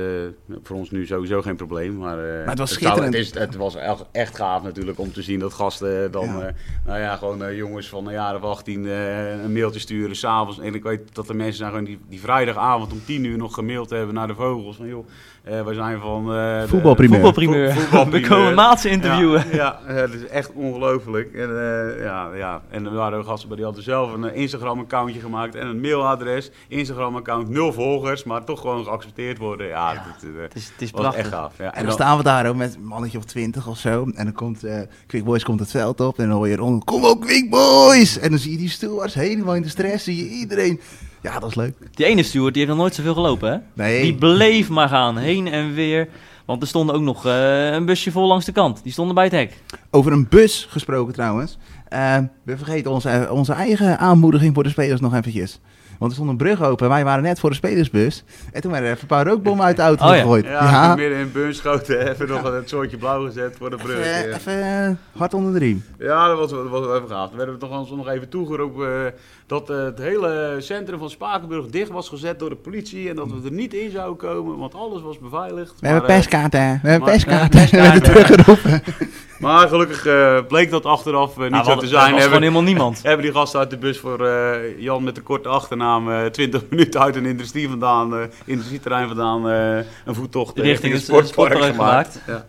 voor 0.63 0.75
ons 0.77 0.91
nu 0.91 1.05
sowieso 1.05 1.41
geen 1.41 1.55
probleem. 1.55 1.97
Maar, 1.97 2.41
eh, 2.41 2.49
het 2.49 2.57
was 2.57 2.73
schitterend. 2.73 3.13
het, 3.13 3.23
is, 3.23 3.33
het 3.33 3.55
was 3.55 3.75
echt, 3.75 4.05
echt 4.11 4.35
gaaf 4.35 4.63
natuurlijk 4.63 4.99
om 4.99 5.11
te 5.13 5.21
zien 5.21 5.39
dat 5.39 5.53
gasten 5.53 6.11
dan, 6.11 6.25
Ja. 6.25 6.41
eh, 6.41 6.53
nou 6.85 6.99
ja, 6.99 7.15
gewoon 7.15 7.43
eh, 7.43 7.57
jongens 7.57 7.89
van 7.89 8.07
een 8.07 8.13
jaar 8.13 8.35
of 8.35 8.41
18 8.41 8.85
eh, 8.87 9.29
een 9.43 9.53
mailtje 9.53 9.79
sturen 9.79 10.15
s'avonds. 10.15 10.59
En 10.59 10.73
ik 10.75 10.83
weet 10.83 11.15
dat 11.15 11.29
er 11.29 11.35
mensen 11.35 11.57
zijn 11.57 11.69
gewoon 11.69 11.85
die, 11.85 11.99
die 12.09 12.19
vrijdagavond 12.19 12.91
om 12.91 13.01
10 13.05 13.23
uur 13.23 13.37
nog 13.37 13.53
gemaild 13.53 13.89
hebben 13.89 14.15
naar 14.15 14.27
de 14.27 14.35
vogels. 14.35 14.75
Van 14.75 14.87
joh, 14.87 15.07
eh, 15.49 15.61
we 15.65 15.73
zijn 15.73 15.99
van... 15.99 16.21
eh, 16.33 16.61
de- 16.61 16.67
Voetbalprimeur. 16.67 17.15
Voetbalprimeur. 17.19 17.71
Vo- 17.73 17.79
voetbalprimeur. 17.79 18.21
We 18.29 18.35
komen 18.35 18.53
maatsen 18.53 18.91
interviewen. 18.91 19.43
Ja, 19.51 19.55
ja 19.55 19.79
eh, 19.87 19.95
het 19.95 20.13
is 20.13 20.27
echt 20.27 20.51
ongelooflijk. 20.53 21.33
En, 21.33 21.49
eh, 21.49 22.03
ja, 22.03 22.29
ja. 22.35 22.61
en 22.69 22.85
er 22.85 22.93
waren 22.93 23.25
gasten 23.25 23.47
bij 23.47 23.57
die 23.57 23.65
hadden 23.65 23.83
zelf 23.83 24.13
een 24.13 24.23
eh, 24.29 24.41
Instagram-accountje 24.41 25.19
gemaakt 25.19 25.55
en 25.55 25.67
een 25.67 25.81
mailadres. 25.81 26.51
Instagram-account, 26.67 27.49
nul 27.49 27.73
volgers, 27.73 28.23
maar 28.23 28.43
toch 28.43 28.61
gewoon 28.61 28.83
geaccepteerd 28.83 29.37
worden. 29.37 29.67
Ja, 29.67 29.91
Ja, 29.93 29.93
dat, 29.93 30.23
eh, 30.35 30.41
Het 30.41 30.55
is, 30.55 30.69
het 30.73 30.81
is 30.81 30.91
was 30.91 31.01
prachtig. 31.01 31.19
echt 31.23 31.33
gaaf. 31.33 31.53
Ja. 31.57 31.73
en 31.73 31.83
dan 31.83 31.93
staan 31.93 32.17
we 32.17 32.23
daar 32.23 32.47
ook 32.49 32.55
met 32.55 32.75
een 32.75 32.85
mannetje 32.85 33.17
of 33.17 33.23
twintig 33.23 33.67
of 33.67 33.77
zo. 33.77 34.07
En 34.15 34.23
dan 34.23 34.33
komt 34.33 34.63
eh 34.63 34.79
Quick 35.07 35.23
Boys 35.23 35.43
komt 35.43 35.59
het 35.59 35.71
veld 35.71 35.99
op. 35.99 36.19
En 36.19 36.27
dan 36.27 36.37
hoor 36.37 36.47
je 36.47 36.55
rond, 36.55 36.83
kom 36.83 37.05
op 37.05 37.21
Quick 37.21 37.49
Boys! 37.49 38.19
En 38.19 38.29
dan 38.29 38.39
zie 38.39 38.51
je 38.51 38.57
die 38.57 38.69
stewards 38.69 39.13
helemaal 39.13 39.55
in 39.55 39.61
de 39.61 39.69
stress. 39.69 40.03
Zie 40.03 40.15
je 40.15 40.29
iedereen. 40.29 40.79
Ja, 41.27 41.39
dat 41.39 41.49
is 41.49 41.55
leuk. 41.55 41.73
Die 41.93 42.05
ene 42.05 42.23
steward 42.23 42.53
die 42.53 42.63
heeft 42.63 42.75
nog 42.75 42.83
nooit 42.83 42.95
zoveel 42.95 43.13
gelopen, 43.13 43.51
hè? 43.51 43.57
Nee. 43.83 44.01
Die 44.01 44.15
bleef 44.15 44.69
maar 44.69 44.89
gaan, 44.89 45.17
heen 45.17 45.47
en 45.47 45.73
weer. 45.73 46.07
Want 46.45 46.61
er 46.61 46.67
stond 46.67 46.91
ook 46.91 47.01
nog 47.01 47.25
eh, 47.25 47.71
een 47.71 47.85
busje 47.85 48.11
vol 48.11 48.27
langs 48.27 48.45
de 48.45 48.51
kant. 48.51 48.83
Die 48.83 48.91
stonden 48.91 49.15
bij 49.15 49.23
het 49.23 49.33
hek. 49.33 49.61
Over 49.91 50.11
een 50.11 50.27
bus 50.29 50.67
gesproken 50.69 51.13
trouwens. 51.13 51.57
Eh, 51.89 52.17
we 52.43 52.57
vergeten 52.57 52.91
onze, 52.91 53.27
onze 53.31 53.53
eigen 53.53 53.99
aanmoediging 53.99 54.53
voor 54.53 54.63
de 54.63 54.69
spelers 54.69 55.01
nog 55.01 55.15
eventjes. 55.15 55.59
Want 55.97 56.11
er 56.11 56.17
stond 56.17 56.29
een 56.29 56.37
brug 56.37 56.61
open. 56.63 56.89
Wij 56.89 57.03
waren 57.03 57.23
net 57.23 57.39
voor 57.39 57.49
de 57.49 57.55
spelersbus. 57.55 58.23
En 58.51 58.61
toen 58.61 58.71
werden 58.71 58.89
er 58.89 58.95
even 58.95 59.09
een 59.09 59.15
paar 59.15 59.27
rookbommen 59.27 59.65
uit 59.65 59.75
de 59.75 59.81
auto 59.81 60.05
Oh 60.05 60.11
ja. 60.15 60.21
gegooid. 60.21 60.45
Ja, 60.45 60.95
midden 60.95 61.17
in 61.17 61.31
Bunschoten 61.31 61.99
even 62.11 62.27
nog 62.27 62.43
een 62.43 62.61
soortje 62.65 62.97
blauw 62.97 63.25
gezet 63.25 63.55
voor 63.57 63.69
de 63.69 63.75
brug. 63.75 63.97
Even, 63.97 64.29
ja. 64.29 64.35
even 64.35 64.85
eh, 64.87 65.19
hard 65.19 65.33
onder 65.33 65.53
de 65.53 65.59
riem. 65.59 65.83
Ja, 65.99 66.27
dat 66.27 66.37
was, 66.37 66.49
dat 66.49 66.69
was 66.69 66.85
wel 66.85 66.95
even 66.95 67.09
gaaf. 67.09 67.27
Toen 67.27 67.37
werden 67.37 67.55
we 67.55 67.61
toch 67.61 67.95
nog 67.95 68.07
even 68.09 68.29
toegeroepen 68.29 69.05
eh, 69.05 69.11
dat 69.47 69.69
eh, 69.69 69.83
het 69.83 69.97
hele 69.99 70.55
centrum 70.59 70.99
van 70.99 71.09
Spakenburg 71.09 71.65
dicht 71.65 71.89
was 71.89 72.09
gezet 72.09 72.39
door 72.39 72.49
de 72.49 72.55
politie. 72.55 73.09
En 73.09 73.15
dat 73.15 73.27
we 73.31 73.41
er 73.45 73.51
niet 73.51 73.73
in 73.73 73.91
zouden 73.91 74.17
komen, 74.17 74.57
want 74.57 74.73
alles 74.75 75.01
was 75.01 75.19
beveiligd. 75.19 75.73
We 75.79 75.87
hebben 75.87 76.07
Maar, 76.07 76.15
eh, 76.15 76.15
perskaarten. 76.15 76.79
We 76.83 76.89
hebben 76.89 77.09
perskaarten. 77.09 77.59
We 77.59 77.77
werden 77.77 78.01
perskaarten. 78.01 78.25
teruggeroepen. 78.25 78.83
Maar 79.39 79.67
gelukkig 79.67 80.07
bleek 80.47 80.71
dat 80.71 80.85
achteraf 80.85 81.37
niet 81.37 81.49
Nou, 81.49 81.63
zo 81.63 81.75
te 81.75 81.81
er 81.81 81.87
zijn. 81.87 81.99
was 81.99 82.09
Hebben, 82.09 82.23
gewoon 82.23 82.41
helemaal 82.41 82.61
niemand. 82.63 83.01
hebben 83.03 83.25
die 83.25 83.33
gasten 83.33 83.59
uit 83.59 83.69
de 83.69 83.77
bus 83.77 83.99
voor 83.99 84.25
eh, 84.25 84.79
Jan 84.79 85.03
met 85.03 85.15
de 85.15 85.21
korte 85.21 85.49
achternaam 85.49 85.86
eh 85.95 86.25
20 86.25 86.63
minuten 86.69 87.01
uit 87.01 87.15
een 87.15 87.25
industrie 87.25 87.69
vandaan, 87.69 88.15
eh 88.15 88.23
industrieterrein 88.45 89.07
vandaan, 89.07 89.49
eh, 89.49 89.75
een 90.05 90.15
voettocht 90.15 90.57
eh, 90.57 90.63
Richting 90.63 90.93
het 90.93 91.01
sportpark 91.01 91.51
sportpark 91.51 91.73
gemaakt. 91.75 92.21
Ja. 92.27 92.45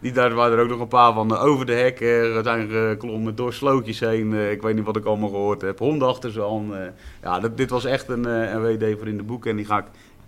Die, 0.00 0.12
daar 0.12 0.34
waren 0.34 0.56
er 0.58 0.62
ook 0.64 0.68
nog 0.70 0.80
een 0.80 0.88
paar 0.88 1.12
van 1.12 1.34
eh, 1.34 1.44
over 1.44 1.66
de 1.66 1.72
hek 1.72 2.00
eh, 2.00 2.42
zijn 2.42 2.68
geklommen, 2.70 3.34
door 3.36 3.52
slootjes 3.52 4.00
heen. 4.00 4.34
eh, 4.34 4.50
ik 4.50 4.62
weet 4.62 4.74
niet 4.74 4.84
wat 4.84 4.96
ik 4.96 5.04
allemaal 5.04 5.28
gehoord 5.28 5.60
heb. 5.60 5.78
Honden 5.78 6.08
achter 6.08 6.30
ze 6.32 6.42
aan. 6.44 6.76
eh. 6.76 6.80
ja, 7.22 7.40
dat, 7.40 7.56
dit 7.56 7.70
was 7.70 7.84
echt 7.84 8.08
een, 8.08 8.26
eh, 8.26 8.50
een 8.52 8.62
WD 8.62 8.98
voor 8.98 9.08
in 9.08 9.16
de 9.16 9.22
boeken 9.22 9.50
en 9.50 9.56
die 9.56 9.66
ga 9.66 9.78
ik 9.78 9.84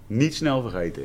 niet 0.06 0.34
snel 0.34 0.60
vergeten. 0.62 1.02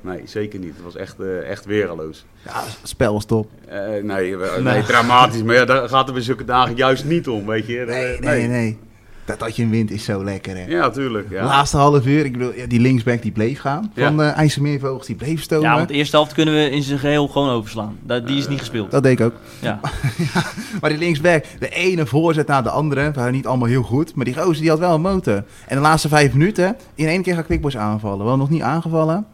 Nee, 0.00 0.20
zeker 0.24 0.58
niet. 0.58 0.74
Het 0.74 0.84
was 0.84 0.96
echt, 0.96 1.20
eh, 1.20 1.50
echt 1.50 1.64
weergeloos. 1.64 2.24
Ja, 2.44 2.62
spel 2.82 3.12
was 3.12 3.24
top. 3.24 3.50
Eh, 3.68 3.78
nee, 3.80 4.02
nee, 4.02 4.36
Nee. 4.62 4.82
dramatisch. 4.82 5.42
Maar 5.42 5.54
ja, 5.54 5.64
daar 5.64 5.88
gaat 5.88 6.04
het 6.04 6.14
bij 6.14 6.22
zulke 6.24 6.44
dagen 6.44 6.76
juist 6.76 7.04
niet 7.04 7.28
om, 7.28 7.46
weet 7.46 7.66
je. 7.66 7.84
Nee, 7.86 8.14
Eh, 8.14 8.20
nee, 8.20 8.46
nee. 8.46 8.78
Dat 9.26 9.38
dat 9.38 9.56
je 9.56 9.68
wint 9.68 9.90
is 9.90 10.04
zo 10.04 10.24
lekker, 10.24 10.56
hè. 10.56 10.64
Ja, 10.64 10.90
tuurlijk. 10.90 11.30
Ja. 11.30 11.44
Laatste 11.44 11.76
half 11.76 12.06
uur, 12.06 12.24
ik 12.24 12.32
bedoel, 12.32 12.52
ja, 12.54 12.66
die 12.66 12.80
linksback 12.80 13.22
die 13.22 13.32
bleef 13.32 13.60
gaan. 13.60 13.92
Ja. 13.94 14.06
Van 14.06 14.16
de 14.16 14.24
IJsselmeervogels, 14.24 15.06
die 15.06 15.16
bleef 15.16 15.42
stomen. 15.42 15.68
Ja, 15.68 15.76
want 15.76 15.88
de 15.88 15.94
eerste 15.94 16.16
helft 16.16 16.32
kunnen 16.32 16.54
we 16.54 16.70
in 16.70 16.82
zijn 16.82 16.98
geheel 16.98 17.28
gewoon 17.28 17.48
overslaan. 17.48 17.98
Dat, 18.02 18.26
die 18.26 18.38
is 18.38 18.48
niet 18.48 18.58
gespeeld. 18.58 18.90
Dat 18.90 19.02
deed 19.02 19.20
ik 19.20 19.26
ook. 19.26 19.34
Ja. 19.60 19.80
Maar 20.80 20.90
die 20.90 20.98
linksback, 20.98 21.44
de 21.58 21.68
ene 21.68 22.06
voorzet 22.06 22.46
naar 22.46 22.62
de 22.62 22.70
andere, 22.70 23.12
waren 23.12 23.32
niet 23.32 23.46
allemaal 23.46 23.68
heel 23.68 23.82
goed. 23.82 24.14
Maar 24.14 24.24
die 24.24 24.34
gozer 24.34 24.60
die 24.60 24.70
had 24.70 24.78
wel 24.78 24.94
een 24.94 25.00
motor. 25.00 25.44
En 25.66 25.76
de 25.76 25.82
laatste 25.82 26.08
vijf 26.08 26.32
minuten, 26.32 26.76
in 26.94 27.06
één 27.06 27.22
keer 27.22 27.34
gaat 27.34 27.46
Quickboys 27.46 27.76
aanvallen. 27.76 28.26
Wel 28.26 28.36
nog 28.36 28.50
niet 28.50 28.62
aangevallen. 28.62 29.26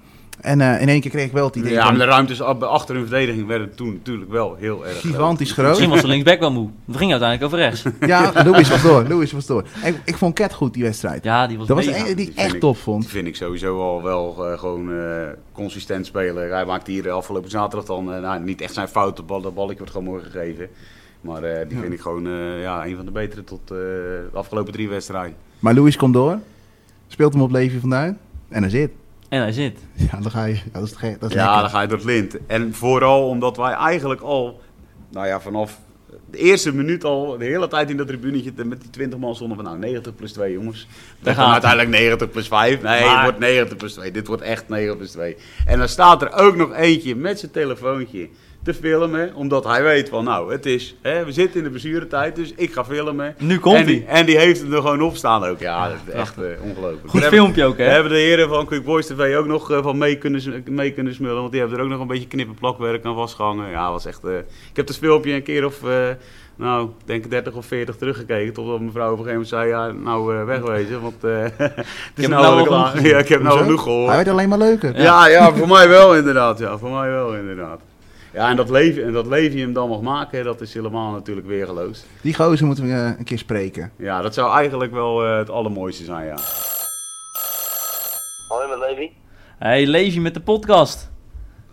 En 0.43 0.61
eh, 0.61 0.81
in 0.81 0.89
één 0.89 1.01
keer 1.01 1.11
kreeg 1.11 1.25
ik 1.27 1.33
wel 1.33 1.47
het 1.47 1.57
idee 1.57 1.73
Ja, 1.73 1.85
maar 1.91 1.99
de 1.99 2.05
ruimtes 2.05 2.41
achter 2.41 2.95
hun 2.95 3.07
verdediging 3.07 3.47
werden 3.47 3.75
toen 3.75 3.93
natuurlijk 3.93 4.31
wel 4.31 4.55
heel 4.59 4.87
erg 4.87 4.99
groot. 4.99 5.13
gigantisch 5.13 5.53
groot. 5.53 5.69
Misschien 5.69 5.91
was 5.91 6.01
de 6.01 6.07
linksback 6.07 6.39
wel 6.39 6.53
moe. 6.53 6.69
We 6.85 6.99
gingen 6.99 7.21
uiteindelijk 7.21 7.53
over 7.55 7.59
rechts. 7.67 7.85
Ja, 8.13 8.33
Louis 8.45 8.69
was 8.69 8.83
door. 8.83 9.05
Louis 9.09 9.33
was 9.33 9.47
door. 9.47 9.65
Ik, 9.85 10.01
ik 10.05 10.17
vond 10.17 10.35
Ket 10.35 10.53
goed 10.53 10.75
die 10.75 10.83
wedstrijd. 10.83 11.25
Ja, 11.25 11.47
die 11.47 11.59
was 11.59 11.67
dat 11.67 11.77
was 11.77 11.87
die 11.87 11.95
ik 11.95 12.17
Die 12.17 12.33
echt 12.35 12.61
top 12.61 12.75
Die 12.75 12.83
vond. 12.83 13.07
vind 13.07 13.27
ik 13.27 13.37
sowieso 13.37 13.81
al 13.81 14.03
wel 14.03 14.47
eh, 14.53 14.59
gewoon 14.59 14.93
eh, 14.93 15.27
consistent 15.53 16.07
spelen. 16.07 16.51
Hij 16.51 16.65
maakt 16.65 16.87
hier 16.87 17.11
afgelopen 17.11 17.51
zaterdag 17.51 17.85
dan 17.87 18.05
nou, 18.05 18.41
niet 18.43 18.61
echt 18.61 18.75
zijn 18.75 18.89
fout. 18.89 19.17
De 19.17 19.23
bal, 19.23 19.41
dat 19.41 19.55
balletje 19.55 19.77
wordt 19.79 19.93
gewoon 19.93 20.07
mooi 20.07 20.23
gegeven. 20.23 20.69
Maar 21.21 21.43
eh, 21.43 21.69
die 21.69 21.77
Ja. 21.77 21.83
vind 21.83 21.93
ik 21.95 22.01
gewoon 22.01 22.27
eh, 22.27 22.61
ja, 22.63 22.87
een 22.87 22.97
van 22.97 23.05
de 23.05 23.11
betere 23.11 23.45
tot 23.45 23.61
eh, 23.65 23.69
de 23.69 24.29
afgelopen 24.33 24.73
drie 24.73 24.89
wedstrijden. 24.89 25.35
Maar 25.59 25.75
Louis 25.75 25.97
komt 25.97 26.15
door. 26.15 26.39
Speelt 27.09 27.33
hem 27.33 27.43
op 27.43 27.51
Levi 27.51 27.79
van 27.81 27.91
Duin. 27.91 28.19
En 28.49 28.63
hij 28.63 28.71
zit. 28.71 28.91
En 29.33 29.41
hij 29.41 29.53
zit. 29.53 29.79
Ja, 30.13 30.19
dan 30.21 30.31
ga 30.31 30.45
je. 30.45 30.55
Ja, 30.55 30.61
dat 30.73 30.83
is, 30.83 30.95
dat 31.19 31.31
is 31.31 31.37
Ja, 31.37 31.61
dan 31.61 31.71
ga 31.71 31.81
je 31.81 31.89
door 31.89 31.97
het 31.97 32.07
lint. 32.07 32.37
En 32.47 32.75
vooral 32.75 33.29
omdat 33.29 33.57
wij 33.57 33.73
eigenlijk 33.73 34.21
al, 34.21 34.61
nou 35.11 35.27
ja, 35.27 35.41
vanaf 35.41 35.79
de 36.31 36.39
eerste 36.39 36.75
minuut 36.75 37.05
al, 37.05 37.39
de 37.39 37.45
hele 37.45 37.69
tijd 37.69 37.91
in 37.91 37.97
dat 37.97 38.07
tribunetje 38.07 38.53
met 38.65 38.81
die 38.81 38.91
20 38.91 39.19
man 39.19 39.35
stonden 39.35 39.57
van 39.57 39.67
nou 39.67 39.79
90 39.79 40.15
plus 40.15 40.33
2 40.33 40.53
jongens. 40.53 40.87
Daar 41.21 41.35
Dan 41.35 41.45
gaat 41.45 41.53
uiteindelijk 41.53 41.91
90 41.91 42.31
plus 42.31 42.49
5. 42.49 42.83
Nee, 42.83 43.01
Maar- 43.05 43.15
het 43.15 43.23
wordt 43.23 43.39
90 43.39 43.77
plus 43.77 43.93
2. 43.93 44.11
Dit 44.11 44.27
wordt 44.27 44.43
echt 44.43 44.69
90 44.69 44.97
plus 44.97 45.11
2. 45.11 45.37
En 45.67 45.79
dan 45.79 45.89
staat 45.89 46.23
er 46.23 46.33
ook 46.33 46.57
nog 46.57 46.73
eentje 46.75 47.17
met 47.17 47.39
zijn 47.39 47.51
telefoontje 47.53 48.29
te 48.65 48.75
filmen. 48.75 49.35
Omdat 49.35 49.65
hij 49.65 49.83
weet 49.83 50.09
van, 50.09 50.25
nou, 50.25 50.53
het 50.53 50.67
is, 50.67 50.95
hè, 51.01 51.25
we 51.25 51.33
zitten 51.33 51.57
in 51.59 51.65
de 51.65 51.71
blessuretijd, 51.71 52.37
dus 52.37 52.53
ik 52.57 52.73
ga 52.73 52.85
filmen. 52.85 53.35
Nu 53.39 53.59
komt 53.59 53.77
en, 53.77 53.87
die, 53.87 54.05
hij. 54.07 54.19
en 54.21 54.27
die 54.27 54.39
heeft 54.39 54.61
hem 54.61 54.73
er 54.73 54.81
gewoon 54.81 55.01
op 55.03 55.17
staan 55.17 55.45
ook. 55.45 55.59
Ja, 55.59 55.89
dat 55.89 55.97
is 56.07 56.13
echt 56.13 56.37
eh, 56.37 56.43
ongelooflijk. 56.63 57.01
Goed 57.03 57.13
Daar 57.13 57.21
hebben- 57.23 57.39
filmpje 57.39 57.65
ook, 57.65 57.77
hè? 57.79 57.85
hebben 57.85 58.13
de 58.13 58.19
heren 58.19 58.49
van 58.49 58.67
Quick 58.67 58.85
Boys 58.85 59.07
TV 59.07 59.37
ook 59.37 59.47
nog 59.47 59.71
eh, 59.71 59.83
van 59.83 59.99
mee 59.99 60.17
kunnen, 60.17 60.63
mee 60.71 60.93
kunnen 60.93 61.15
smullen. 61.15 61.37
Want 61.41 61.51
die 61.51 61.61
hebben 61.61 61.79
er 61.79 61.85
ook 61.85 61.91
nog 61.91 62.01
een 62.01 62.07
beetje 62.07 62.27
knip- 62.29 62.49
en 62.49 62.55
plakwerk 62.55 63.05
aan 63.05 63.15
vastgehangen. 63.15 63.71
Ja, 63.71 63.91
was 63.91 64.07
echt... 64.07 64.25
eh, 64.25 64.37
ik 64.71 64.77
heb 64.77 64.89
het 64.89 64.99
filmpje 64.99 65.33
een 65.33 65.43
keer 65.43 65.65
of... 65.65 65.81
nou, 66.57 66.85
ik 66.85 67.07
denk 67.07 67.31
30 67.31 67.55
of 67.55 67.67
40 67.67 67.97
teruggekeken. 67.97 68.53
Totdat 68.53 68.81
mevrouw 68.81 69.13
op 69.13 69.19
een 69.19 69.25
gegeven 69.25 69.33
moment 69.33 69.49
zei... 69.49 69.69
Ja, 69.69 69.93
nou 69.93 70.45
wegwezen. 70.47 71.01
Want 71.03 71.25
eh, 71.25 71.43
het 71.57 71.85
is 72.17 72.29
nou, 72.29 72.43
nou 72.43 72.59
al 72.59 72.65
klaar. 72.65 73.07
Ja, 73.07 73.19
ik 73.19 73.29
heb 73.29 73.41
nou 73.43 73.51
Hoezo? 73.53 73.65
genoeg 73.65 73.83
gehoord. 73.83 74.07
Hij 74.07 74.17
werd 74.17 74.29
alleen 74.29 74.49
maar 74.49 74.59
leuker. 74.59 75.01
Ja, 75.01 75.29
ja, 75.29 75.53
voor 75.55 75.69
mij 75.69 75.89
wel 75.89 76.17
inderdaad. 76.17 76.59
Ja, 76.59 76.79
voor 76.79 76.91
mij 76.91 77.11
wel 77.11 77.35
inderdaad. 77.35 77.81
Ja, 78.33 78.49
en 78.49 78.57
dat 78.57 78.71
leven, 78.71 79.05
en 79.05 79.13
dat 79.13 79.27
leven 79.27 79.57
je 79.57 79.63
hem 79.63 79.73
dan 79.73 79.89
mag 79.89 80.01
maken, 80.01 80.45
dat 80.45 80.61
is 80.61 80.75
helemaal 80.75 81.11
natuurlijk 81.11 81.47
weergeloos. 81.47 82.05
Die 82.21 82.35
gozer 82.35 82.67
moeten 82.67 82.85
we 82.85 82.91
eh, 82.93 83.19
een 83.19 83.25
keer 83.25 83.39
spreken. 83.39 83.93
Ja, 83.97 84.23
dat 84.23 84.35
zou 84.35 84.57
eigenlijk 84.57 84.93
wel 84.93 85.25
eh, 85.25 85.37
het 85.37 85.51
allermooiste 85.51 86.05
zijn, 86.05 86.27
ja. 86.27 86.37
Hoi 88.49 88.69
met 88.69 88.79
Levi. 88.79 89.17
Hey, 89.59 89.87
Levi 89.87 90.21
met 90.21 90.35
de 90.35 90.41
podcast. 90.41 91.11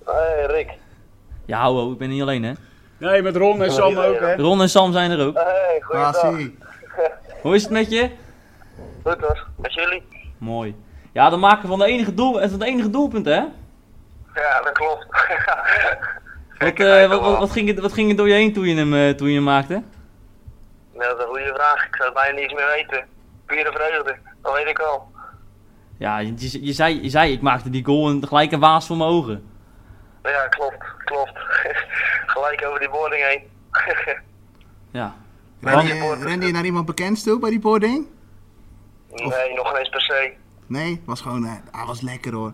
Hey 0.05 0.45
Rick. 0.45 0.69
Ja, 1.45 1.65
ho, 1.65 1.91
ik 1.91 1.97
ben 1.97 2.09
niet 2.09 2.21
alleen, 2.21 2.43
hè? 2.43 2.51
Nee, 2.97 3.21
met 3.21 3.35
Ron 3.35 3.63
en 3.63 3.71
Sam 3.71 3.97
ook, 3.97 4.19
hè. 4.19 4.35
Ron 4.35 4.61
en 4.61 4.69
Sam 4.69 4.91
zijn 4.91 5.11
er 5.11 5.25
ook. 5.25 5.35
Hey, 5.35 5.81
goeiedag. 5.81 6.21
Hoe 7.41 7.55
is 7.55 7.61
het 7.61 7.71
met 7.71 7.91
je? 7.91 8.09
Goed 9.03 9.19
hoor. 9.19 9.47
Met 9.55 9.73
jullie? 9.73 10.03
Mooi. 10.37 10.75
Ja, 11.13 11.29
de 11.29 11.37
maken 11.37 11.67
van 11.67 11.79
de 11.79 11.85
enige, 11.85 12.13
doel, 12.13 12.33
van 12.33 12.41
het 12.41 12.63
enige 12.63 12.89
doelpunt, 12.89 13.25
hè? 13.25 13.43
Ja, 14.33 14.61
dat 14.63 14.71
klopt. 14.71 15.07
Wat, 16.59 16.73
eh, 16.79 17.09
wat, 17.09 17.21
wat, 17.21 17.37
wat, 17.37 17.51
ging 17.51 17.67
het, 17.67 17.79
wat 17.79 17.93
ging 17.93 18.09
er 18.09 18.15
door 18.15 18.27
je 18.27 18.33
heen 18.33 18.53
toen 18.53 18.67
je 18.67 18.75
hem, 18.75 18.93
eh, 18.93 19.09
toen 19.09 19.27
je 19.27 19.35
hem 19.35 19.43
maakte? 19.43 19.83
Ja, 20.93 20.99
dat 20.99 21.17
is 21.17 21.23
een 21.23 21.29
goede 21.29 21.53
vraag. 21.53 21.85
Ik 21.85 21.95
zou 21.95 22.09
het 22.09 22.13
bijna 22.13 22.39
niets 22.39 22.53
meer 22.53 22.67
weten. 22.67 23.07
Pure 23.45 23.71
vreugde. 23.71 24.17
Dat 24.41 24.53
weet 24.53 24.67
ik 24.67 24.79
al. 24.79 25.11
Ja, 25.97 26.17
je, 26.17 26.33
je, 26.37 26.65
je 26.65 26.73
zei, 26.73 27.01
je 27.01 27.09
zei, 27.09 27.31
ik 27.31 27.41
maakte 27.41 27.69
die 27.69 27.85
goal 27.85 28.09
en 28.09 28.27
gelijk 28.27 28.51
een 28.51 28.59
waas 28.59 28.87
voor 28.87 28.97
mijn 28.97 29.09
ogen. 29.09 29.49
Ja, 30.23 30.47
klopt. 30.47 30.85
Klopt. 31.05 31.37
Gelijk 32.33 32.65
over 32.65 32.79
die 32.79 32.89
boarding 32.89 33.23
heen. 33.23 33.41
Ja. 34.91 35.15
Rende 35.61 35.93
je 35.93 36.15
rende 36.23 36.45
je 36.45 36.51
naar 36.51 36.65
iemand 36.65 36.85
bekend 36.85 37.23
toe 37.23 37.39
bij 37.39 37.49
die 37.49 37.59
boarding? 37.59 38.07
nee, 39.09 39.53
nog 39.55 39.67
geen 39.69 39.77
eens 39.77 39.89
per 39.89 40.01
se. 40.01 40.33
Nee, 40.67 41.01
was 41.05 41.21
gewoon, 41.21 41.45
eh, 41.45 41.53
hij 41.71 41.85
was 41.85 42.01
lekker 42.01 42.33
hoor. 42.33 42.53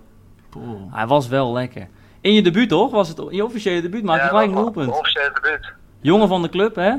Poh. 0.50 0.94
Hij 0.94 1.08
was 1.08 1.28
wel 1.28 1.54
lekker. 1.54 1.88
In 2.26 2.34
je 2.34 2.42
debuut, 2.42 2.70
toch? 2.70 2.92
Was 2.92 3.08
het 3.08 3.18
in 3.18 3.36
je 3.36 3.44
officiële 3.46 3.82
debuut? 3.82 4.04
Maak 4.04 4.16
je 4.18 4.22
ja, 4.24 4.28
gelijk 4.28 4.50
een 4.50 4.56
doelpunt. 4.56 4.90
Officieel 4.98 5.34
debuut. 5.34 5.74
Jongen 6.02 6.28
van 6.28 6.42
de 6.42 6.50
club, 6.50 6.76
hè? 6.76 6.92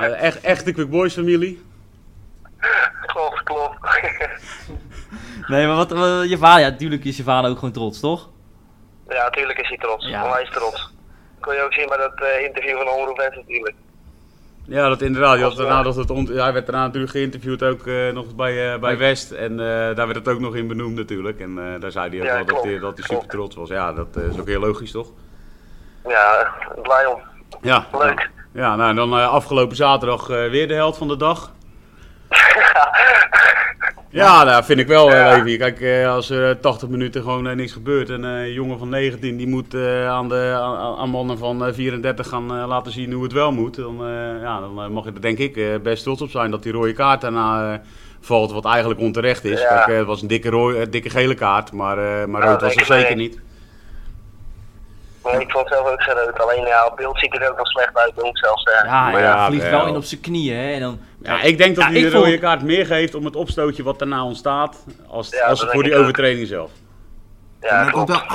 Eh, 0.00 0.22
echt, 0.22 0.40
echte 0.40 0.72
Quick 0.72 0.90
Boys 0.90 1.14
familie. 1.14 1.62
klopt, 3.06 3.42
klopt. 3.42 3.76
Nee, 5.48 5.66
maar 5.66 5.76
wat, 5.76 5.90
wat- 5.90 6.28
je 6.28 6.38
vader, 6.38 6.64
ja, 6.64 6.68
natuurlijk 6.70 7.04
is 7.04 7.16
je 7.16 7.22
vader 7.22 7.50
ook 7.50 7.58
gewoon 7.58 7.74
trots, 7.74 8.00
toch? 8.00 8.28
ja, 9.08 9.22
natuurlijk 9.24 9.58
is 9.58 9.68
hij 9.68 9.78
trots. 9.78 10.06
Ja. 10.06 10.24
Onwijs 10.24 10.50
trots. 10.50 10.92
Kon 11.40 11.54
je 11.54 11.60
ook 11.62 11.72
zien 11.72 11.88
bij 11.88 11.96
dat 11.96 12.20
eh, 12.20 12.44
interview 12.44 12.76
van 12.76 12.88
Omroep 12.88 13.16
natuurlijk. 13.16 13.74
Ja, 14.68 14.88
dat 14.88 15.02
inderdaad. 15.02 15.36
Je 15.36 15.42
had 15.42 15.54
Was, 15.54 15.66
daarna 15.66 15.82
dat 15.82 15.96
het 15.96 16.10
ont- 16.10 16.28
hij 16.28 16.52
werd 16.52 16.66
daarna 16.66 16.84
natuurlijk 16.86 17.12
geïnterviewd 17.12 17.62
ook 17.62 17.86
eh, 17.86 18.12
nog 18.12 18.34
bij, 18.34 18.72
eh, 18.72 18.80
bij 18.80 18.98
West. 18.98 19.30
En 19.30 19.50
eh, 19.52 19.66
daar 19.66 20.06
werd 20.06 20.14
het 20.14 20.28
ook 20.28 20.40
nog 20.40 20.56
in 20.56 20.66
benoemd 20.68 20.94
natuurlijk. 20.96 21.40
En 21.40 21.76
daar 21.80 21.90
zei 21.90 22.08
hij 22.08 22.18
ook 22.18 22.24
Ja, 22.24 22.34
wel 22.34 22.44
dat 22.44 22.62
hij, 22.64 22.78
dat 22.78 22.96
hij 22.98 23.06
super 23.06 23.28
trots 23.28 23.56
was. 23.56 23.68
Ja, 23.68 23.92
dat 23.92 24.16
is 24.16 24.38
ook 24.40 24.46
heel 24.46 24.60
logisch 24.60 24.90
toch? 24.90 25.08
Ja, 26.08 26.54
blij 26.82 27.06
om. 27.06 27.20
Ja. 27.62 27.86
Leuk. 27.98 28.30
Ja, 28.52 28.76
nou 28.76 28.90
en 28.90 28.96
dan 28.96 29.12
afgelopen 29.12 29.76
zaterdag 29.76 30.26
weer 30.26 30.68
de 30.68 30.74
held 30.74 30.96
van 30.96 31.08
de 31.08 31.16
dag. 31.16 31.52
Ja, 34.10 34.44
nou, 34.44 34.64
vind 34.64 34.78
ik 34.80 34.86
wel, 34.86 35.12
eh, 35.12 35.18
Ja. 35.18 35.36
Levi. 35.36 35.56
Kijk, 35.56 35.80
eh, 35.80 36.12
als 36.14 36.30
er 36.30 36.50
eh, 36.50 36.56
80 36.60 36.88
minuten 36.88 37.22
gewoon 37.22 37.48
eh, 37.48 37.56
niks 37.56 37.72
gebeurt 37.72 38.10
en 38.10 38.24
eh, 38.24 38.30
een 38.42 38.52
jongen 38.52 38.78
van 38.78 38.88
19 38.88 39.36
die 39.36 39.46
moet 39.48 39.74
eh, 39.74 40.08
aan, 40.08 40.28
de, 40.28 40.56
aan, 40.60 40.96
aan 40.96 41.08
mannen 41.10 41.38
van 41.38 41.66
eh, 41.66 41.72
34 41.72 42.28
gaan 42.28 42.56
eh, 42.58 42.66
laten 42.66 42.92
zien 42.92 43.12
hoe 43.12 43.22
het 43.22 43.32
wel 43.32 43.52
moet, 43.52 43.76
dan, 43.76 44.06
eh, 44.06 44.42
ja, 44.42 44.60
dan 44.60 44.82
eh, 44.82 44.88
mag 44.88 45.04
je 45.04 45.10
er 45.12 45.20
denk 45.20 45.38
ik 45.38 45.56
eh, 45.56 45.64
best 45.82 46.02
trots 46.02 46.22
op 46.22 46.30
zijn 46.30 46.50
dat 46.50 46.62
die 46.62 46.72
rode 46.72 46.92
kaart 46.92 47.20
daarna 47.20 47.72
eh, 47.72 47.78
valt, 48.20 48.52
wat 48.52 48.64
eigenlijk 48.64 49.00
onterecht 49.00 49.44
is. 49.44 49.60
Ja. 49.60 49.68
Kijk, 49.68 49.86
eh, 49.88 49.96
het 49.96 50.06
was 50.06 50.22
een 50.22 50.28
dikke, 50.28 50.50
rooi, 50.50 50.78
eh, 50.80 50.86
dikke 50.90 51.10
gele 51.10 51.34
kaart, 51.34 51.72
maar, 51.72 51.98
eh, 51.98 52.26
maar 52.26 52.42
rood 52.42 52.60
was 52.60 52.74
er 52.74 52.84
zeker 52.84 53.16
niet. 53.16 53.40
Nee, 55.24 55.40
ik 55.40 55.50
vond 55.50 55.68
het 55.68 55.78
zelf 55.78 55.92
ook 55.92 56.02
geen 56.02 56.14
rood. 56.14 56.40
Alleen 56.40 56.66
ja, 56.66 56.86
op 56.86 56.96
beeld 56.96 57.18
ziet 57.18 57.32
het 57.32 57.42
er 57.42 57.50
ook 57.50 57.56
wel 57.56 57.66
slecht 57.66 57.96
uit, 57.98 58.14
moet 58.14 58.24
ik 58.26 58.38
zelf 58.38 58.60
zeggen. 58.60 58.88
Ja, 58.88 59.02
Maar 59.10 59.20
ja, 59.20 59.34
ja, 59.36 59.46
vliegt 59.46 59.70
wel. 59.70 59.78
wel 59.78 59.88
in 59.88 59.96
op 59.96 60.04
zijn 60.04 60.20
knieën, 60.20 60.56
hè? 60.56 60.72
En 60.72 60.80
dan, 60.80 60.98
Ja, 61.22 61.42
ik 61.42 61.58
denk 61.58 61.74
dat 61.76 61.84
Ja, 61.84 61.90
hij 61.90 62.00
de 62.00 62.10
rode 62.10 62.26
vond- 62.28 62.40
kaart 62.40 62.62
meer 62.62 62.86
geeft 62.86 63.14
om 63.14 63.24
het 63.24 63.36
opstootje 63.36 63.82
wat 63.82 63.98
daarna 63.98 64.24
ontstaat, 64.24 64.84
als, 65.08 65.30
Ja, 65.30 65.44
als 65.46 65.60
dat 65.60 65.70
voor 65.72 65.82
die 65.82 65.96
overtreding 65.96 66.46
zelf. 66.46 66.70
Ja, 67.60 67.74
maar 67.76 67.86
er 67.86 67.92
komt 67.92 68.08
wel 68.08 68.16
zelf 68.16 68.28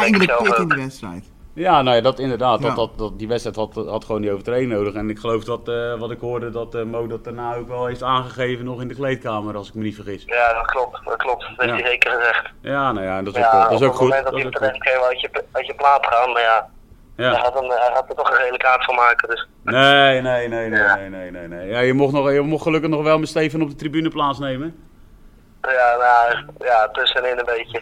pik 0.44 0.58
in 0.58 0.68
die 0.68 0.78
wedstrijd. 0.78 1.30
Ja, 1.54 1.82
nou 1.82 1.96
ja, 1.96 2.02
dat 2.02 2.20
inderdaad. 2.20 2.60
Ja. 2.60 2.66
Dat, 2.68 2.76
dat, 2.76 2.98
dat, 2.98 3.20
die 3.20 3.28
wedstrijd 3.28 3.56
had, 3.56 3.76
had 3.76 4.06
gewoon 4.06 4.22
die 4.22 4.32
overtreding 4.32 4.72
nodig. 4.72 4.94
En 4.94 5.10
ik 5.10 5.20
geloof 5.20 5.44
dat, 5.44 5.68
eh, 5.68 6.00
wat 6.00 6.12
ik 6.12 6.20
hoorde, 6.20 6.50
dat 6.50 6.76
eh, 6.76 6.84
Mo 6.84 7.08
dat 7.08 7.24
daarna 7.24 7.56
ook 7.56 7.68
wel 7.68 7.86
heeft 7.86 8.04
aangegeven 8.04 8.66
nog 8.66 8.82
in 8.82 8.88
de 8.88 8.96
kleedkamer, 8.96 9.56
als 9.56 9.68
ik 9.68 9.74
me 9.74 9.84
niet 9.84 9.96
vergis. 9.96 10.24
Ja, 10.26 10.54
dat 10.54 10.66
klopt. 10.66 11.00
Dat 11.06 11.16
klopt. 11.16 11.42
Dat 11.42 11.50
heeft 11.58 11.70
Ja. 11.70 11.76
hij 11.76 11.86
zeker 11.92 12.12
gezegd. 12.12 12.50
Ja, 12.62 12.92
nou 12.92 13.06
ja, 13.06 13.22
dat 13.22 13.36
is 13.38 13.44
ook, 13.46 13.52
dat 13.52 13.72
is 13.72 13.78
op 13.78 13.84
ook 13.84 13.88
het 13.90 13.92
goed. 13.92 14.00
moment 14.08 14.24
Dat 14.24 14.34
dat 14.34 14.62
is 14.62 14.70
hij 14.70 14.78
kreeg 14.78 15.02
uit 15.04 15.22
je, 15.22 15.30
uit 15.52 15.66
je 15.66 15.74
plaat 15.76 16.06
gaan, 16.06 16.32
maar 16.32 16.42
ja, 16.42 16.70
hij, 17.16 17.26
Ja. 17.26 17.34
gaat 17.40 17.56
een, 17.62 17.70
hij 17.70 17.92
gaat 17.94 18.10
er 18.10 18.16
toch 18.16 18.30
een 18.30 18.36
gele 18.36 18.58
kaart 18.58 18.86
van 18.86 18.96
maken. 18.96 19.30
Dus 19.30 19.48
Nee, 19.64 20.22
nee, 20.22 20.48
nee, 20.48 20.70
nee, 20.70 20.80
Ja. 20.80 20.96
nee, 20.96 21.10
nee, 21.10 21.32
nee, 21.32 21.48
nee. 21.48 21.68
Ja, 21.68 21.80
je 21.80 21.94
mocht, 21.94 22.14
nog, 22.14 22.32
je 22.32 22.42
mocht 22.42 22.64
gelukkig 22.64 22.90
nog 22.90 23.04
wel 23.04 23.20
met 23.20 23.28
Steven 23.30 23.62
op 23.62 23.70
de 23.70 23.76
tribune 23.76 24.10
plaatsnemen. 24.10 24.76
ja, 25.62 25.96
nou, 25.98 26.46
ja, 26.60 26.90
tussenin 26.92 27.38
een 27.40 27.46
beetje. 27.46 27.80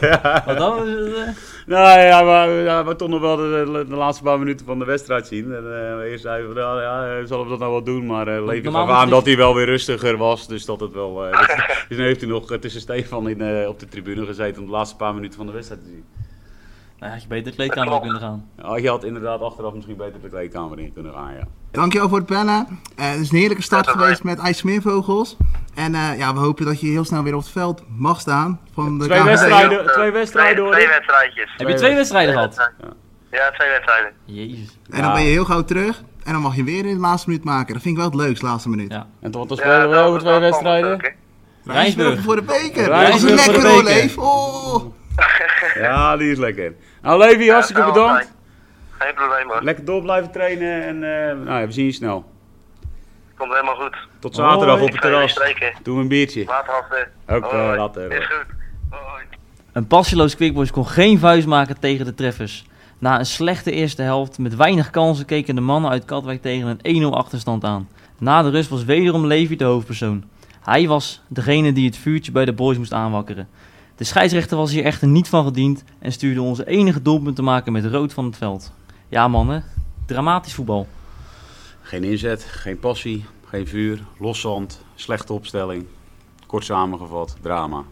ja, 0.06 0.42
wat 0.46 0.58
dan? 0.58 0.78
Eh, 0.78 1.28
nou 1.66 2.00
ja, 2.00 2.22
maar 2.22 2.48
ja, 2.50 2.84
we 2.84 2.96
toch 2.96 3.08
nog 3.08 3.20
wel 3.20 3.36
de, 3.36 3.68
de, 3.72 3.86
de 3.88 3.96
laatste 3.96 4.22
paar 4.24 4.38
minuten 4.38 4.66
van 4.66 4.78
de 4.78 4.84
wedstrijd 4.84 5.26
zien. 5.26 5.54
En, 5.54 5.64
eh, 6.00 6.10
eerst 6.10 6.22
zeiden 6.22 6.48
we, 6.48 6.60
nou, 6.60 6.80
ja, 6.80 7.06
eh, 7.18 7.26
zullen 7.26 7.44
we 7.44 7.50
dat 7.50 7.58
nou 7.58 7.70
wel 7.72 7.82
doen? 7.82 8.06
Maar 8.06 8.26
eh 8.28 8.44
Levi 8.44 8.62
normaal 8.62 8.86
gaf 8.86 8.96
aan 8.96 9.10
dat 9.10 9.26
hij 9.26 9.36
wel 9.36 9.54
weer 9.54 9.66
rustiger 9.66 10.16
was. 10.16 10.46
Dus 10.48 10.64
dat 10.64 10.80
het 10.80 10.92
wel... 10.92 11.26
eh, 11.26 11.38
dus, 11.38 11.56
dus 11.88 11.98
nu 11.98 12.04
heeft 12.04 12.20
hij 12.20 12.30
nog 12.30 12.50
eh, 12.50 12.58
tussen 12.58 12.80
Stefan 12.80 13.28
in, 13.28 13.40
eh, 13.40 13.68
op 13.68 13.78
de 13.80 13.88
tribune 13.88 14.26
gezeten 14.26 14.60
om 14.62 14.66
de 14.68 14.72
laatste 14.74 14.96
paar 14.96 15.14
minuten 15.14 15.36
van 15.36 15.46
de 15.46 15.52
wedstrijd 15.52 15.82
te 15.82 15.88
zien. 15.88 16.04
Nou, 17.02 17.14
had 17.14 17.22
je 17.22 17.28
beter 17.28 17.50
de 17.50 17.56
kleedkamer 17.56 18.00
kunnen 18.00 18.20
gaan. 18.20 18.48
Ja, 18.62 18.76
je 18.76 18.88
had 18.88 19.04
inderdaad 19.04 19.40
achteraf 19.40 19.72
misschien 19.74 19.96
beter 19.96 20.20
de 20.22 20.28
kleedkamer 20.28 20.78
in 20.78 20.92
kunnen 20.92 21.12
gaan, 21.12 21.32
ja. 21.34 21.46
Dankjewel 21.70 22.08
voor 22.08 22.18
het 22.18 22.26
bellen. 22.26 22.66
Eh, 22.96 23.10
het 23.10 23.20
is 23.20 23.30
een 23.30 23.38
heerlijke 23.38 23.62
start 23.62 23.84
Ja, 23.86 23.92
geweest 23.92 24.22
met 24.22 24.38
IJsselmeervogels. 24.38 25.36
En 25.74 25.94
eh, 25.94 26.18
ja, 26.18 26.34
we 26.34 26.38
hopen 26.40 26.64
dat 26.64 26.80
je 26.80 26.86
heel 26.86 27.04
snel 27.04 27.22
weer 27.22 27.34
op 27.34 27.40
het 27.40 27.48
veld 27.48 27.82
mag 27.96 28.20
staan. 28.20 28.60
Van 28.74 28.98
de 28.98 29.04
Twee 29.04 29.22
wedstrijden, 29.22 29.86
twee 29.92 30.10
wedstrijden 30.10 30.54
twee, 30.54 30.64
hoor 30.64 30.74
twee 30.74 30.88
wedstrijdjes. 30.88 31.50
Heb 31.56 31.68
je 31.68 31.74
twee 31.74 31.94
wedstrijden 31.94 32.34
gehad? 32.34 32.70
Ja, 33.30 33.50
twee 33.50 33.68
wedstrijden. 33.70 34.12
Jezus. 34.24 34.78
En 34.90 35.02
dan 35.02 35.12
ben 35.12 35.22
je 35.22 35.28
heel 35.30 35.44
gauw 35.44 35.64
terug. 35.64 36.02
En 36.24 36.32
dan 36.32 36.42
mag 36.42 36.56
je 36.56 36.64
weer 36.64 36.86
in 36.86 36.94
de 36.94 37.00
laatste 37.00 37.28
minuut 37.28 37.44
maken. 37.44 37.72
Dat 37.74 37.82
vind 37.82 37.94
ik 37.96 38.00
wel 38.02 38.10
het 38.10 38.20
leukste, 38.20 38.46
laatste 38.46 38.68
minuut. 38.68 38.92
Ja. 38.92 39.06
En 39.20 39.30
tot 39.30 39.48
wat 39.48 39.58
Ja, 39.58 39.64
spelen 39.64 39.90
we 39.90 39.96
over 39.96 40.20
twee 40.20 40.38
wedstrijden? 40.38 40.92
ook. 40.92 41.10
Rijnsburg 41.64 42.22
voor 42.22 42.36
de 42.36 42.42
beker. 42.42 42.84
Rijnsburg 42.88 43.36
dat 43.36 43.38
is 43.38 43.44
voor 43.44 43.52
de 43.52 43.62
lekker 43.62 43.70
hoor, 43.70 43.82
beker. 43.82 44.02
Leef. 44.02 44.18
Oh. 44.18 44.84
Ja, 45.74 46.16
die 46.16 46.30
is 46.30 46.38
lekker. 46.38 46.74
Nou 47.02 47.18
Levi, 47.18 47.50
hartstikke 47.50 47.82
Ja, 47.82 47.92
bedankt. 47.92 48.32
Geen 48.90 49.14
probleem 49.14 49.48
hoor. 49.48 49.62
Lekker 49.62 49.84
door 49.84 50.02
blijven 50.02 50.30
trainen 50.30 50.84
en 50.84 50.94
eh, 50.94 51.36
nou 51.36 51.60
ja, 51.60 51.66
we 51.66 51.72
zien 51.72 51.84
je 51.84 51.92
snel. 51.92 52.30
Komt 53.36 53.52
helemaal 53.52 53.74
goed. 53.74 53.96
Tot 54.18 54.34
zaterdag 54.34 54.78
Hoi. 54.78 54.82
op 54.82 54.92
het 54.92 55.00
terras. 55.00 55.40
Doe 55.82 56.00
een 56.00 56.08
biertje. 56.08 56.44
Later 56.44 56.74
af. 56.74 57.36
Oké, 57.36 57.56
later. 57.76 58.12
Is 58.12 58.26
goed. 58.26 58.46
Hoi. 58.90 59.22
Een 59.72 59.86
passieloos 59.86 60.36
Quickboys 60.36 60.70
kon 60.70 60.86
geen 60.86 61.18
vuist 61.18 61.46
maken 61.46 61.80
tegen 61.80 62.04
de 62.04 62.14
treffers. 62.14 62.66
Na 62.98 63.18
een 63.18 63.26
slechte 63.26 63.72
eerste 63.72 64.02
helft 64.02 64.38
met 64.38 64.56
weinig 64.56 64.90
kansen 64.90 65.26
keken 65.26 65.54
de 65.54 65.60
mannen 65.60 65.90
uit 65.90 66.04
Katwijk 66.04 66.42
tegen 66.42 66.78
een 66.82 67.02
1-0 67.02 67.06
achterstand 67.14 67.64
aan. 67.64 67.88
Na 68.18 68.42
de 68.42 68.50
rust 68.50 68.68
was 68.68 68.84
wederom 68.84 69.26
Levi 69.26 69.56
de 69.56 69.64
hoofdpersoon. 69.64 70.24
Hij 70.60 70.88
was 70.88 71.22
degene 71.28 71.72
die 71.72 71.86
het 71.86 71.96
vuurtje 71.96 72.32
bij 72.32 72.44
de 72.44 72.52
boys 72.52 72.78
moest 72.78 72.92
aanwakkeren. 72.92 73.48
De 74.02 74.08
scheidsrechter 74.08 74.56
was 74.56 74.72
hier 74.72 74.84
echter 74.84 75.08
niet 75.08 75.28
van 75.28 75.44
gediend 75.44 75.84
en 75.98 76.12
stuurde 76.12 76.42
onze 76.42 76.66
enige 76.66 77.02
doelpunt 77.02 77.36
te 77.36 77.42
maken 77.42 77.72
met 77.72 77.84
rood 77.84 78.12
van 78.12 78.24
het 78.24 78.36
veld. 78.36 78.72
Ja 79.08 79.28
mannen, 79.28 79.64
dramatisch 80.06 80.54
voetbal. 80.54 80.86
Geen 81.82 82.04
inzet, 82.04 82.44
geen 82.44 82.78
passie, 82.78 83.24
geen 83.44 83.66
vuur, 83.66 84.02
loszand, 84.18 84.84
slechte 84.94 85.32
opstelling. 85.32 85.84
Kort 86.46 86.64
samengevat, 86.64 87.36
drama. 87.40 87.84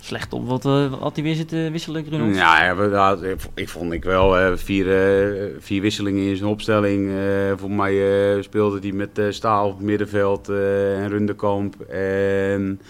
Slecht 0.00 0.32
op, 0.32 0.46
wat 0.48 0.64
eh, 0.64 0.92
had 1.00 1.14
hij 1.14 1.24
weer 1.24 1.34
zitten 1.34 1.72
wisselen? 1.72 2.34
Ja, 2.34 2.64
ja, 2.64 2.76
we- 2.76 3.28
ik, 3.30 3.40
ik 3.54 3.68
vond 3.68 3.92
ik 3.92 4.04
wel 4.04 4.38
eh, 4.38 4.56
vier, 4.56 4.86
eh, 4.86 5.44
vier 5.58 5.80
wisselingen 5.80 6.28
in 6.28 6.36
zijn 6.36 6.50
opstelling. 6.50 7.10
Voor 7.56 7.70
mij 7.70 8.42
speelde 8.42 8.78
hij 8.80 8.92
met 8.92 9.34
Staal 9.34 9.66
op 9.68 9.76
het 9.76 9.86
middenveld 9.86 10.48
en 10.48 11.08
Rundekamp. 11.08 11.80
En 11.80 12.80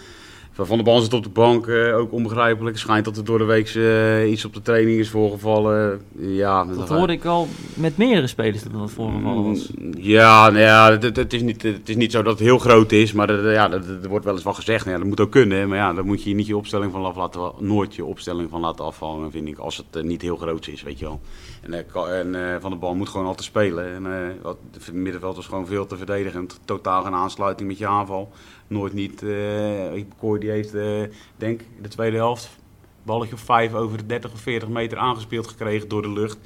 Van 0.56 0.76
der 0.76 0.84
Bal 0.84 1.00
zit 1.00 1.12
op 1.12 1.22
de 1.22 1.28
bank, 1.28 1.66
eh, 1.66 1.96
ook 1.96 2.12
onbegrijpelijk. 2.12 2.78
Schijnt 2.78 3.04
dat 3.04 3.16
er 3.16 3.24
door 3.24 3.38
de 3.38 3.44
week 3.44 3.68
eh, 3.68 4.30
iets 4.30 4.44
op 4.44 4.54
de 4.54 4.62
training 4.62 4.98
is 4.98 5.10
voorgevallen. 5.10 6.00
Ja, 6.18 6.64
Dat 6.64 6.88
hoorde 6.88 7.12
ik 7.12 7.24
al 7.24 7.48
met 7.74 7.96
meerdere 7.96 8.26
spelers 8.26 8.62
dat 8.62 8.72
dat 8.72 8.90
voorgevallen 8.90 9.44
was. 9.44 9.70
Mm, 9.78 9.92
Ja, 9.96 10.50
nou 10.50 10.62
ja 10.62 10.98
het, 10.98 11.32
is 11.32 11.42
niet, 11.42 11.62
het 11.62 11.88
is 11.88 11.96
niet 11.96 12.12
zo 12.12 12.22
dat 12.22 12.32
het 12.32 12.46
heel 12.48 12.58
groot 12.58 12.92
is, 12.92 13.12
maar 13.12 13.30
er, 13.30 13.52
ja, 13.52 13.70
er, 13.72 14.08
wordt 14.08 14.24
wel 14.24 14.34
eens 14.34 14.42
wat 14.42 14.54
gezegd. 14.54 14.84
Nou 14.84 14.96
ja, 14.96 15.02
dat 15.02 15.08
moet 15.08 15.20
ook 15.20 15.30
kunnen, 15.30 15.68
maar 15.68 15.78
ja, 15.78 15.92
daar 15.92 16.04
moet 16.04 16.22
je 16.22 16.34
niet 16.34 16.46
je 16.46 16.56
opstelling 16.56 16.92
van 16.92 17.04
af 17.04 17.16
laten, 17.16 17.52
nooit 17.58 17.94
je 17.94 18.04
opstelling 18.04 18.50
van 18.50 18.60
laten 18.60 18.84
afvallen, 18.84 19.30
vind 19.30 19.48
ik, 19.48 19.58
als 19.58 19.76
het 19.76 19.86
eh, 19.96 20.02
niet 20.02 20.22
heel 20.22 20.36
groot 20.36 20.66
is, 20.68 20.82
weet 20.82 20.98
je 20.98 21.04
wel. 21.04 21.20
En, 21.60 22.34
en 22.34 22.60
Van 22.60 22.70
de 22.70 22.76
Bal 22.76 22.94
moet 22.94 23.08
gewoon 23.08 23.26
altijd 23.26 23.46
spelen. 23.46 23.94
En, 23.94 24.36
wat, 24.42 24.56
het 24.72 24.92
middenveld 24.92 25.36
was 25.36 25.46
gewoon 25.46 25.66
veel 25.66 25.86
te 25.86 25.96
verdedigend. 25.96 26.60
Totaal 26.64 27.02
geen 27.02 27.14
aansluiting 27.14 27.68
met 27.68 27.78
je 27.78 27.86
aanval. 27.86 28.32
Nooit 28.66 28.92
niet. 28.92 29.22
eh 29.22 30.02
Kooi 30.18 30.40
die 30.40 30.50
heeft, 30.50 30.74
eh, 30.74 31.02
denk 31.36 31.60
de 31.82 31.88
tweede 31.88 32.16
helft 32.16 32.50
balletje 33.02 33.34
of 33.34 33.40
vijf 33.40 33.74
over 33.74 33.98
de 33.98 34.06
30 34.06 34.32
of 34.32 34.40
40 34.40 34.68
meter 34.68 34.98
aangespeeld 34.98 35.46
gekregen 35.46 35.88
door 35.88 36.02
de 36.02 36.12
lucht. 36.12 36.38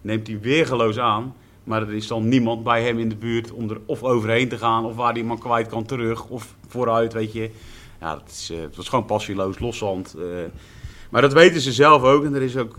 Neemt 0.00 0.26
hij 0.26 0.40
weergeloos 0.40 0.98
aan. 0.98 1.34
Maar 1.64 1.82
er 1.82 1.94
is 1.94 2.06
dan 2.06 2.28
niemand 2.28 2.64
bij 2.64 2.82
hem 2.82 2.98
in 2.98 3.08
de 3.08 3.16
buurt 3.16 3.52
om 3.52 3.70
er 3.70 3.80
of 3.86 4.02
overheen 4.02 4.48
te 4.48 4.58
gaan, 4.58 4.84
of 4.84 4.96
waar 4.96 5.14
die 5.14 5.24
man 5.24 5.38
kwijt 5.38 5.68
kan 5.68 5.84
terug, 5.84 6.28
of 6.28 6.54
vooruit, 6.66 7.12
weet 7.12 7.32
je. 7.32 7.50
Ja, 8.00 8.14
dat 8.14 8.28
is, 8.28 8.50
eh, 8.50 8.60
het 8.60 8.76
was 8.76 8.88
gewoon 8.88 9.04
passieloos, 9.04 9.58
loszand. 9.58 10.14
eh. 10.14 10.24
maar 11.10 11.22
dat 11.22 11.32
weten 11.32 11.60
ze 11.60 11.72
zelf 11.72 12.02
ook 12.02 12.24
en 12.24 12.34
er 12.34 12.42
is 12.42 12.56
ook 12.56 12.76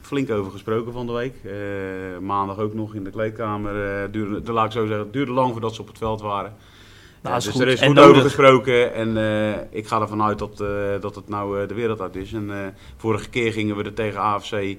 flink 0.00 0.30
over 0.30 0.52
gesproken 0.52 0.92
van 0.92 1.06
de 1.06 1.12
week. 1.12 1.34
Maandag 2.20 2.58
ook 2.58 2.74
nog 2.74 2.94
in 2.94 3.04
de 3.04 3.10
kleedkamer. 3.10 4.12
duurde, 4.12 4.42
de, 4.42 4.52
laat 4.52 4.66
ik 4.66 4.72
zo 4.72 4.86
zeggen, 4.86 5.04
het 5.04 5.12
duurde 5.12 5.32
lang 5.32 5.52
voordat 5.52 5.74
ze 5.74 5.80
op 5.80 5.88
het 5.88 5.98
veld 5.98 6.20
waren. 6.20 6.54
Nou, 7.26 7.30
Ja, 7.30 7.36
is 7.36 7.44
dus 7.44 7.52
goed. 7.52 7.62
er 7.62 7.68
is 7.68 7.80
En 7.80 7.86
goed 7.86 7.96
nodig. 7.96 8.10
over 8.10 8.22
gesproken 8.22 8.94
en 8.94 9.16
eh, 9.16 9.60
ik 9.78 9.86
ga 9.86 10.00
ervan 10.00 10.22
uit 10.22 10.38
dat, 10.38 10.60
eh, 10.60 10.68
dat 11.00 11.14
het 11.14 11.28
nou 11.28 11.60
eh, 11.62 11.68
de 11.68 11.74
wereld 11.74 12.00
uit 12.00 12.16
is. 12.16 12.32
En 12.32 12.50
eh, 12.50 12.66
vorige 12.96 13.28
keer 13.28 13.52
gingen 13.52 13.76
we 13.76 13.82
er 13.84 13.94
tegen 13.94 14.20
AFC 14.20 14.76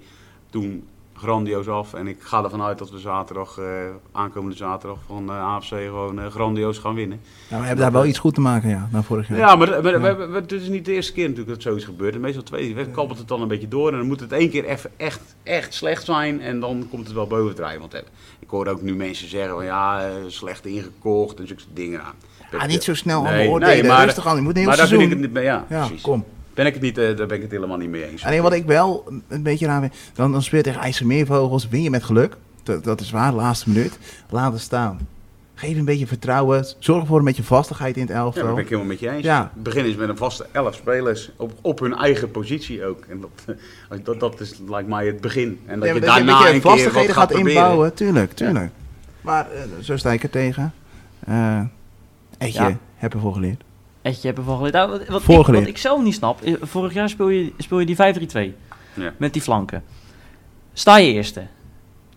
toen 0.49 0.87
grandioos 1.13 1.67
af. 1.67 1.93
En 1.93 2.07
ik 2.07 2.17
ga 2.19 2.43
ervan 2.43 2.61
uit 2.61 2.77
dat 2.77 2.89
we 2.91 2.99
zaterdag, 2.99 3.57
eh, 3.57 3.65
aankomende 4.11 4.55
zaterdag 4.55 4.97
van 5.07 5.29
eh, 5.29 5.41
AFC 5.53 5.67
gewoon 5.67 6.19
eh, 6.19 6.27
grandioos 6.27 6.77
gaan 6.77 6.95
winnen. 6.95 7.19
Nou, 7.49 7.61
we 7.61 7.67
hebben 7.67 7.85
daar 7.85 7.93
wel 7.93 8.05
iets 8.05 8.19
goed 8.19 8.33
te 8.33 8.41
maken, 8.41 8.69
ja, 8.69 8.89
dan 8.91 9.03
vorig 9.03 9.27
jaar. 9.27 9.37
Ja, 9.37 9.55
maar, 9.55 9.69
maar 9.69 9.81
we- 9.81 9.99
we- 10.15 10.27
we- 10.27 10.35
het 10.39 10.51
is 10.51 10.67
niet 10.67 10.85
de 10.85 10.91
eerste 10.93 11.13
keer 11.13 11.23
natuurlijk 11.23 11.49
dat 11.53 11.61
zoiets 11.61 11.85
gebeurt. 11.85 12.15
En 12.15 12.21
meestal 12.21 12.43
twee, 12.43 12.75
we 12.75 12.89
kabbelt 12.89 13.19
het 13.19 13.27
dan 13.27 13.41
een 13.41 13.47
beetje 13.47 13.67
door. 13.67 13.91
En 13.91 13.97
dan 13.97 14.07
moet 14.07 14.19
het 14.19 14.31
één 14.31 14.49
keer 14.49 14.65
even 14.65 14.91
echt, 14.97 15.35
echt 15.43 15.73
slecht 15.73 16.05
zijn. 16.05 16.41
En 16.41 16.59
dan 16.59 16.87
komt 16.89 17.05
het 17.05 17.15
wel 17.15 17.27
bovendrijven. 17.27 17.79
Want 17.79 17.93
eh, 17.93 18.01
ik 18.39 18.49
hoor 18.49 18.67
ook 18.67 18.81
nu 18.81 18.95
mensen 18.95 19.29
zeggen 19.29 19.53
van 19.55 19.65
ja, 19.65 20.09
slecht 20.27 20.65
ingekocht 20.65 21.39
en 21.39 21.47
zulke 21.47 21.63
dingen. 21.73 21.99
Nou, 21.99 22.13
Ah, 22.51 22.67
niet 22.67 22.83
zo 22.83 22.93
snel 22.93 23.21
Nee, 23.21 23.31
allemaal 23.33 23.53
oordelen. 23.53 23.75
nee, 23.77 23.83
maar- 23.83 24.05
Rustig 24.05 24.27
aan, 24.27 24.35
je 24.35 24.41
moet 24.41 24.51
een 24.51 24.57
heel 24.57 24.67
maar 24.67 24.77
daar 24.77 24.89
ben 24.89 24.99
ik 24.99 25.09
het 25.09 25.19
niet 25.19 25.31
mee. 25.33 25.43
Ja, 25.43 25.65
kom. 26.01 26.25
Ben 26.53 26.65
ik 26.65 26.73
het 26.73 26.81
niet, 26.81 26.97
eh, 26.97 27.17
daar 27.17 27.27
ben 27.27 27.35
ik 27.35 27.41
het 27.41 27.51
helemaal 27.51 27.77
niet 27.77 27.89
mee 27.89 28.09
eens. 28.09 28.25
Alleen 28.25 28.41
wat 28.41 28.53
ik 28.53 28.65
wel 28.65 29.11
een 29.27 29.43
beetje 29.43 29.65
raar 29.65 29.79
vind, 29.81 29.93
dan, 30.13 30.31
dan 30.31 30.41
speel 30.43 30.57
je 30.57 30.63
tegen 30.65 30.81
IJsselmeervogels, 30.81 31.67
win 31.67 31.81
je 31.81 31.89
met 31.89 32.03
geluk. 32.03 32.37
Dat, 32.63 32.83
dat 32.83 33.01
is 33.01 33.11
waar, 33.11 33.33
laatste 33.33 33.69
minuut. 33.69 33.97
Laat 34.29 34.53
het 34.53 34.61
staan. 34.61 34.99
Geef 35.55 35.77
een 35.77 35.85
beetje 35.85 36.07
vertrouwen. 36.07 36.65
Zorg 36.79 37.07
voor 37.07 37.19
een 37.19 37.25
beetje 37.25 37.43
vastigheid 37.43 37.95
in 37.95 38.01
het 38.01 38.11
Ja, 38.11 38.15
dat 38.15 38.25
elftal. 38.25 38.53
ben 38.53 38.63
ik 38.63 38.69
helemaal 38.69 38.87
met 38.87 38.99
je 38.99 39.09
eens. 39.09 39.23
Ja. 39.23 39.51
Begin 39.55 39.85
is 39.85 39.95
met 39.95 40.09
een 40.09 40.17
vaste 40.17 40.45
elf 40.51 40.75
spelers 40.75 41.31
op, 41.37 41.51
op 41.61 41.79
hun 41.79 41.93
eigen 41.95 42.31
positie 42.31 42.85
ook. 42.85 43.05
En 43.09 43.21
dat, 43.21 43.55
dat, 44.05 44.19
dat 44.19 44.39
is 44.39 44.53
lijkt 44.69 44.87
mij 44.89 45.05
het 45.05 45.21
begin. 45.21 45.59
En 45.65 45.79
dat 45.79 45.87
Ja, 45.87 45.93
je 45.93 45.99
daarna 45.99 46.39
een 46.39 46.45
een 46.45 46.51
keer 46.51 46.61
wat 46.61 46.71
vastigheden 46.79 47.15
gaat 47.15 47.31
inbouwen. 47.31 47.93
Tuurlijk, 47.93 48.33
tuurlijk. 48.33 48.71
Maar 49.21 49.47
eh, 49.51 49.61
zo 49.81 49.97
sta 49.97 50.11
ik 50.11 50.23
er 50.23 50.29
tegen. 50.29 50.73
Eh 51.25 51.61
Etje, 52.37 52.61
Ja. 52.63 52.77
heb 52.95 53.13
ervoor 53.13 53.33
geleerd. 53.33 53.63
Etje 54.01 54.27
heb 54.27 54.37
ervan 54.37 54.55
geleerd. 54.57 54.73
Nou, 54.73 54.89
wat, 54.89 55.07
wat, 55.07 55.19
ik, 55.19 55.25
Voorgeleerd. 55.25 55.63
wat 55.63 55.73
ik 55.73 55.77
zelf 55.77 56.03
niet 56.03 56.13
snap, 56.13 56.41
eh, 56.41 56.53
vorig 56.61 56.93
jaar 56.93 57.09
speel 57.09 57.29
je, 57.29 57.53
speel 57.57 57.79
je 57.79 57.85
die 57.85 57.95
5-3-2 57.95 58.55
Ja. 58.93 59.13
met 59.17 59.33
die 59.33 59.41
flanken. 59.41 59.83
Sta 60.73 60.97
je 60.97 61.13
eerste 61.13 61.47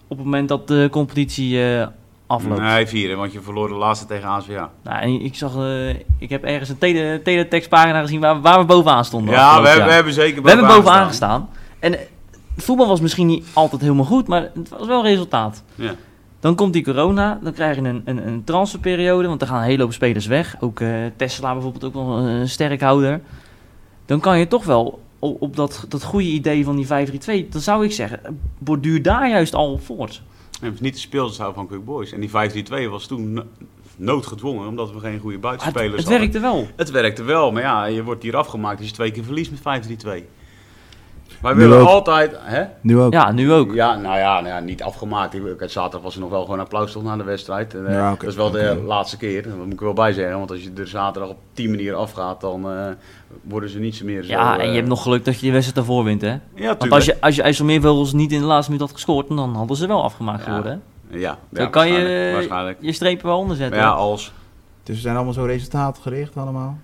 op 0.08 0.16
het 0.16 0.24
moment 0.26 0.48
dat 0.48 0.68
de 0.68 0.88
competitie 0.90 1.64
eh, 1.74 1.86
afloopt. 2.26 2.60
Nee, 2.60 2.86
vieren, 2.86 3.16
want 3.16 3.32
je 3.32 3.40
verloor 3.40 3.68
de 3.68 3.74
laatste 3.74 4.06
tegen 4.06 4.28
ASVA. 4.28 4.70
Nou, 4.82 5.00
en 5.02 5.20
ik 5.24 5.34
zag, 5.34 5.56
eh, 5.56 5.88
ik 6.18 6.28
heb 6.30 6.44
ergens 6.44 6.68
een 6.68 6.78
tele, 6.78 7.20
teletextpagina 7.24 8.00
gezien 8.00 8.20
waar, 8.20 8.40
waar 8.40 8.58
we 8.58 8.64
bovenaan 8.64 9.04
stonden. 9.04 9.34
Ja, 9.34 9.60
we, 9.62 9.68
jaar. 9.68 9.86
we 9.86 9.92
hebben 9.92 10.12
zeker 10.12 10.42
We 10.42 10.48
hebben 10.48 10.66
bovenaan 10.66 11.06
gestaan. 11.06 11.48
gestaan. 11.78 11.90
En 11.92 11.98
voetbal 12.56 12.86
was 12.88 13.00
misschien 13.00 13.26
niet 13.26 13.46
altijd 13.52 13.80
helemaal 13.80 14.04
goed, 14.04 14.26
maar 14.28 14.42
het 14.54 14.68
was 14.68 14.86
wel 14.86 15.02
resultaat. 15.02 15.62
Ja. 15.74 15.94
Dan 16.40 16.54
komt 16.54 16.72
die 16.72 16.84
corona, 16.84 17.38
dan 17.42 17.52
krijg 17.52 17.76
je 17.76 17.82
een, 17.82 18.02
een, 18.04 18.26
een 18.26 18.44
transferperiode, 18.44 19.28
want 19.28 19.40
er 19.40 19.46
gaan 19.46 19.58
een 19.58 19.68
hele 19.68 19.82
hoop 19.82 19.92
spelers 19.92 20.26
weg. 20.26 20.56
Ook 20.60 20.80
eh, 20.80 20.88
Tesla 21.16 21.52
bijvoorbeeld, 21.52 21.84
ook 21.84 21.94
wel 21.94 22.18
een 22.18 22.48
sterkhouder. 22.48 23.20
Dan 24.06 24.20
kan 24.20 24.38
je 24.38 24.46
toch 24.46 24.64
wel 24.64 25.00
op, 25.18 25.42
op 25.42 25.56
dat, 25.56 25.84
dat 25.88 26.02
goede 26.02 26.26
idee 26.26 26.64
van 26.64 26.76
die 26.76 26.86
5-3-2, 26.86 27.48
dan 27.50 27.60
zou 27.60 27.84
ik 27.84 27.92
zeggen, 27.92 28.40
borduur 28.58 29.02
daar 29.02 29.28
juist 29.28 29.54
al 29.54 29.72
op 29.72 29.84
voort. 29.84 30.22
En 30.60 30.66
het 30.66 30.74
is 30.74 30.80
niet 30.80 30.94
de 30.94 31.00
speelstijl 31.00 31.52
van 31.52 31.66
Quick 31.66 31.84
Boys. 31.84 32.12
En 32.12 32.20
die 32.20 32.30
5-3-2 32.86 32.90
was 32.90 33.06
toen 33.06 33.32
no- 33.32 33.44
noodgedwongen, 33.96 34.68
omdat 34.68 34.92
we 34.92 34.98
geen 34.98 35.18
goede 35.18 35.32
het, 35.32 35.40
buitenspelers 35.42 35.92
het 35.92 36.02
hadden. 36.02 36.18
werkte 36.18 36.40
wel. 36.40 36.68
Het 36.76 36.90
werkte 36.90 37.22
wel, 37.22 37.52
maar 37.52 37.62
ja, 37.62 37.84
je 37.84 38.04
wordt 38.04 38.22
hier 38.22 38.36
afgemaakt 38.36 38.78
als 38.78 38.88
je 38.88 38.94
twee 38.94 39.10
keer 39.10 39.24
verliest 39.24 39.50
met 39.50 39.86
5-3-2. 40.06 40.24
Wij 41.40 41.52
Nu 41.52 41.58
willen 41.58 41.78
ook. 41.80 41.86
altijd... 41.88 42.32
Hè? 42.38 42.64
Nu 42.80 42.98
ook. 43.00 43.12
Ja, 43.12 43.32
nu 43.32 43.52
ook. 43.52 43.74
Ja, 43.74 43.96
nou 43.96 44.18
ja, 44.18 44.34
nou 44.40 44.46
ja, 44.46 44.60
niet 44.60 44.82
afgemaakt. 44.82 45.36
Zaterdag 45.58 46.00
was 46.02 46.14
er 46.14 46.20
nog 46.20 46.30
wel 46.30 46.44
gewoon 46.44 46.60
applaus 46.60 46.92
toch 46.92 47.02
na 47.02 47.16
de 47.16 47.24
wedstrijd. 47.24 47.74
En, 47.74 47.86
eh, 47.86 48.10
dat 48.18 48.28
is 48.28 48.34
wel 48.34 48.50
de 48.50 48.82
laatste 48.86 49.16
keer. 49.16 49.42
Dat 49.42 49.56
moet 49.56 49.72
ik 49.72 49.80
wel 49.80 49.92
bij 49.92 50.12
zeggen. 50.12 50.38
Want 50.38 50.50
als 50.50 50.62
je 50.62 50.70
er 50.76 50.88
zaterdag 50.88 51.30
op 51.30 51.36
die 51.54 51.68
manier 51.70 51.94
afgaat, 51.94 52.40
dan 52.40 52.70
eh, 52.70 52.86
worden 53.42 53.68
ze 53.68 53.78
niet 53.78 53.96
zo 53.96 54.04
meer 54.04 54.22
zo... 54.22 54.28
Ja, 54.30 54.54
en 54.54 54.60
eh, 54.60 54.68
je 54.68 54.74
hebt 54.74 54.88
nog 54.88 55.02
geluk 55.02 55.24
dat 55.24 55.34
je 55.34 55.40
die 55.40 55.52
wedstrijd 55.52 55.78
ervoor 55.86 56.04
wint, 56.04 56.20
hè? 56.20 56.36
Ja, 56.54 56.76
Want 56.78 56.92
als 56.92 57.04
je, 57.04 57.20
als 57.20 57.36
je 57.36 57.42
IJsselmeervogels 57.42 58.12
niet 58.12 58.32
in 58.32 58.40
de 58.40 58.46
laatste 58.46 58.70
minuut 58.72 58.86
had 58.86 58.94
gescoord, 58.96 59.28
dan 59.28 59.54
hadden 59.54 59.76
ze 59.76 59.86
wel 59.86 60.02
afgemaakt 60.04 60.42
geworden, 60.42 60.82
hè? 61.10 61.18
Ja, 61.18 61.38
Dan 61.48 61.64
ja, 61.64 61.70
kan 61.70 61.86
je 61.86 61.92
waarschijnlijk, 61.92 62.32
waarschijnlijk. 62.34 62.78
je 62.80 62.92
strepen 62.92 63.26
wel 63.26 63.38
onder 63.38 63.56
Maar 63.56 63.66
zetten. 63.66 63.78
ja, 63.80 63.88
als... 63.90 64.32
Dus 64.82 64.94
we 64.96 65.00
zijn 65.02 65.14
allemaal 65.16 65.32
zo 65.34 65.44
resultaatgericht 65.44 66.36
allemaal. 66.36 66.78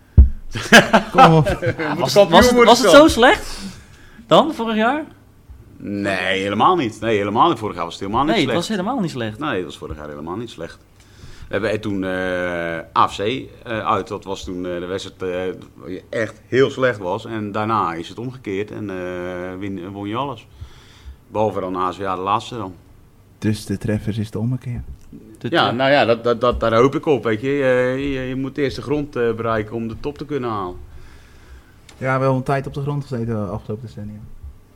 Kom 1.12 1.34
op. 1.34 1.58
was, 1.98 2.14
het, 2.14 2.64
was 2.64 2.80
zo 2.80 3.08
slecht? 3.08 3.58
Dan, 4.26 4.54
vorig 4.54 4.76
jaar? 4.76 5.04
Nee, 5.76 6.40
helemaal 6.40 6.76
niet. 6.76 7.00
Nee, 7.00 7.16
helemaal 7.16 7.48
niet. 7.48 7.58
Vorig 7.58 7.74
jaar 7.76 7.84
was 7.84 7.92
het 7.94 8.02
helemaal 8.02 8.24
niet 8.24 8.34
Nee, 8.34 8.40
het 8.44 8.50
slecht. 8.50 8.68
was 8.68 8.76
helemaal 8.76 9.00
niet 9.00 9.10
slecht. 9.10 9.38
Nee, 9.38 9.54
dat 9.56 9.64
was 9.64 9.78
vorig 9.78 9.96
jaar 9.96 10.08
helemaal 10.08 10.36
niet 10.36 10.50
slecht. 10.50 10.78
We 11.48 11.52
hebben 11.52 11.80
toen 11.80 12.04
eh, 12.04 12.78
AFC 12.92 13.18
eh, 13.18 13.46
uit. 13.86 14.08
Dat 14.08 14.24
was 14.24 14.44
toen 14.44 14.66
eh, 14.66 14.78
de 14.80 14.86
wedstrijd 14.86 15.22
eh, 15.86 16.00
echt 16.20 16.40
heel 16.46 16.70
slecht 16.70 16.98
was. 16.98 17.24
En 17.24 17.52
daarna 17.52 17.94
is 17.94 18.08
het 18.08 18.18
omgekeerd 18.18 18.70
en 18.70 18.90
eh, 18.90 19.58
win, 19.58 19.88
won 19.90 20.08
je 20.08 20.16
alles. 20.16 20.46
Behalve 21.28 21.60
dan 21.60 21.76
ASVA 21.76 22.14
de 22.14 22.20
laatste 22.22 22.56
dan. 22.56 22.74
Dus 23.38 23.66
de 23.66 23.78
treffers 23.78 24.18
is 24.18 24.30
de 24.30 24.38
ommekeer. 24.38 24.82
Ja, 25.38 25.70
nou 25.70 25.90
ja, 25.90 26.04
dat, 26.04 26.24
dat, 26.24 26.40
dat, 26.40 26.60
daar 26.60 26.74
hoop 26.74 26.94
ik 26.94 27.06
op. 27.06 27.24
Weet 27.24 27.40
je. 27.40 27.48
Je, 27.48 28.10
je, 28.12 28.20
je 28.20 28.36
moet 28.36 28.58
eerst 28.58 28.76
de 28.76 28.82
grond 28.82 29.10
bereiken 29.12 29.74
om 29.74 29.88
de 29.88 29.96
top 30.00 30.18
te 30.18 30.24
kunnen 30.24 30.50
halen. 30.50 30.76
Ja, 31.98 32.18
wel 32.18 32.34
een 32.36 32.42
tijd 32.42 32.66
op 32.66 32.74
de 32.74 32.80
grond 32.82 33.02
gezeten 33.02 33.26
de 33.26 33.34
afgelopen 33.50 33.86
decennia. 33.86 34.18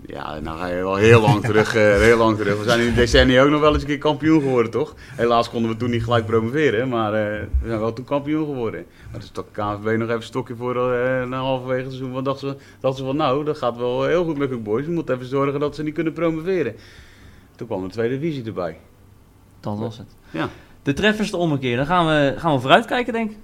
Ja, 0.06 0.38
nou 0.38 0.58
ga 0.58 0.66
je 0.66 0.74
wel 0.74 0.96
heel 0.96 1.20
lang 1.20 1.40
terug. 1.44 1.74
eh, 1.74 1.82
heel 1.82 2.18
lang 2.18 2.36
terug. 2.36 2.58
We 2.58 2.64
zijn 2.64 2.80
in 2.80 2.86
de 2.88 2.94
decennia 2.94 3.42
ook 3.42 3.50
nog 3.50 3.60
wel 3.60 3.72
eens 3.72 3.82
een 3.82 3.88
keer 3.88 3.98
kampioen 3.98 4.40
geworden, 4.40 4.70
toch? 4.70 4.94
Helaas 5.16 5.50
konden 5.50 5.70
we 5.70 5.76
toen 5.76 5.90
niet 5.90 6.04
gelijk 6.04 6.26
promoveren, 6.26 6.88
maar 6.88 7.12
eh, 7.14 7.40
we 7.62 7.66
zijn 7.68 7.80
wel 7.80 7.92
toen 7.92 8.04
kampioen 8.04 8.44
geworden. 8.46 8.84
Maar 9.10 9.20
dus 9.20 9.32
dat 9.32 9.46
KNVB 9.52 9.84
nog 9.84 10.02
even 10.02 10.14
een 10.14 10.22
stokje 10.22 10.56
voor 10.56 10.92
eh 10.92 11.26
na 11.26 11.38
halverwege 11.38 11.80
het 11.82 11.90
seizoen. 11.92 12.12
Want 12.12 12.24
dachten 12.24 12.48
ze, 12.48 12.56
dachten 12.80 13.00
ze 13.00 13.06
van 13.06 13.16
nou, 13.16 13.44
dat 13.44 13.58
gaat 13.58 13.76
wel 13.76 14.04
heel 14.04 14.24
goed 14.24 14.38
met 14.38 14.48
Cook 14.48 14.62
Boys. 14.62 14.86
We 14.86 14.92
moeten 14.92 15.14
even 15.14 15.26
zorgen 15.26 15.60
dat 15.60 15.74
ze 15.74 15.82
niet 15.82 15.94
kunnen 15.94 16.12
promoveren. 16.12 16.74
Toen 17.56 17.66
kwam 17.66 17.82
de 17.82 17.88
tweede 17.92 18.18
divisie 18.18 18.44
erbij. 18.44 18.78
dat 19.60 19.78
was 19.78 19.98
het. 19.98 20.14
Ja. 20.30 20.48
De 20.82 20.92
treffers 20.92 21.30
de 21.30 21.36
ommekeer. 21.36 21.76
Dan 21.76 21.86
gaan 21.86 22.06
we, 22.06 22.34
gaan 22.36 22.54
we 22.54 22.60
vooruitkijken, 22.60 23.12
denk 23.12 23.30
ik. 23.30 23.36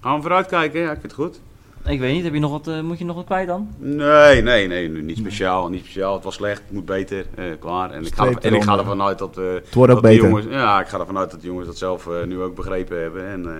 Gaan 0.00 0.14
we 0.16 0.20
vooruitkijken? 0.22 0.80
Ja, 0.80 0.86
ik 0.92 1.00
vind 1.00 1.12
het 1.12 1.20
goed. 1.20 1.40
Ik 1.88 2.00
weet 2.00 2.14
niet, 2.14 2.24
heb 2.24 2.32
je 2.34 2.40
nog 2.40 2.50
wat, 2.50 2.68
eh, 2.68 2.80
moet 2.80 2.98
je 2.98 3.04
nog 3.04 3.16
wat 3.16 3.24
kwijt 3.24 3.46
dan? 3.46 3.68
Nee, 3.78 4.42
nee, 4.42 4.66
nee, 4.68 4.88
niet 4.88 5.16
speciaal, 5.16 5.68
niet 5.68 5.80
speciaal. 5.80 6.14
Het 6.14 6.24
was 6.24 6.34
slecht, 6.34 6.62
het 6.62 6.72
moet 6.72 6.84
beter, 6.84 7.26
eh, 7.34 7.44
klaar. 7.60 7.90
En 7.90 8.04
ik, 8.06 8.14
ga, 8.14 8.26
er- 8.26 8.38
en 8.40 8.54
ik 8.54 8.62
ga 8.62 8.78
ervan 8.78 9.02
uit 9.02 9.18
dat, 9.18 9.38
eh, 9.38 9.44
Het 9.52 9.74
wordt 9.74 9.92
ook 9.92 10.00
beter. 10.02 10.24
jongens, 10.26 10.46
ja, 10.50 10.80
ik 10.80 10.86
ga 10.88 10.98
ervan 10.98 11.18
uit 11.18 11.30
dat 11.30 11.40
de 11.40 11.46
jongens 11.46 11.66
dat 11.66 11.78
zelf 11.78 12.06
eh, 12.06 12.24
nu 12.26 12.40
ook 12.40 12.54
begrepen 12.54 13.00
hebben. 13.02 13.26
En 13.28 13.46
eh, 13.46 13.52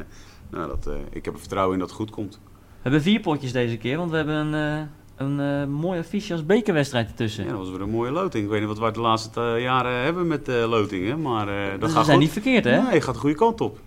nou, 0.51 0.69
dat, 0.69 0.87
eh, 0.87 0.93
ik 1.13 1.25
heb 1.25 1.35
er 1.35 1.41
vertrouwen 1.41 1.73
in 1.75 1.79
dat 1.81 1.89
het 1.89 1.99
goed 1.99 2.11
komt. 2.11 2.39
We 2.43 2.83
hebben 2.83 3.03
vier 3.03 3.21
potjes 3.21 3.53
deze 3.53 3.77
keer, 3.77 3.97
want 3.97 4.11
we 4.11 4.17
hebben 4.17 4.35
een, 4.35 4.55
eh, 4.55 4.83
een 5.27 5.71
mooie 5.71 5.99
affiche 6.01 6.33
als 6.33 6.47
bekerwedstrijd 6.47 7.09
ertussen. 7.09 7.45
Ja, 7.45 7.51
dat 7.51 7.59
was 7.59 7.71
weer 7.71 7.81
een 7.81 7.91
mooie 7.91 8.11
loting. 8.11 8.45
Ik 8.45 8.51
weet 8.51 8.59
niet 8.61 8.69
wat 8.69 8.79
wij 8.79 8.91
de 8.93 9.01
laatste 9.01 9.57
jaren 9.59 10.03
hebben 10.03 10.27
met 10.27 10.49
eh, 10.49 10.69
lotingen, 10.69 11.23
maar 11.23 11.49
eh, 11.49 11.71
dat 11.71 11.81
Dus 11.81 11.89
we 11.89 11.95
gaat 11.97 12.05
zijn 12.05 12.17
goed. 12.17 12.25
niet 12.25 12.33
verkeerd, 12.33 12.65
hè? 12.65 12.83
Nee, 12.83 12.93
het 12.93 13.05
gaat 13.05 13.15
de 13.15 13.21
goede 13.21 13.37
kant 13.37 13.61
op. 13.61 13.79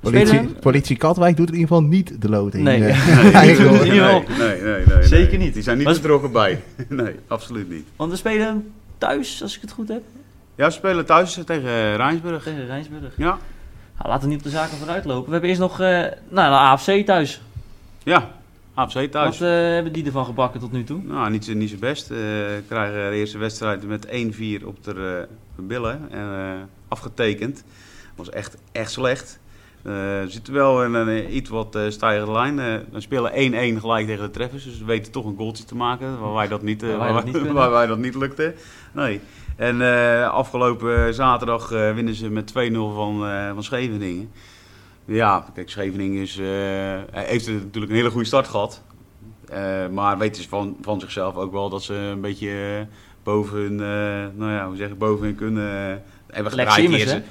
Politie, 0.00 0.40
politie 0.60 0.96
Katwijk 0.96 1.36
doet 1.36 1.48
in 1.48 1.54
ieder 1.54 1.68
geval 1.68 1.82
niet 1.82 2.22
de 2.22 2.28
loting. 2.28 2.64
Nee. 2.64 2.84
Eh, 2.84 3.32
Nee, 3.42 3.56
nee, 3.58 4.22
nee, 4.38 4.60
nee, 4.62 4.86
nee, 4.86 5.02
Zeker 5.02 5.38
niet. 5.38 5.54
Die 5.54 5.62
zijn 5.62 5.76
niet 5.78 5.86
Was- 5.86 6.00
betrokken 6.00 6.32
bij. 6.32 6.62
nee, 6.88 7.14
absoluut 7.26 7.70
niet. 7.70 7.86
Want 7.96 8.10
we 8.10 8.16
spelen 8.16 8.72
thuis, 8.98 9.42
als 9.42 9.54
ik 9.56 9.60
het 9.60 9.72
goed 9.72 9.88
heb, 9.88 10.02
Ja, 10.54 10.64
we 10.66 10.72
spelen 10.72 11.06
thuis 11.06 11.32
tegen 11.46 11.68
eh, 11.68 11.94
Rijnsburg. 11.96 12.42
tegen 12.42 12.66
Rijnsburg. 12.66 13.12
Ja, 13.16 13.38
Nou, 13.96 14.08
laten 14.08 14.22
we 14.22 14.28
niet 14.28 14.38
op 14.38 14.44
de 14.44 14.50
zaken 14.50 14.76
vooruit 14.76 15.04
lopen. 15.04 15.24
We 15.26 15.30
hebben 15.32 15.48
eerst 15.48 15.60
nog 15.62 15.80
eh, 15.80 15.86
nou, 16.28 16.50
de 16.50 16.56
AFC 16.58 17.06
thuis. 17.06 17.40
ja. 18.02 18.30
AFC 18.74 18.94
Wat 18.94 19.10
thuis. 19.10 19.40
eh, 19.40 19.48
hebben 19.48 19.92
die 19.92 20.04
ervan 20.06 20.24
gebakken 20.24 20.60
tot 20.60 20.72
nu 20.72 20.84
toe? 20.84 21.00
Nou, 21.04 21.30
niet, 21.30 21.44
zo- 21.44 21.52
niet 21.54 21.70
zo 21.70 21.76
best. 21.76 22.10
Eh 22.10 22.18
krijgen 22.68 23.10
de 23.10 23.16
eerste 23.16 23.38
wedstrijd 23.38 23.86
met 23.86 24.06
1-4 24.06 24.64
op 24.66 24.84
de 24.84 25.26
eh, 25.58 25.64
billen 25.66 26.00
en, 26.10 26.18
eh, 26.32 26.50
afgetekend. 26.88 27.64
was 28.16 28.30
echt, 28.30 28.56
echt 28.72 28.90
slecht. 28.90 29.38
We 29.82 30.24
zitten 30.28 30.52
wel 30.52 30.84
in 30.84 30.94
een 30.94 31.08
eh, 31.08 31.34
iets 31.34 31.50
wat 31.50 31.74
eh 31.74 31.82
stijgende 31.88 32.32
lijn. 32.32 32.58
Eh, 32.58 32.74
we 32.92 33.00
spelen 33.00 33.76
1-1 33.76 33.80
gelijk 33.80 34.06
tegen 34.06 34.24
de 34.24 34.30
treffers. 34.30 34.64
Dus 34.64 34.78
we 34.78 34.84
weten 34.84 35.12
toch 35.12 35.24
een 35.24 35.36
goaltje 35.36 35.64
te 35.64 35.76
maken. 35.76 36.20
Waar 36.20 36.34
wij 36.34 36.48
dat 36.48 36.62
niet, 36.62 36.82
Waar 36.82 36.98
wij 36.98 37.12
dat 37.12 37.24
niet 37.24 37.52
waar 37.52 37.70
wij 37.70 37.86
dat 37.86 37.98
niet 37.98 38.14
lukte. 38.14 38.54
Nee. 38.92 39.20
En 39.56 39.80
afgelopen 40.30 41.14
zaterdag 41.14 41.68
winnen 41.68 42.14
ze 42.14 42.30
met 42.30 42.52
2-0 42.52 42.54
van, 42.72 43.18
van 43.54 43.62
Scheveningen. 43.62 44.30
Ja, 45.04 45.44
kijk, 45.54 45.70
Scheveningen 45.70 46.22
is, 46.22 46.40
heeft 47.10 47.48
natuurlijk 47.48 47.92
een 47.92 47.98
hele 47.98 48.10
goede 48.10 48.26
start 48.26 48.48
gehad. 48.48 48.82
Eh, 49.48 49.88
maar 49.88 50.18
weten 50.18 50.42
ze 50.42 50.48
van, 50.48 50.76
van 50.80 51.00
zichzelf 51.00 51.36
ook 51.36 51.52
wel 51.52 51.68
dat 51.68 51.82
ze 51.82 51.94
een 51.94 52.20
beetje 52.20 52.86
boven 53.22 53.58
hun, 53.58 53.76
nou 54.36 54.52
ja, 54.52 54.66
hoe 54.66 54.76
zeg 54.76 54.88
ik, 54.88 54.98
boven 54.98 55.26
hun 55.26 55.34
kunnen 55.34 55.90
uh, 55.90 55.96
hebben 56.26 56.52
gedraaid. 56.52 57.22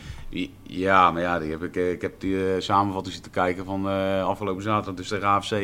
Ja, 0.63 1.11
maar 1.11 1.21
ja, 1.21 1.39
die 1.39 1.51
heb 1.51 1.63
ik, 1.63 1.75
eh, 1.75 1.91
ik 1.91 2.01
heb 2.01 2.19
die 2.19 2.53
eh, 2.53 2.61
samenvatting 2.61 3.13
zitten 3.13 3.31
kijken 3.31 3.65
van 3.65 3.89
eh, 3.89 4.23
afgelopen 4.25 4.63
zaterdag, 4.63 4.93
dus 4.95 5.07
tegen 5.07 5.27
AFC. 5.27 5.55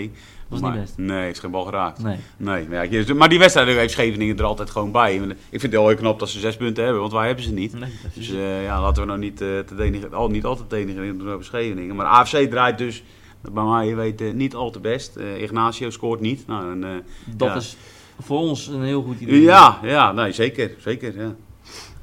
Was 0.48 0.60
maar, 0.62 0.72
niet 0.72 0.82
best. 0.82 0.98
Nee, 0.98 1.24
heeft 1.24 1.40
geen 1.40 1.52
bal 1.52 1.64
geraakt. 1.66 2.04
Nee. 2.04 2.18
Nee, 2.38 2.68
maar, 2.70 2.86
ja, 2.92 3.00
je- 3.06 3.14
maar 3.14 3.30
die 3.30 3.40
wedstrijd 3.40 3.68
heeft 3.78 3.92
Scheveningen 3.94 4.38
er 4.38 4.44
altijd 4.44 4.70
gewoon 4.70 4.92
bij. 4.92 5.16
Ik 5.16 5.60
vind 5.60 5.62
het 5.62 5.72
heel 5.72 5.96
knap 5.96 6.20
dat 6.20 6.30
ze 6.30 6.40
zes 6.40 6.58
punten 6.58 6.84
hebben, 6.84 7.02
want 7.02 7.14
wij 7.14 7.26
hebben 7.26 7.44
ze 7.44 7.52
niet. 7.54 7.74
nee 7.80 7.90
Dus 8.16 8.30
is- 8.30 8.36
ja, 8.64 8.82
laten 8.82 9.02
we 9.02 9.08
nou 9.08 9.20
niet, 9.20 9.38
te 9.38 9.66
denigreren- 9.76 10.18
al, 10.18 10.30
niet 10.30 10.46
altijd 10.46 10.70
denigreren 10.70 11.18
doen 11.18 11.32
over 11.32 11.46
Scheveningen. 11.46 11.96
Maar 11.96 12.06
AFC 12.06 12.38
draait 12.50 12.78
dus, 12.78 13.04
bij 13.52 13.64
mij 13.64 13.88
je 13.88 13.96
weet, 13.96 14.34
niet 14.34 14.56
al 14.56 14.70
te 14.72 14.80
best. 14.80 15.16
Ignacio 15.38 15.90
scoort 15.90 16.20
niet. 16.20 16.48
Nou, 16.48 16.72
en, 16.82 17.04
dat 17.36 17.48
ja. 17.48 17.56
is 17.56 17.78
voor 18.20 18.38
ons 18.40 18.68
een 18.68 18.84
heel 18.84 19.02
goed 19.04 19.20
idee. 19.20 19.42
ja, 19.42 19.80
ja, 19.84 20.12
nee, 20.12 20.32
zeker. 20.32 20.72
Zeker, 20.78 21.22
ja. 21.22 21.36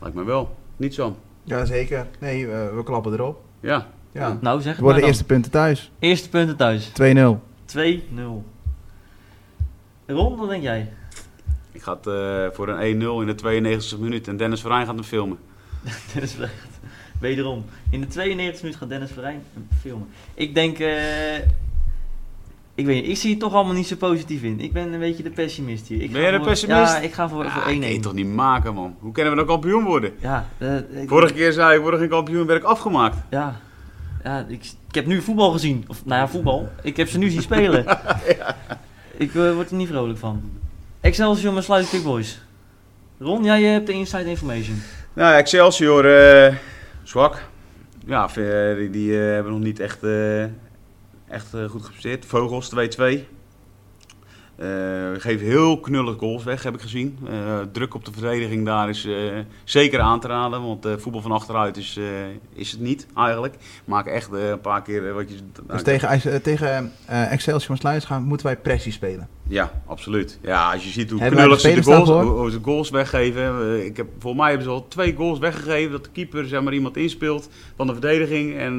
Lijkt 0.01 0.17
me 0.17 0.25
wel. 0.25 0.57
Niet 0.77 0.95
zo. 0.95 1.17
Ja, 1.45 1.65
zeker. 1.65 2.07
Nee, 2.19 2.47
eh, 2.47 2.75
we 2.75 2.83
klappen 2.85 3.13
erop. 3.13 3.43
Ja. 3.61 3.87
Ja. 4.13 4.39
Nou, 4.41 4.57
zeg 4.57 4.65
Het 4.65 4.75
het 4.75 4.81
worden 4.81 5.01
de 5.01 5.09
eerste 5.09 5.25
punten 5.25 5.51
thuis. 5.51 5.91
2-0. 5.91 5.99
Eerste 5.99 6.29
punten 6.29 6.57
thuis. 6.57 6.91
2-0. 7.65 8.45
Ron, 10.07 10.37
wat 10.37 10.49
denk 10.49 10.63
jij? 10.63 10.93
Ik 11.73 11.83
ga 11.83 11.97
het 11.97 12.07
eh, 12.07 12.57
voor 12.57 12.69
een 12.69 13.01
1-0 13.01 13.29
in 13.29 13.37
de 13.37 13.81
92e 13.95 13.99
minuut. 13.99 14.29
En 14.29 14.37
Dennis 14.37 14.61
Verijn 14.61 14.87
gaat 14.87 14.95
hem 14.95 15.05
filmen. 15.05 15.39
Dennis 16.13 16.33
Verijn. 16.33 16.53
Wederom. 17.21 17.65
In 17.91 18.01
de 18.01 18.07
92 18.07 18.63
minuut 18.63 18.79
gaat 18.79 18.89
Dennis 18.89 19.11
Verijn 19.11 19.43
hem 19.53 19.69
filmen. 19.81 20.09
Ik 20.35 20.55
denk... 20.55 20.79
ik 22.81 22.87
weet 22.87 23.01
niet, 23.03 23.11
ik 23.11 23.17
zie 23.17 23.31
het 23.31 23.41
toch 23.41 23.55
allemaal 23.55 23.75
niet 23.75 23.87
zo 23.87 23.97
positief 23.97 24.43
in. 24.43 24.61
Ik 24.61 24.73
ben 24.73 24.93
een 24.93 24.99
beetje 24.99 25.23
de 25.23 25.31
pessimist 25.31 25.87
hier. 25.89 26.03
Ik 26.03 26.13
Ben 26.13 26.21
jij 26.21 26.31
de 26.31 26.37
voor- 26.37 26.47
pessimist? 26.47 26.93
Ja, 26.93 26.99
ik 26.99 27.13
ga 27.13 27.29
voor, 27.29 27.51
voor 27.51 27.63
Ah, 27.63 27.69
1-1. 27.69 27.73
dat 27.73 27.81
kan 27.81 27.93
je 27.93 28.01
toch 28.01 28.13
niet 28.13 28.27
maken, 28.35 28.75
man. 28.75 28.97
Hoe 29.01 29.13
kunnen 29.13 29.33
we 29.33 29.37
nou 29.39 29.49
kampioen 29.51 29.85
worden? 29.85 30.13
Ja, 30.21 30.47
eh, 30.59 30.77
ik- 30.77 31.09
Vorige 31.09 31.33
keer 31.35 31.53
zei 31.53 31.77
ik, 31.77 31.83
word 31.83 31.99
geen 31.99 32.09
kampioen, 32.09 32.47
werd 32.47 32.61
ik 32.63 32.67
afgemaakt. 32.69 33.17
Ja, 33.31 33.57
ja 34.25 34.45
ik, 34.49 34.65
ik 34.89 34.95
heb 34.95 35.07
nu 35.07 35.21
voetbal 35.23 35.51
gezien. 35.51 35.85
Of, 35.89 36.05
nou 36.05 36.21
ja, 36.21 36.29
voetbal. 36.29 36.69
Ik 36.83 36.97
heb 36.97 37.09
ze 37.09 37.19
nu 37.19 37.31
zien 37.31 37.43
spelen. 37.43 37.85
Ik 39.17 39.35
eh, 39.35 39.53
word 39.55 39.71
er 39.71 39.77
niet 39.77 39.89
vrolijk 39.89 40.19
van. 40.19 40.43
Excelsior 41.01 41.53
met 41.53 41.65
Sluit 41.65 41.91
Big 41.91 42.03
Boys. 42.03 42.41
Ron, 43.19 43.45
jij 43.45 43.65
eh, 43.65 43.71
hebt 43.71 43.87
de 43.87 43.93
inside 43.93 44.25
information. 44.31 44.83
Nou, 45.13 45.35
Excelsior, 45.35 46.05
zwak. 47.03 47.43
Ja, 48.07 48.29
die, 48.77 48.91
die 48.91 49.13
hebben 49.13 49.53
nog 49.53 49.61
niet 49.61 49.81
echt, 49.81 49.99
echt 51.31 51.55
eh, 51.55 51.65
goed 51.65 51.85
gepresteerd. 51.85 52.27
Vogels 52.27 52.71
2-2. 52.75 53.40
Eh, 54.61 54.67
we 54.67 55.17
geven 55.19 55.47
heel 55.47 55.81
knullig 55.81 56.19
goals 56.19 56.45
weg, 56.45 56.63
heb 56.63 56.75
ik 56.75 56.81
gezien. 56.81 57.19
Eh, 57.29 57.59
druk 57.73 57.95
op 57.95 58.05
de 58.05 58.13
verdediging 58.13 58.67
daar 58.67 58.89
is 58.89 59.05
eh, 59.05 59.15
zeker 59.65 60.01
aan 60.01 60.21
te 60.21 60.27
raden. 60.27 60.63
Want 60.63 60.87
voetbal 60.97 61.21
van 61.21 61.33
achteruit 61.33 61.77
is, 61.77 61.99
is 62.55 62.71
het 62.71 62.81
niet 62.81 63.07
eigenlijk. 63.17 63.55
Maken 63.85 64.13
echt 64.13 64.33
een 64.33 64.61
paar 64.61 64.83
keer 64.83 65.15
wat 65.15 65.31
je... 65.31 65.37
Dus 65.67 65.83
tegen, 65.83 66.43
tegen 66.43 66.93
Excelsior 67.07 67.77
Sluis 67.77 68.05
gaan 68.05 68.23
moeten 68.23 68.47
wij 68.47 68.57
pressie 68.57 68.93
spelen. 68.93 69.29
Ja, 69.49 69.73
absoluut. 69.87 70.39
Ja, 70.43 70.73
als 70.73 70.85
je 70.85 70.91
ziet 70.91 71.11
hoe 71.11 71.21
Hebben 71.21 71.39
knullig 71.39 71.61
de 71.61 71.69
ze 71.69 71.75
de 71.75 71.83
goals, 71.83 72.09
hoe, 72.09 72.51
ze 72.51 72.59
goals 72.63 72.91
weggeven. 72.91 73.85
Ik 73.85 73.97
heb, 73.97 74.07
volgens 74.19 74.43
mij 74.43 74.51
hebben 74.51 74.69
ze 74.69 74.73
al 74.73 74.89
twee 74.89 75.15
goals 75.15 75.39
weggegeven. 75.39 75.93
Dat 75.93 76.05
de 76.05 76.11
keeper 76.11 76.47
zeg 76.47 76.63
maar, 76.63 76.73
iemand 76.73 76.97
inspeelt 76.97 77.49
van 77.77 77.87
de 77.87 77.93
verdediging. 77.93 78.57
En 78.57 78.77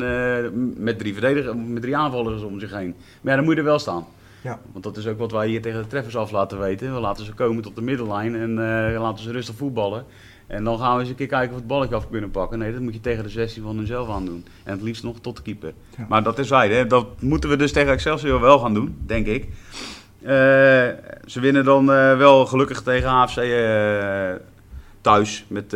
met, 0.83 0.99
drie 0.99 1.13
verdedigers, 1.13 1.55
met 1.65 1.81
drie 1.81 1.97
aanvallers 1.97 2.41
om 2.41 2.59
zich 2.59 2.71
heen. 2.71 2.95
Maar 3.21 3.31
ja, 3.31 3.35
dan 3.35 3.43
moet 3.43 3.53
je 3.53 3.59
er 3.59 3.65
wel 3.65 3.79
staan. 3.79 4.05
Ja. 4.41 4.59
Want 4.71 4.83
dat 4.83 4.97
is 4.97 5.07
ook 5.07 5.17
wat 5.17 5.31
wij 5.31 5.47
hier 5.47 5.61
tegen 5.61 5.81
de 5.81 5.87
treffers 5.87 6.15
af 6.15 6.31
laten 6.31 6.59
weten. 6.59 6.93
We 6.93 6.99
laten 6.99 7.25
ze 7.25 7.33
komen 7.33 7.63
tot 7.63 7.75
de 7.75 7.81
middellijn 7.81 8.35
en 8.35 8.49
eh, 8.49 9.01
laten 9.01 9.23
ze 9.23 9.31
rustig 9.31 9.55
voetballen. 9.55 10.05
En 10.47 10.63
dan 10.63 10.79
gaan 10.79 10.93
we 10.93 10.99
eens 10.99 11.09
een 11.09 11.15
keer 11.15 11.27
kijken 11.27 11.47
of 11.47 11.53
we 11.53 11.59
het 11.59 11.67
balletje 11.67 11.95
af 11.95 12.09
kunnen 12.09 12.31
pakken. 12.31 12.59
Nee, 12.59 12.71
dat 12.71 12.81
moet 12.81 12.93
je 12.93 12.99
tegen 12.99 13.23
de 13.23 13.29
16 13.29 13.63
van 13.63 13.77
hunzelf 13.77 14.09
aan 14.09 14.25
doen. 14.25 14.45
En 14.63 14.71
het 14.71 14.81
liefst 14.81 15.03
nog 15.03 15.19
tot 15.19 15.35
de 15.35 15.41
keeper. 15.41 15.73
Ja. 15.97 16.05
Maar 16.09 16.23
dat 16.23 16.39
is 16.39 16.49
wij, 16.49 16.69
hè. 16.69 16.87
dat 16.87 17.21
moeten 17.21 17.49
we 17.49 17.55
dus 17.55 17.71
tegen 17.71 17.91
Excelsior 17.91 18.41
wel 18.41 18.59
gaan 18.59 18.73
doen, 18.73 18.97
denk 19.05 19.27
ik. 19.27 19.43
Eh, 20.21 20.29
ze 21.25 21.39
winnen 21.39 21.65
dan 21.65 21.91
eh, 21.91 22.17
wel 22.17 22.45
gelukkig 22.45 22.81
tegen 22.81 23.09
AFC 23.09 23.41
thuis 25.01 25.45
met, 25.47 25.75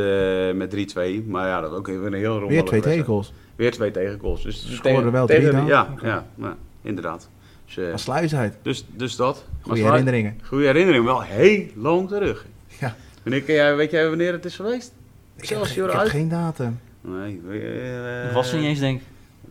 met 0.55 0.95
3-2. 1.23 1.27
Maar 1.27 1.47
ja, 1.47 1.61
dat 1.61 1.71
is 1.71 1.77
ook 1.77 1.87
weer 1.87 2.05
een 2.05 2.13
heel 2.13 2.39
rommelige 2.39 2.53
Weer 2.53 2.63
twee 2.63 2.81
tegengoals. 2.81 3.33
Weer 3.55 3.71
twee 3.71 3.91
tegengoals. 3.91 4.43
Dus, 4.43 4.65
dus 4.65 4.75
scoren 4.75 5.11
wel 5.11 5.27
drie 5.27 5.51
dan? 5.51 5.65
Ja, 5.65 5.93
ja, 6.01 6.25
ja, 6.35 6.57
inderdaad. 6.81 7.29
Dus, 7.75 7.83
eh, 7.83 7.89
Van 7.89 7.99
Sluis 7.99 8.35
uit. 8.35 8.57
dus, 8.61 8.85
dus 8.95 9.15
dat. 9.15 9.45
Maar 9.49 9.75
Goede 9.75 9.89
herinneringen. 9.89 10.39
Goede 10.43 10.65
herinnering, 10.65 11.05
wel 11.05 11.21
heel 11.21 11.65
lang 11.75 12.07
terug. 12.07 12.45
Ja. 12.79 12.95
Wanneer, 13.23 13.41
ken 13.41 13.55
jij, 13.55 13.75
weet 13.75 13.91
jij 13.91 14.07
wanneer 14.09 14.31
het 14.31 14.45
is 14.45 14.55
geweest? 14.55 14.93
Ik 15.37 15.49
heb, 15.49 15.63
ik 15.63 15.75
heb 15.75 15.89
uit? 15.89 16.09
geen 16.09 16.29
datum. 16.29 16.79
Nee, 17.01 17.41
eh, 17.49 18.23
Dat 18.23 18.33
was 18.33 18.51
er 18.51 18.57
niet 18.57 18.67
eens, 18.67 18.79
denk 18.79 18.99
ik. 18.99 19.05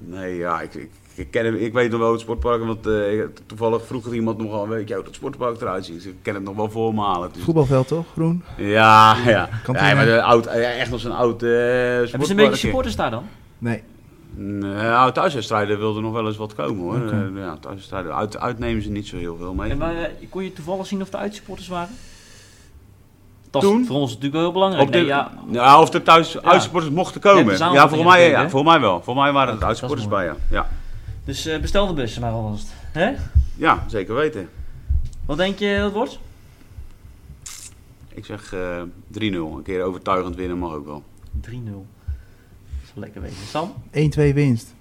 Nee, 0.07 0.37
ja, 0.37 0.61
ik, 0.61 0.75
ik, 0.75 0.91
ik, 1.15 1.31
ken 1.31 1.45
hem, 1.45 1.55
ik 1.55 1.73
weet 1.73 1.91
nog 1.91 2.01
wel 2.01 2.13
het 2.13 2.21
sportpark, 2.21 2.65
want 2.65 2.87
eh, 2.87 3.23
toevallig 3.47 3.87
vroeg 3.87 4.07
er 4.07 4.15
iemand 4.15 4.39
nog 4.39 4.53
al, 4.53 4.69
weet 4.69 4.89
je 4.89 4.95
hoe 4.95 5.05
dat 5.05 5.15
sportpark 5.15 5.61
eruit 5.61 5.85
ziet. 5.85 5.95
Dus 5.95 6.05
ik 6.05 6.15
ken 6.23 6.35
het 6.35 6.43
nog 6.45 6.57
wel 6.57 6.71
voor 6.71 6.95
me 6.95 7.01
halen. 7.01 7.31
Dus- 7.33 7.43
Voetbalveld 7.43 7.89
toch? 7.89 8.07
Groen? 8.13 8.43
ja, 8.57 9.17
ja. 9.27 9.49
Ja 9.73 9.95
maar 9.95 10.05
de 10.05 10.23
oud, 10.23 10.45
ja, 10.45 10.53
echt 10.53 10.91
nog 10.91 11.01
zo'n 11.01 11.17
oud 11.17 11.43
eh 11.43 11.51
Hebben 11.51 12.09
ze 12.09 12.31
een 12.31 12.37
beetje 12.37 12.57
supporters 12.57 12.97
daar 12.97 13.11
dan? 13.11 13.25
Nee. 13.59 13.83
Nou, 14.37 15.13
thuiswedstrijden 15.13 15.79
wilden 15.79 16.03
nog 16.03 16.13
wel 16.13 16.27
eens 16.27 16.37
wat 16.37 16.55
komen 16.55 16.83
hoor. 16.83 17.13
Eh, 17.13 17.43
ja, 17.43 17.57
thuiswedstrijden, 17.57 18.15
uit, 18.15 18.39
uitnemen 18.39 18.83
ze 18.83 18.91
niet 18.91 19.07
zo 19.07 19.17
heel 19.17 19.37
veel 19.37 19.55
mee. 19.55 19.71
En 19.71 19.79
waar, 19.79 19.95
eh, 19.95 20.11
kon 20.31 20.45
je 20.45 20.53
toevallig 20.53 20.87
zien 20.87 21.03
of 21.03 21.13
er 21.13 21.19
uitsupporters 21.19 21.69
waren? 21.69 21.95
Dat 23.51 23.63
is 23.63 23.69
Toen? 23.69 23.87
voor 23.87 23.97
ons 23.97 24.09
natuurlijk 24.09 24.35
wel 24.35 24.43
heel 24.43 24.53
belangrijk. 24.53 24.93
De, 24.93 24.99
Nee, 24.99 25.07
ja. 25.07 25.33
ja, 25.51 25.81
of 25.81 25.95
er 25.95 26.03
thuis 26.03 26.43
uitsupporters 26.43 26.93
mochten 26.95 27.21
komen. 27.21 27.59
Ja, 27.59 27.87
de 27.87 27.97
Ja, 27.97 28.05
mij, 28.05 28.29
ja, 28.29 28.51
voor 28.51 28.65
mij 28.65 28.81
wel. 28.81 29.03
Voor 29.03 29.15
mij 29.15 29.33
waren 29.33 29.51
het 29.51 29.81
dat 29.81 30.09
bij, 30.09 30.27
is 30.27 30.31
ja. 30.31 30.37
ja. 30.51 30.69
dus 31.25 31.47
eh, 31.47 31.61
bestel 31.61 31.87
de 31.87 31.93
bussen 31.93 32.21
maar 32.21 32.31
alvast. 32.31 32.69
Hè? 32.93 33.13
Ja, 33.57 33.85
zeker 33.87 34.15
weten. 34.15 34.49
Wat 35.27 35.37
denk 35.37 35.59
je 35.59 35.75
dat 35.75 35.85
het 35.85 35.93
wordt? 35.93 36.19
Ik 38.09 38.25
zeg 38.25 38.53
eh 38.53 38.83
3-0. 39.13 39.21
Een 39.21 39.63
keer 39.63 39.83
overtuigend 39.83 40.37
winnen 40.37 40.59
mag 40.59 40.73
ook 40.73 40.87
wel. 40.87 41.03
3-0. 41.51 41.94
Lekker 42.95 43.21
weten. 43.21 43.37
Sam? 43.51 43.75
1-2 43.91 44.35
winst. 44.35 44.75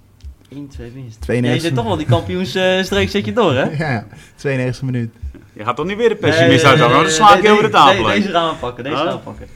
1-2 0.54 0.56
winst. 0.94 1.20
92. 1.20 1.42
Jij 1.42 1.58
zit 1.58 1.74
toch 1.74 1.84
wel 1.84 1.96
die 1.96 2.06
kampioensstreek 2.06 3.10
zet 3.10 3.24
je 3.24 3.32
door, 3.32 3.54
hè? 3.54 3.70
Ja, 3.84 4.06
92e 4.38 4.80
minuut. 4.84 5.14
Je 5.52 5.64
gaat 5.64 5.76
toch 5.76 5.86
niet 5.86 5.96
weer 5.96 6.08
de 6.08 6.16
pessimist 6.16 6.64
uit 6.64 6.78
Dan 6.78 7.10
sla 7.10 7.36
ik 7.36 7.42
je 7.42 7.50
over 7.50 7.64
de 7.64 7.70
tafel 7.70 8.06
nee. 8.06 8.20
Deze 8.20 8.30
gaan 8.30 8.48
we 8.48 8.54
pakken, 8.54 8.84
deze 8.84 8.96
gaan 8.96 9.06
we 9.16 9.18
pakken. 9.18 9.46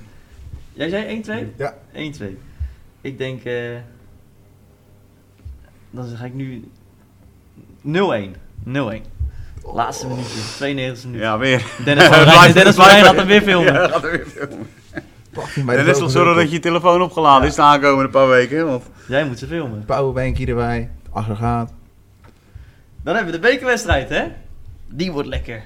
Jij 0.72 0.88
zei 0.88 1.22
1-2? 1.22 1.32
Ja. 1.56 1.74
1-2. 1.94 2.24
Ik 3.00 3.18
denk... 3.18 3.44
eh 3.44 3.54
dan 5.90 6.16
ga 6.16 6.24
ik 6.24 6.34
nu... 6.34 6.70
0-1. 7.84 7.88
0-1. 8.66 8.70
Laatste 9.74 10.06
minuutje, 10.06 10.40
92 10.56 11.04
minuten. 11.04 11.26
Ja, 11.26 11.38
weer. 11.38 11.66
Dennis 11.84 12.04
van 12.04 12.22
Rijn, 12.22 12.52
Dennis 12.58 12.74
van 12.74 12.84
Rijn 12.84 13.04
gaat 13.04 13.16
hem 13.16 13.26
weer 13.26 13.42
filmen. 13.42 13.72
Ja, 13.72 13.88
gaat 13.88 14.04
er 14.04 14.10
weer 14.10 14.26
filmen. 14.26 14.66
Nog 15.38 15.50
vogels 15.94 16.12
zorgen 16.12 16.30
ook 16.32 16.36
dat 16.38 16.48
je 16.48 16.54
je 16.54 16.60
telefoon 16.60 17.02
opgeladen 17.02 17.48
is 17.48 17.54
de 17.54 17.62
aankomende 17.62 18.10
paar 18.10 18.28
weken. 18.28 18.66
Want 18.66 18.84
Jij 19.08 19.26
moet 19.26 19.38
ze 19.38 19.46
filmen. 19.46 19.78
op. 19.78 19.86
Powerbank 19.86 20.38
erbij. 20.38 20.90
Aggregaat. 21.10 21.72
Dan 23.02 23.14
hebben 23.14 23.32
we 23.34 23.40
de 23.40 23.46
bekerwedstrijd, 23.48 24.08
hè? 24.08 24.24
Die 24.86 25.12
wordt 25.12 25.28
lekker. 25.28 25.62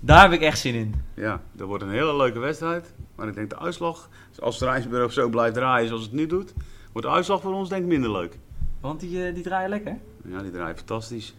Daar 0.00 0.22
heb 0.22 0.32
ik 0.32 0.40
echt 0.40 0.58
zin 0.58 0.74
in. 0.74 0.94
ja, 1.14 1.40
dat 1.52 1.66
wordt 1.66 1.82
een 1.82 1.90
hele 1.90 2.16
leuke 2.16 2.38
wedstrijd. 2.38 2.92
Maar 3.14 3.28
ik 3.28 3.34
denk 3.34 3.50
de 3.50 3.58
uitslag, 3.58 4.08
als 4.38 4.54
het 4.60 4.68
Rijnsburg 4.68 5.12
zo 5.12 5.28
blijft 5.28 5.54
draaien 5.54 5.88
zoals 5.88 6.02
het 6.02 6.12
nu 6.12 6.26
doet, 6.26 6.52
wordt 6.92 7.06
de 7.06 7.14
uitslag 7.14 7.40
voor 7.40 7.54
ons 7.54 7.68
denk 7.68 7.82
ik 7.82 7.88
minder 7.88 8.10
leuk. 8.12 8.38
Want 8.80 9.00
die, 9.00 9.26
eh, 9.26 9.34
die 9.34 9.42
draaien 9.42 9.68
lekker. 9.70 9.96
Ja, 10.28 10.42
die 10.42 10.50
draait 10.50 10.76
fantastisch. 10.76 11.34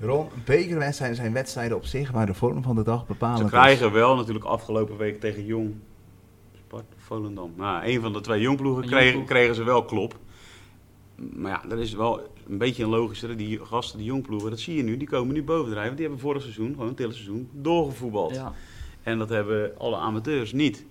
Ron, 0.00 0.28
bekerwedstrijden 0.44 1.16
zijn 1.16 1.32
wedstrijden 1.32 1.76
op 1.76 1.84
zich, 1.84 2.12
maar 2.12 2.26
de 2.26 2.34
vorm 2.34 2.62
van 2.62 2.74
de 2.76 2.82
dag 2.82 3.06
bepalen. 3.06 3.38
Ze 3.38 3.44
krijgen 3.44 3.92
wel 3.92 4.16
natuurlijk 4.16 4.44
afgelopen 4.44 4.96
week 4.96 5.20
tegen 5.20 5.44
Jong, 5.44 5.74
Spart, 6.70 6.94
Volendam. 6.96 7.52
Nou, 7.56 7.84
een 7.84 8.00
van 8.00 8.12
de 8.12 8.20
twee 8.20 8.40
Jongploegen 8.40 8.86
kregen, 8.86 9.24
kregen 9.24 9.54
ze 9.54 9.62
wel 9.62 9.84
klop. 9.84 10.18
maar 11.16 11.50
ja, 11.50 11.68
dat 11.68 11.78
is 11.78 11.92
wel 11.92 12.20
een 12.48 12.58
beetje 12.58 12.82
een 12.82 12.88
logische. 12.88 13.36
Die 13.36 13.64
gasten, 13.64 13.98
die 13.98 14.06
jongploegen, 14.06 14.50
dat 14.50 14.58
zie 14.58 14.76
je 14.76 14.82
nu, 14.82 14.96
die 14.96 15.08
komen 15.08 15.34
nu 15.34 15.42
bovendrijven. 15.42 15.84
Want 15.84 15.96
die 15.96 16.06
hebben 16.06 16.24
vorig 16.24 16.42
seizoen, 16.42 16.72
gewoon 16.72 16.88
het 16.88 16.98
hele 16.98 17.12
seizoen, 17.12 17.48
doorgevoetbald. 17.52 18.34
Ja. 18.34 18.52
En 19.02 19.18
dat 19.18 19.28
hebben 19.28 19.78
alle 19.78 19.96
amateurs 19.96 20.52
niet. 20.52 20.86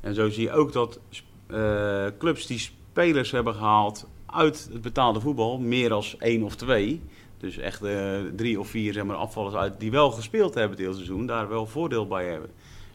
En 0.00 0.14
zo 0.14 0.30
zie 0.30 0.42
je 0.42 0.52
ook 0.52 0.72
dat 0.72 1.00
eh, 1.46 2.06
clubs 2.18 2.46
die 2.46 2.58
spelers 2.58 3.30
hebben 3.30 3.54
gehaald 3.54 4.06
uit 4.26 4.68
het 4.72 4.82
betaalde 4.82 5.20
voetbal, 5.20 5.58
meer 5.58 5.92
als 5.92 6.16
één 6.18 6.42
of 6.42 6.56
twee. 6.56 7.00
Dus 7.38 7.58
echt 7.58 7.82
eh, 7.82 8.20
drie 8.36 8.60
of 8.60 8.68
vier 8.68 8.92
zeg 8.92 9.04
maar, 9.04 9.16
afvallers 9.16 9.54
uit 9.54 9.80
die 9.80 9.90
wel 9.90 10.10
gespeeld 10.10 10.54
hebben 10.54 10.76
het 10.76 10.86
hele 10.86 10.94
seizoen, 10.94 11.26
daar 11.26 11.48
wel 11.48 11.66
voordeel 11.66 12.06
bij 12.06 12.26
hebben. 12.26 12.50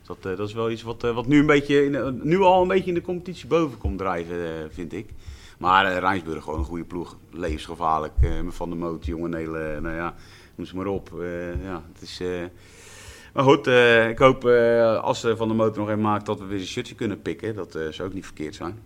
Dat, 0.07 0.17
eh, 0.31 0.37
dat 0.37 0.47
is 0.47 0.53
wel 0.53 0.71
iets 0.71 0.81
wat, 0.81 1.03
eh, 1.03 1.13
wat 1.13 1.27
nu, 1.27 1.39
een 1.39 1.45
beetje 1.45 1.85
in, 1.85 1.91
de- 1.91 2.19
nu 2.23 2.39
al 2.39 2.61
een 2.61 2.67
beetje 2.67 2.87
in 2.87 2.93
de 2.93 3.01
competitie 3.01 3.47
boven 3.47 3.77
komt 3.77 3.97
drijven, 3.97 4.45
eh, 4.45 4.51
vind 4.69 4.93
ik. 4.93 5.09
Maar 5.57 5.85
eh, 5.85 5.97
Rijnsburg 5.97 6.43
gewoon 6.43 6.59
een 6.59 6.65
goede 6.65 6.83
ploeg. 6.83 7.17
Levensgevaarlijk. 7.31 8.13
Van 8.47 8.69
der 8.69 8.77
Moot, 8.77 9.05
jongen, 9.05 9.33
hele, 9.33 9.79
nou 9.81 9.95
ja, 9.95 10.15
noem 10.55 10.65
ze 10.65 10.75
maar 10.75 10.85
op. 10.85 11.09
Ja, 11.63 11.83
het 11.93 12.01
is... 12.01 12.21
maar 13.33 13.43
goed, 13.43 13.67
ik 14.09 14.17
hoop 14.17 14.45
als 15.01 15.19
ze 15.19 15.35
Van 15.37 15.47
der 15.47 15.57
Motor 15.57 15.77
nog 15.79 15.89
een 15.89 16.01
maakt 16.01 16.25
dat 16.25 16.39
we 16.39 16.45
weer 16.45 16.59
een 16.59 16.65
shirtje 16.65 16.95
kunnen 16.95 17.21
pikken. 17.21 17.55
Dat 17.55 17.71
zou 17.89 18.03
ook 18.09 18.13
niet 18.13 18.25
verkeerd 18.25 18.55
zijn. 18.55 18.79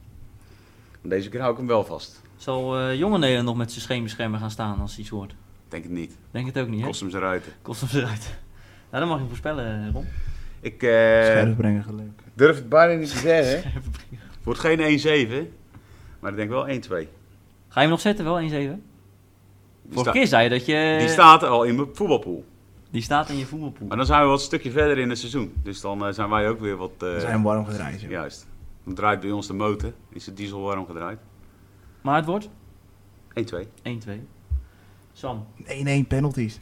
Maar 1.02 1.12
deze 1.12 1.30
keer 1.30 1.40
hou 1.40 1.52
ik 1.52 1.58
hem 1.58 1.68
wel 1.68 1.84
vast. 1.84 2.22
Zal 2.38 2.92
jonge 2.94 3.18
Nederland 3.18 3.48
nog 3.48 3.58
met 3.58 3.70
zijn 3.72 3.82
scheenbeschermer 3.84 4.40
gaan 4.40 4.52
staan 4.52 4.80
als 4.80 4.92
hij 4.92 5.00
iets 5.02 5.10
hoort? 5.10 5.36
Denk 5.68 5.84
het 5.84 5.92
niet. 5.92 6.18
Denk 6.32 6.46
het 6.46 6.58
ook 6.60 6.68
niet, 6.68 6.80
hè? 6.80 6.86
Kost 6.86 7.00
hem 7.00 7.10
zijn 7.10 7.22
ruiten. 7.24 7.52
Kost 7.62 7.82
hem 7.82 8.02
eruit. 8.02 8.36
Nou, 8.92 9.04
dat 9.04 9.14
mag 9.14 9.22
je 9.22 9.28
voorspellen, 9.28 9.92
Ron. 9.94 10.06
Ik 10.62 10.84
eh, 10.84 10.90
Scherp 11.24 11.58
brengen 11.58 11.84
geluk. 11.84 12.10
durf 12.34 12.56
het 12.56 12.70
bijna 12.70 13.00
niet 13.00 13.10
te 13.12 13.18
zeggen. 13.18 13.72
Het 13.72 14.44
wordt 14.44 14.60
geen 14.60 15.00
1-7, 15.48 15.50
maar 16.20 16.32
ik 16.32 16.38
denk 16.38 16.50
wel 16.50 16.66
1-2. 16.68 16.70
Ga 16.70 17.00
je 17.00 17.08
hem 17.80 17.90
nog 17.90 18.02
zetten, 18.02 18.26
wel 18.26 18.40
1-7? 18.40 18.42
Die, 18.50 18.80
Vorige 19.90 20.12
keer 20.12 20.28
zei 20.28 20.44
je 20.44 20.50
dat 20.50 20.66
je... 20.66 20.96
die 21.00 21.08
staat 21.10 21.44
al 21.44 21.64
in 21.64 21.76
mijn 21.76 21.88
voetbalpool. 21.94 22.46
Die 22.90 23.02
staat 23.02 23.30
in 23.30 23.38
je 23.38 23.46
voetbalpool. 23.46 23.88
Maar 23.88 23.98
dan 23.98 24.06
zijn 24.06 24.22
we 24.22 24.28
wat 24.28 24.40
een 24.40 24.46
stukje 24.46 24.72
verder 24.72 24.98
in 24.98 25.10
het 25.10 25.18
seizoen. 25.18 25.54
Dus 25.64 25.82
dan 25.82 26.06
eh, 26.06 26.14
zijn 26.14 26.30
wij 26.30 26.50
ook 26.50 26.60
weer 26.60 26.76
wat... 26.76 26.92
eh, 26.98 27.14
We 27.14 27.20
zijn 27.20 27.42
warm 27.42 27.66
gedraaid. 27.66 28.02
joh. 28.02 28.10
Juist. 28.10 28.48
Dan 28.84 28.94
draait 28.94 29.20
bij 29.20 29.32
ons 29.32 29.48
de 29.48 29.54
motor. 29.54 29.94
Is 30.10 30.24
de 30.24 30.34
diesel 30.34 30.62
warm 30.62 30.86
gedraaid. 30.86 31.18
1-2. 31.18 31.22
Maar 32.02 32.16
het 32.16 32.26
wordt 32.26 32.50
1-2. 33.40 34.10
Sam, 35.14 35.46
1-1 36.04 36.08
penalties. 36.08 36.60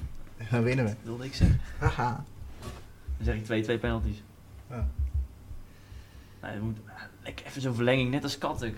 Dan 0.51 0.63
winnen 0.63 0.85
we. 0.85 0.93
wilde 1.03 1.25
ik 1.25 1.33
zeggen. 1.33 1.59
Haha. 1.79 2.23
Dan 3.19 3.25
zeg 3.45 3.59
ik 3.59 3.77
2-2 3.77 3.79
penalties. 3.79 4.23
Ja. 4.69 4.87
Nee, 6.41 6.51
dat 6.53 6.61
moet... 6.61 6.77
Lekker 7.23 7.45
even 7.45 7.61
zo'n 7.61 7.75
verlenging, 7.75 8.11
net 8.11 8.23
als 8.23 8.37
Katuk. 8.37 8.75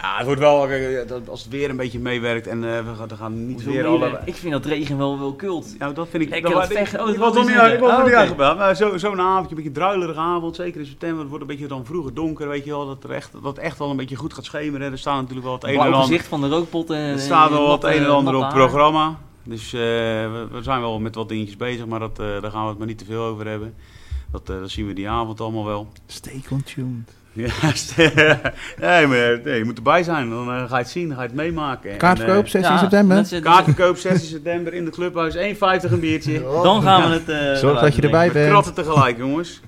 Ja, 0.00 0.16
het 0.16 0.26
wordt 0.26 0.40
wel, 0.40 0.68
dat- 1.06 1.28
als 1.28 1.42
het 1.42 1.50
weer 1.52 1.70
een 1.70 1.76
beetje 1.76 1.98
meewerkt 1.98 2.46
en 2.46 2.64
eh, 2.64 2.78
we 3.08 3.14
gaan, 3.16 3.46
niet 3.46 3.54
Hoezo 3.54 3.70
weer 3.70 3.82
meer? 3.82 3.90
alle... 3.90 4.20
Ik 4.24 4.34
vind 4.34 4.52
dat 4.52 4.64
regen 4.64 4.98
wel, 4.98 5.18
wel 5.18 5.34
kult. 5.34 5.74
Ja, 5.78 5.92
dat 5.92 6.08
vind 6.08 6.22
ik... 6.22 6.28
Lekker 6.28 6.50
dat 6.50 6.60
dat 6.60 6.68
wa- 6.72 6.74
vechten. 6.78 7.00
Oh, 7.02 7.08
ik 7.08 7.14
dat 7.18 7.24
was 7.24 7.34
wil 7.34 7.54
nog 7.54 7.64
niet, 7.64 7.72
ik 7.74 7.80
was 7.80 7.90
Oh, 7.90 8.28
niet. 8.28 8.36
Maar 8.36 8.76
zo- 8.76 8.96
zo'n 8.98 9.20
avondje, 9.20 9.50
een 9.50 9.62
beetje 9.62 9.80
druilerige 9.80 10.20
avond, 10.20 10.56
zeker 10.56 10.80
in 10.80 10.86
september. 10.86 11.18
Het 11.18 11.28
wordt 11.28 11.42
een 11.44 11.50
beetje 11.50 11.66
dan 11.66 11.84
vroeger 11.84 12.14
donker, 12.14 12.48
weet 12.48 12.64
je 12.64 12.70
wel. 12.70 12.86
Dat, 12.86 13.04
er 13.04 13.10
echt, 13.10 13.32
dat 13.32 13.42
het 13.42 13.58
echt 13.58 13.78
wel 13.78 13.90
een 13.90 13.96
beetje 13.96 14.16
goed 14.16 14.34
gaat 14.34 14.44
schemeren. 14.44 14.92
Er 14.92 14.98
staan 14.98 15.16
natuurlijk 15.16 15.44
wel 15.46 15.54
het 15.54 15.64
een 15.64 15.70
en 15.74 15.80
ander... 15.80 16.00
gezicht 16.00 16.26
van 16.26 16.40
de 16.40 16.48
rookpot. 16.48 16.90
en 16.90 16.96
Er 16.96 17.18
staat 17.18 17.50
wel 17.50 17.66
wat 17.66 17.84
een 17.84 17.90
en 17.92 18.10
ander 18.10 18.34
op 18.34 18.48
programma. 18.48 19.18
Dus 19.50 19.72
eh, 19.72 19.80
we, 19.80 20.46
we 20.52 20.62
zijn 20.62 20.80
wel 20.80 21.00
met 21.00 21.14
wat 21.14 21.28
dingetjes 21.28 21.56
bezig, 21.56 21.86
maar 21.86 21.98
dat, 22.00 22.18
eh, 22.18 22.26
daar 22.42 22.50
gaan 22.50 22.62
we 22.62 22.68
het 22.68 22.78
maar 22.78 22.86
niet 22.86 22.98
te 22.98 23.04
veel 23.04 23.22
over 23.22 23.46
hebben. 23.46 23.74
Dat, 24.32 24.50
eh, 24.50 24.60
dat 24.60 24.70
zien 24.70 24.86
we 24.86 24.92
die 24.92 25.08
avond 25.08 25.40
allemaal 25.40 25.64
wel. 25.64 25.88
Stay 26.06 26.42
contuned. 26.48 27.10
Ja, 27.32 27.46
nee, 28.80 29.06
maar 29.06 29.40
nee, 29.44 29.58
je 29.58 29.62
moet 29.64 29.76
erbij 29.76 30.02
zijn. 30.02 30.30
Dan 30.30 30.46
ga 30.46 30.66
je 30.68 30.74
het 30.82 30.88
zien, 30.88 31.06
dan 31.08 31.16
ga 31.16 31.22
je 31.22 31.28
het 31.28 31.36
meemaken. 31.36 31.90
En, 31.90 31.96
Kaartverkoop 31.96 32.44
eh, 32.44 32.50
16 32.50 32.72
Ja, 32.72 32.78
september. 32.78 33.16
dat 33.16 33.30
is- 33.32 33.40
kaartverkoop 33.40 33.96
16 33.96 34.28
september 34.28 34.74
in 34.74 34.84
het 34.84 34.94
clubhuis. 34.94 35.34
1,50 35.36 35.92
een 35.92 36.00
biertje. 36.00 36.40
Dan 36.62 36.82
gaan 36.82 37.10
we 37.10 37.16
het... 37.16 37.28
eh, 37.28 37.54
Zorg 37.60 37.80
dat 37.80 37.94
je 37.94 38.02
erbij 38.02 38.32
bent. 38.32 38.48
kratten 38.50 38.74
tegelijk, 38.74 39.16
jongens. 39.16 39.60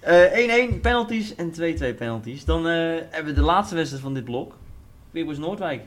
Eh, 0.00 0.70
1-1 0.72 0.80
penalties 0.80 1.34
en 1.34 1.52
2-2 1.52 1.94
penalties. 1.96 2.44
Dan 2.44 2.68
eh, 2.68 2.74
hebben 3.10 3.34
we 3.34 3.40
de 3.40 3.46
laatste 3.46 3.74
wedstrijd 3.74 4.02
van 4.04 4.14
dit 4.14 4.24
blok. 4.24 4.54
Wibbers 5.10 5.38
Noordwijk. 5.38 5.82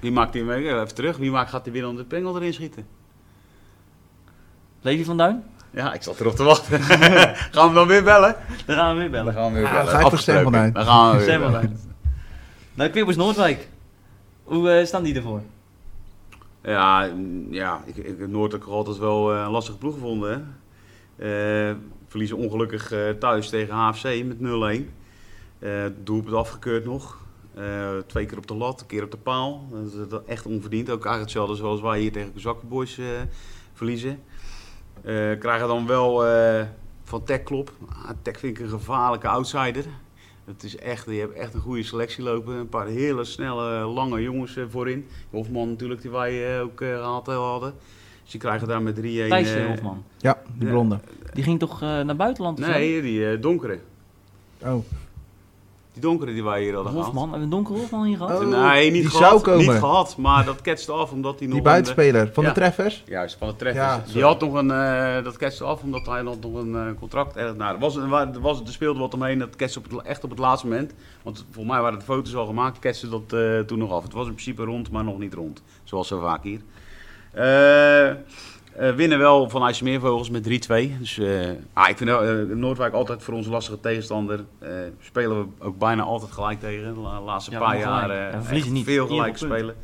Wie 0.00 0.12
maakt 0.12 0.32
die? 0.32 0.52
Even 0.52 0.94
terug. 0.94 1.16
Wie 1.16 1.30
maakt, 1.30 1.50
gaat 1.50 1.64
die 1.64 1.72
weer 1.72 1.86
onder 1.86 2.02
de 2.02 2.08
pengel 2.08 2.36
erin 2.36 2.52
schieten? 2.52 2.86
Levi 4.80 5.04
van 5.04 5.16
Duin? 5.16 5.42
Ja, 5.70 5.92
ik 5.92 6.02
zat 6.02 6.20
erop 6.20 6.34
te 6.36 6.42
wachten. 6.42 6.80
gaan 7.54 7.68
we 7.68 7.74
dan 7.74 7.86
weer 7.86 8.04
bellen? 8.04 8.36
Daar 8.66 8.76
gaan 8.76 8.94
we 8.94 9.00
weer 9.00 9.10
bellen. 9.10 9.34
Dan 9.34 9.42
gaan 9.42 9.52
we 9.52 9.58
weer 9.58 9.66
Ah, 9.68 9.72
bellen. 9.72 9.88
ga 9.88 9.94
ik 9.94 10.00
Sam 10.00 10.04
Afgesproken. 10.10 10.42
vanuit. 10.44 10.74
Dan 10.74 10.84
gaan 10.84 11.16
we 11.16 11.24
weer 11.24 11.38
bellen. 11.38 11.78
Nou, 12.74 12.92
Wibbers 12.92 13.16
Noordwijk. 13.16 13.68
Hoe 14.44 14.70
eh, 14.70 14.86
staan 14.86 15.02
die 15.02 15.14
ervoor? 15.14 15.42
Ja, 16.62 17.10
ja 17.50 17.82
ik, 17.84 17.96
ik 17.96 18.18
heb 18.18 18.34
ook 18.34 18.64
altijd 18.64 18.98
wel 18.98 19.32
eh, 19.34 19.40
een 19.42 19.50
lastige 19.50 19.78
ploeg 19.78 19.94
gevonden. 19.94 20.30
Hè. 21.16 21.68
Eh, 21.70 21.74
verliezen 22.06 22.36
ongelukkig 22.36 22.92
eh, 22.92 23.10
thuis 23.10 23.48
tegen 23.48 23.74
HFC 23.74 24.24
met 24.24 24.36
0-1. 24.38 24.84
Eh 25.58 25.70
doelpunt 26.04 26.34
afgekeurd 26.34 26.84
nog. 26.84 27.26
Eh, 27.58 27.98
twee 28.06 28.26
keer 28.26 28.38
op 28.38 28.46
de 28.46 28.54
lat, 28.54 28.80
een 28.80 28.86
keer 28.86 29.04
op 29.04 29.10
de 29.10 29.16
paal. 29.16 29.68
Dat 29.70 29.86
is 29.86 29.94
is 29.94 30.18
echt 30.26 30.46
onverdiend. 30.46 30.90
Ook 30.90 31.04
eigenlijk 31.04 31.20
hetzelfde 31.20 31.54
zoals 31.54 31.80
wij 31.80 32.00
hier 32.00 32.12
tegen 32.12 32.32
Zakkenboys 32.34 32.98
eh 32.98 33.06
verliezen. 33.72 34.20
Eh, 35.02 35.38
krijgen 35.38 35.68
dan 35.68 35.86
wel 35.86 36.26
eh, 36.26 36.66
van 37.04 37.24
Tech 37.24 37.42
Klop. 37.42 37.72
Ah, 37.88 38.10
Tech 38.22 38.38
vind 38.38 38.58
ik 38.58 38.64
een 38.64 38.70
gevaarlijke 38.70 39.28
outsider. 39.28 39.84
Het 40.44 40.62
is 40.62 40.76
echt, 40.76 41.06
je 41.06 41.12
hebt 41.12 41.34
echt 41.34 41.54
een 41.54 41.60
goede 41.60 41.82
selectie 41.82 42.24
lopen. 42.24 42.54
Een 42.54 42.68
paar 42.68 42.86
hele 42.86 43.24
snelle, 43.24 43.84
lange 43.84 44.22
jongens 44.22 44.56
eh, 44.56 44.64
voorin. 44.68 45.06
Hofman 45.30 45.68
natuurlijk, 45.68 46.02
die 46.02 46.10
wij 46.10 46.56
eh, 46.56 46.62
ook 46.62 46.80
eh, 46.80 46.88
gehaald 46.88 47.26
hadden. 47.26 47.74
Dus 48.22 48.30
die 48.30 48.40
krijgen 48.40 48.68
daar 48.68 48.82
met 48.82 48.96
3-1... 48.96 49.00
Thijs 49.00 49.54
eh, 49.54 49.66
Hofman. 49.66 50.04
Ja, 50.16 50.42
die 50.54 50.68
blonde. 50.68 51.00
Die 51.32 51.42
ging 51.42 51.58
toch 51.58 51.82
eh, 51.82 52.00
naar 52.00 52.16
buitenland? 52.16 52.58
Nee, 52.58 53.02
die 53.02 53.30
eh, 53.30 53.40
donkere. 53.42 53.78
Oh. 54.62 54.84
Die 56.00 56.08
donkere 56.08 56.32
die 56.32 56.44
wij 56.44 56.62
hier 56.62 56.74
hadden 56.74 56.92
gehad. 56.92 57.06
Hofman. 57.06 57.22
Hebben 57.30 57.38
we 57.38 57.44
een 57.44 57.62
donkere 57.62 57.78
Hofman 57.78 58.04
hier 58.04 58.16
gehad? 58.16 58.40
Oh. 58.40 58.46
Nee, 58.70 58.90
niet 58.90 59.02
die 59.02 59.10
gehad. 59.10 59.28
zou 59.28 59.40
komen. 59.40 59.58
Niet 59.58 59.78
gehad, 59.78 60.16
maar 60.16 60.44
dat 60.44 60.60
ketste 60.60 60.92
af 60.92 61.10
omdat 61.12 61.38
hij 61.38 61.48
nog... 61.48 61.48
Die 61.48 61.56
een, 61.56 61.62
buitenspeler 61.72 62.30
van 62.32 62.42
ja. 62.44 62.48
de 62.48 62.54
treffers. 62.54 63.02
eh, 63.06 63.12
Juist, 63.12 63.36
van 63.38 63.48
de 63.48 63.56
treffers. 63.56 63.84
Ja, 63.86 64.02
die 64.12 64.22
had 64.22 64.40
nog 64.40 64.54
een... 64.54 64.70
eh, 64.70 65.24
dat 65.24 65.36
ketste 65.36 65.64
af 65.64 65.82
omdat 65.82 66.06
hij 66.06 66.22
nog 66.22 66.36
nog 66.40 66.54
een 66.54 66.74
eh, 66.74 66.86
contract... 66.98 67.36
Eh, 67.36 67.50
nou, 67.52 67.74
er, 67.74 67.78
was, 67.80 67.96
er, 67.96 68.08
wa- 68.08 68.30
er, 68.34 68.40
was, 68.40 68.60
er 68.60 68.68
speelde 68.68 69.00
wat 69.00 69.14
omheen. 69.14 69.38
Dat 69.38 69.56
ketste 69.56 69.78
op 69.78 69.90
het, 69.90 70.02
echt 70.06 70.24
op 70.24 70.30
het 70.30 70.38
laatste 70.38 70.66
moment. 70.66 70.92
Want 71.22 71.44
volgens 71.50 71.74
mij 71.74 71.82
waren 71.82 71.98
de 71.98 72.04
foto's 72.04 72.34
al 72.34 72.46
gemaakt. 72.46 72.78
Ketste 72.78 73.08
dat 73.08 73.32
eh, 73.32 73.58
toen 73.60 73.78
nog 73.78 73.92
af. 73.92 74.02
Het 74.02 74.12
was 74.12 74.26
in 74.26 74.32
principe 74.32 74.64
rond, 74.64 74.90
maar 74.90 75.04
nog 75.04 75.18
niet 75.18 75.34
rond. 75.34 75.62
Zoals 75.84 76.08
zo 76.08 76.20
vaak 76.20 76.42
hier. 76.42 76.60
Eh, 77.32 78.14
eh, 78.78 78.94
winnen 78.94 79.18
wel 79.18 79.48
van 79.48 79.62
IJsselmeervogels 79.62 80.30
met 80.30 80.44
3-2. 80.44 80.98
Dus 80.98 81.18
eh, 81.18 81.48
ah, 81.72 81.88
ik 81.88 81.96
vind 81.96 82.10
eh, 82.10 82.56
Noordwijk 82.56 82.92
altijd 82.94 83.22
voor 83.22 83.34
ons 83.34 83.46
een 83.46 83.52
lastige 83.52 83.80
tegenstander. 83.80 84.44
Eh, 84.58 84.70
spelen 85.00 85.38
we 85.38 85.64
ook 85.64 85.78
bijna 85.78 86.02
altijd 86.02 86.32
gelijk 86.32 86.60
tegen. 86.60 86.94
De 86.94 87.00
la- 87.00 87.20
laatste 87.22 87.50
Ja, 87.50 87.58
paar 87.58 87.68
maar 87.68 87.76
gelijk. 87.78 88.00
jaar 88.06 88.16
Ja, 88.16 88.30
we 88.30 88.36
eh, 88.36 88.42
verliezen 88.42 88.56
echt 88.56 88.70
niet. 88.70 88.84
veel 88.84 89.06
gelijk 89.06 89.36
spelen. 89.36 89.74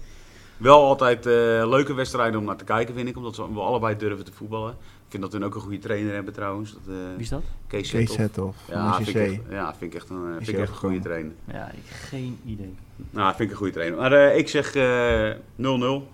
Wel 0.57 0.82
altijd 0.84 1.26
eh, 1.26 1.32
leuke 1.68 1.95
wedstrijden 1.95 2.40
om 2.40 2.47
naar 2.47 2.57
te 2.57 2.64
kijken, 2.64 2.95
vind 2.95 3.09
ik. 3.09 3.16
Omdat 3.16 3.36
we 3.36 3.42
allebei 3.61 3.97
durven 3.97 4.24
te 4.24 4.32
voetballen. 4.32 4.70
Ik 4.70 5.20
vind 5.20 5.22
dat 5.22 5.32
we 5.40 5.47
ook 5.47 5.55
een 5.55 5.61
goede 5.61 5.78
trainer 5.78 6.14
hebben 6.14 6.32
trouwens. 6.32 6.72
Dat, 6.72 6.80
eh, 6.88 6.95
Wie 7.12 7.22
is 7.22 7.28
dat? 7.28 7.42
Kees 7.66 7.90
Kees 7.90 8.12
Zethoff. 8.12 8.59
Ja, 8.68 8.95
vind 8.95 9.09
ik, 9.09 9.14
echt, 9.14 9.32
CC. 9.32 9.40
ja, 9.51 9.74
vind 9.78 9.95
ik 9.95 10.01
echt 10.01 10.11
een, 10.11 10.34
vind 10.36 10.49
ik 10.49 10.59
echt 10.59 10.68
een 10.68 10.74
goede 10.76 11.01
trainer. 11.01 11.32
Ja, 11.53 11.70
ik 11.70 11.82
geen 11.90 12.38
idee. 12.45 12.74
Nou, 13.11 13.28
vind 13.34 13.40
ik 13.40 13.51
een 13.51 13.57
goede 13.57 13.72
trainer. 13.72 13.99
Maar 13.99 14.12
eh, 14.12 14.36
ik 14.38 14.49
zeg 14.49 14.74
eh, 14.74 15.30
0-0. 15.57 16.09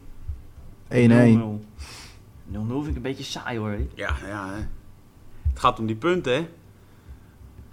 1-1. 0.88 1.66
0-0 2.52 2.54
vind 2.54 2.86
ik 2.86 2.96
een 2.96 3.02
beetje 3.02 3.24
saai 3.24 3.58
hoor. 3.58 3.70
hè. 3.70 3.86
Ja, 3.94 4.14
ja. 4.26 4.48
hè. 4.54 4.60
Het 5.48 5.58
gaat 5.58 5.78
om 5.78 5.86
die 5.86 5.96
punten, 5.96 6.32
hè? 6.32 6.38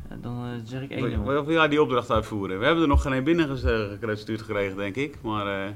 Ja, 0.10 0.16
Dan 0.22 0.44
eh, 0.46 0.50
zeg 0.64 0.82
ik 0.82 0.92
1-0. 0.92 1.00
Wil 1.24 1.46
wil 1.46 1.52
jij 1.56 1.68
die 1.68 1.82
opdracht 1.82 2.12
uitvoeren? 2.12 2.60
We 2.60 2.66
hebben 2.66 2.84
er 2.84 2.90
nog 2.90 3.02
geen 3.02 3.14
één 3.14 3.24
binnengestuurd 3.24 4.42
gekregen, 4.42 4.78
denk 4.78 4.96
ik. 4.96 5.18
Maar 5.22 5.66
eh, 5.66 5.72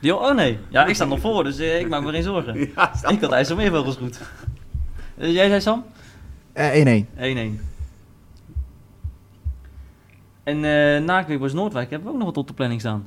Die- 0.00 0.14
oh 0.16 0.34
nee, 0.34 0.58
ja, 0.68 0.86
ik 0.86 0.94
sta 0.94 1.04
nog 1.14 1.20
voor, 1.20 1.44
dus 1.44 1.58
eh, 1.58 1.80
ik 1.80 1.88
maak 1.88 2.02
me 2.02 2.10
geen 2.10 2.22
zorgen. 2.22 2.58
ja, 2.76 2.92
Ik 3.10 3.20
had 3.20 3.32
IJsselmeervogels 3.32 3.96
goed. 3.96 4.20
Jij 5.16 5.48
zei 5.48 5.60
Sam? 5.60 5.84
Eh, 6.52 7.04
1-1. 7.04 7.06
1-1. 7.58 7.60
En 10.42 10.64
eh 10.64 11.02
na 11.04 11.22
Quickboys 11.22 11.52
Noordwijk 11.52 11.90
hebben 11.90 12.08
we 12.08 12.12
ook 12.14 12.18
nog 12.20 12.28
wat 12.28 12.36
op 12.36 12.46
de 12.46 12.54
planning 12.54 12.80
staan. 12.80 13.06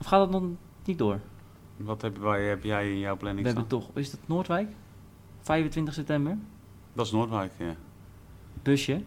Of 0.00 0.06
gaat 0.06 0.20
dat 0.20 0.40
nog 0.40 0.50
niet 0.84 0.98
door? 0.98 1.18
Wat 1.76 2.02
heb, 2.02 2.18
wij, 2.18 2.42
heb 2.44 2.64
jij 2.64 2.90
in 2.90 2.98
jouw 2.98 3.16
planning 3.16 3.44
We 3.46 3.50
staan? 3.50 3.64
hebben 3.68 3.80
toch, 3.80 3.96
is 3.96 4.10
dat 4.10 4.20
Noordwijk? 4.26 4.68
25 5.42 5.94
september? 5.94 6.36
Dat 6.92 7.06
is 7.06 7.12
Noordwijk, 7.12 7.52
ja. 7.58 7.74
Busje. 8.62 9.00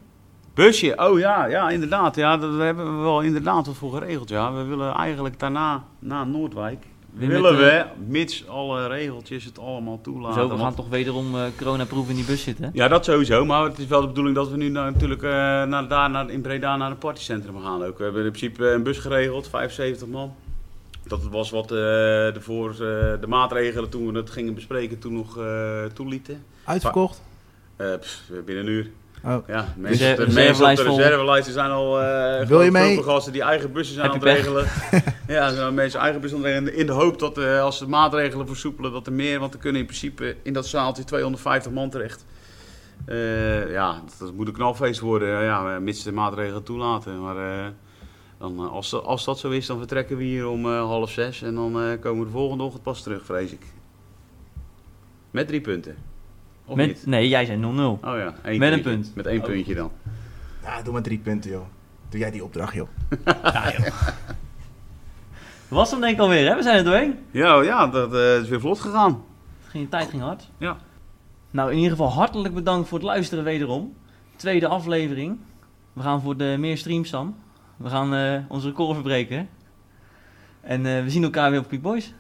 Busje, 0.54 0.98
oh 0.98 1.20
ja, 1.20 1.46
ja, 1.46 1.70
inderdaad. 1.70 2.16
Ja, 2.16 2.38
daar 2.38 2.52
hebben 2.52 2.98
we 2.98 3.02
wel 3.04 3.22
inderdaad 3.22 3.66
wat 3.66 3.76
voor 3.76 3.92
geregeld. 3.94 4.30
Ja. 4.30 4.54
We 4.54 4.64
willen 4.64 4.94
eigenlijk 4.94 5.40
daarna, 5.40 5.84
na 6.00 6.24
Noordwijk, 6.24 6.86
Weer 7.14 7.30
willen 7.30 7.56
met, 7.56 7.62
eh, 7.72 7.82
we, 7.82 7.86
mits 8.08 8.48
alle 8.48 8.88
regeltjes 8.88 9.44
het 9.46 9.60
allemaal 9.60 10.02
toelaten. 10.02 10.34
Zo, 10.42 10.44
we 10.44 10.54
gaan 10.54 10.60
want- 10.64 10.76
toch 10.76 10.90
wederom 10.90 11.36
eh 11.36 11.44
coronaproef 11.58 12.10
in 12.10 12.16
die 12.16 12.26
bus 12.26 12.44
zitten. 12.44 12.70
Ja, 12.74 12.88
dat 12.88 13.06
sowieso. 13.06 13.46
Maar 13.46 13.64
het 13.64 13.80
is 13.80 13.86
wel 13.86 14.02
de 14.02 14.08
bedoeling 14.08 14.36
dat 14.36 14.50
we 14.50 14.58
nu 14.58 14.70
nou 14.70 14.92
natuurlijk 14.92 15.24
eh, 15.24 15.30
naar, 15.64 15.88
daar, 15.88 16.10
naar, 16.10 16.30
in 16.30 16.42
Breda 16.42 16.76
naar 16.78 16.90
het 16.90 17.00
partycentrum 17.00 17.62
gaan 17.62 17.84
ook. 17.84 17.98
We 17.98 18.04
hebben 18.04 18.26
in 18.26 18.32
principe 18.32 18.70
een 18.72 18.84
bus 18.84 18.98
geregeld, 18.98 19.48
75 19.50 20.08
man. 20.08 20.34
Dat 21.10 21.24
was 21.32 21.50
wat 21.50 21.64
eh, 21.64 21.68
de, 21.70 22.38
voor, 22.40 22.70
eh, 22.72 22.78
de 23.22 23.28
maatregelen 23.28 23.90
toen 23.90 24.12
we 24.12 24.18
het 24.18 24.30
gingen 24.30 24.54
bespreken 24.54 25.00
toen 25.00 25.14
nog 25.14 25.38
eh, 25.38 25.84
toelieten. 25.94 26.44
Uitverkocht? 26.64 27.22
Eh, 27.76 27.88
pff, 28.00 28.22
binnen 28.46 28.66
een 28.66 28.72
uur. 28.72 28.90
Oh. 29.24 29.48
Ja, 29.48 29.74
Reserve- 29.82 29.82
mensen, 29.82 30.16
de 30.16 30.34
mensen 30.34 30.64
op 30.64 30.70
reservelijst 30.70 30.86
de 30.86 31.04
reservelijsten 31.04 31.54
zijn 31.54 31.70
al 31.72 32.02
eh 32.02 32.48
Wil 32.48 32.62
je 32.62 32.70
grote 32.72 32.86
mee? 32.86 33.04
gasten 33.04 33.34
die 33.34 33.42
eigen 33.42 33.72
bussen 33.72 33.96
zijn 33.96 34.08
aan 34.08 34.14
het 34.14 34.24
regelen. 34.24 34.66
ja, 35.28 35.50
zijn 35.54 35.74
mensen 35.74 36.00
eigen 36.00 36.22
bussen 36.22 36.40
aan 36.40 36.46
het 36.46 36.54
regelen. 36.54 36.80
In 36.80 36.86
de 36.86 36.92
hoop 36.92 37.20
dat 37.20 37.38
eh, 37.38 37.62
als 37.62 37.80
de 37.80 37.88
maatregelen 37.88 38.48
versoepelen, 38.48 38.92
dat 38.92 39.08
er 39.08 39.14
meer, 39.14 39.40
want 39.40 39.54
er 39.54 39.60
kunnen 39.60 39.82
in 39.82 39.88
principe 39.88 40.36
in 40.44 40.54
dat 40.54 40.68
zaaltje 40.68 41.04
250 41.04 41.72
man 41.72 41.90
terecht. 41.90 42.26
Eh, 43.06 43.72
ja, 43.72 43.92
dat, 44.06 44.16
dat 44.20 44.34
moet 44.34 44.48
een 44.48 44.54
knalfeest 44.54 45.00
worden, 45.00 45.44
ja, 45.44 45.80
mits 45.80 46.04
de 46.04 46.12
maatregelen 46.12 46.64
toelaten. 46.64 47.22
Maar 47.22 47.38
eh, 47.38 47.66
dan, 48.38 48.58
eh, 48.60 48.72
als, 48.72 48.90
dat- 48.90 49.04
als 49.04 49.24
dat 49.26 49.40
zo 49.40 49.50
is, 49.50 49.66
dan 49.66 49.78
vertrekken 49.78 50.18
we 50.18 50.24
hier 50.24 50.48
om 50.48 50.66
eh, 50.66 50.80
half 50.80 51.10
zes 51.12 51.42
en 51.42 51.56
dan 51.56 51.82
eh, 51.82 52.00
komen 52.00 52.20
we 52.20 52.26
de 52.26 52.32
volgende 52.32 52.64
ochtend 52.64 52.84
pas 52.84 53.02
terug, 53.04 53.26
vrees 53.26 53.52
ik. 53.52 53.66
Met 55.32 55.48
drie 55.48 55.62
punten. 55.62 55.96
Of 56.66 56.76
Met, 56.76 56.88
niet? 56.88 57.06
nee, 57.06 57.28
jij 57.28 57.46
zei 57.46 57.62
0-0. 57.62 57.66
Oh 57.66 58.00
ja, 58.02 58.36
één 58.44 58.60
Met 58.60 58.72
een 58.74 58.82
puntje. 58.82 58.82
punt. 58.82 59.16
Met 59.16 59.26
één 59.26 59.40
Oh. 59.40 59.46
puntje 59.46 59.76
dan. 59.76 59.92
Ja, 60.64 60.82
doe 60.82 60.94
maar 60.94 61.02
drie 61.02 61.18
punten, 61.20 61.52
joh. 61.52 61.66
Doe 62.10 62.20
jij 62.20 62.32
die 62.32 62.44
opdracht, 62.44 62.74
joh. 62.80 62.88
Was 65.68 65.92
hem 65.92 66.00
denk 66.00 66.14
ik 66.14 66.20
alweer, 66.20 66.48
hè? 66.50 66.56
We 66.56 66.62
zijn 66.62 66.78
er 66.78 66.84
doorheen. 66.84 67.20
Ja, 67.32 67.62
ja 67.62 67.88
dat 67.88 68.14
eh, 68.14 68.38
is 68.42 68.50
weer 68.50 68.60
vlot 68.60 68.80
gegaan. 68.80 69.24
Ging, 69.68 69.84
de 69.84 69.90
tijd 69.90 70.10
ging 70.10 70.22
hard. 70.22 70.50
Ja. 70.58 70.78
Nou, 71.52 71.70
in 71.72 71.76
ieder 71.76 71.92
geval 71.92 72.12
hartelijk 72.12 72.54
bedankt 72.54 72.88
voor 72.90 72.98
het 72.98 73.08
luisteren 73.08 73.44
wederom. 73.44 73.94
Tweede 74.36 74.68
aflevering. 74.68 75.38
We 75.94 76.02
gaan 76.02 76.22
voor 76.22 76.38
de 76.38 76.56
meer 76.60 76.78
streams, 76.78 77.10
Sam. 77.10 77.36
We 77.78 77.90
gaan 77.90 78.14
eh, 78.14 78.40
onze 78.48 78.68
record 78.68 78.94
verbreken. 78.94 79.50
En 80.62 80.86
eh, 80.86 81.04
we 81.04 81.10
zien 81.10 81.24
elkaar 81.24 81.52
weer 81.52 81.60
op 81.60 81.68
Quick 81.68 81.82
Boys. 81.82 82.14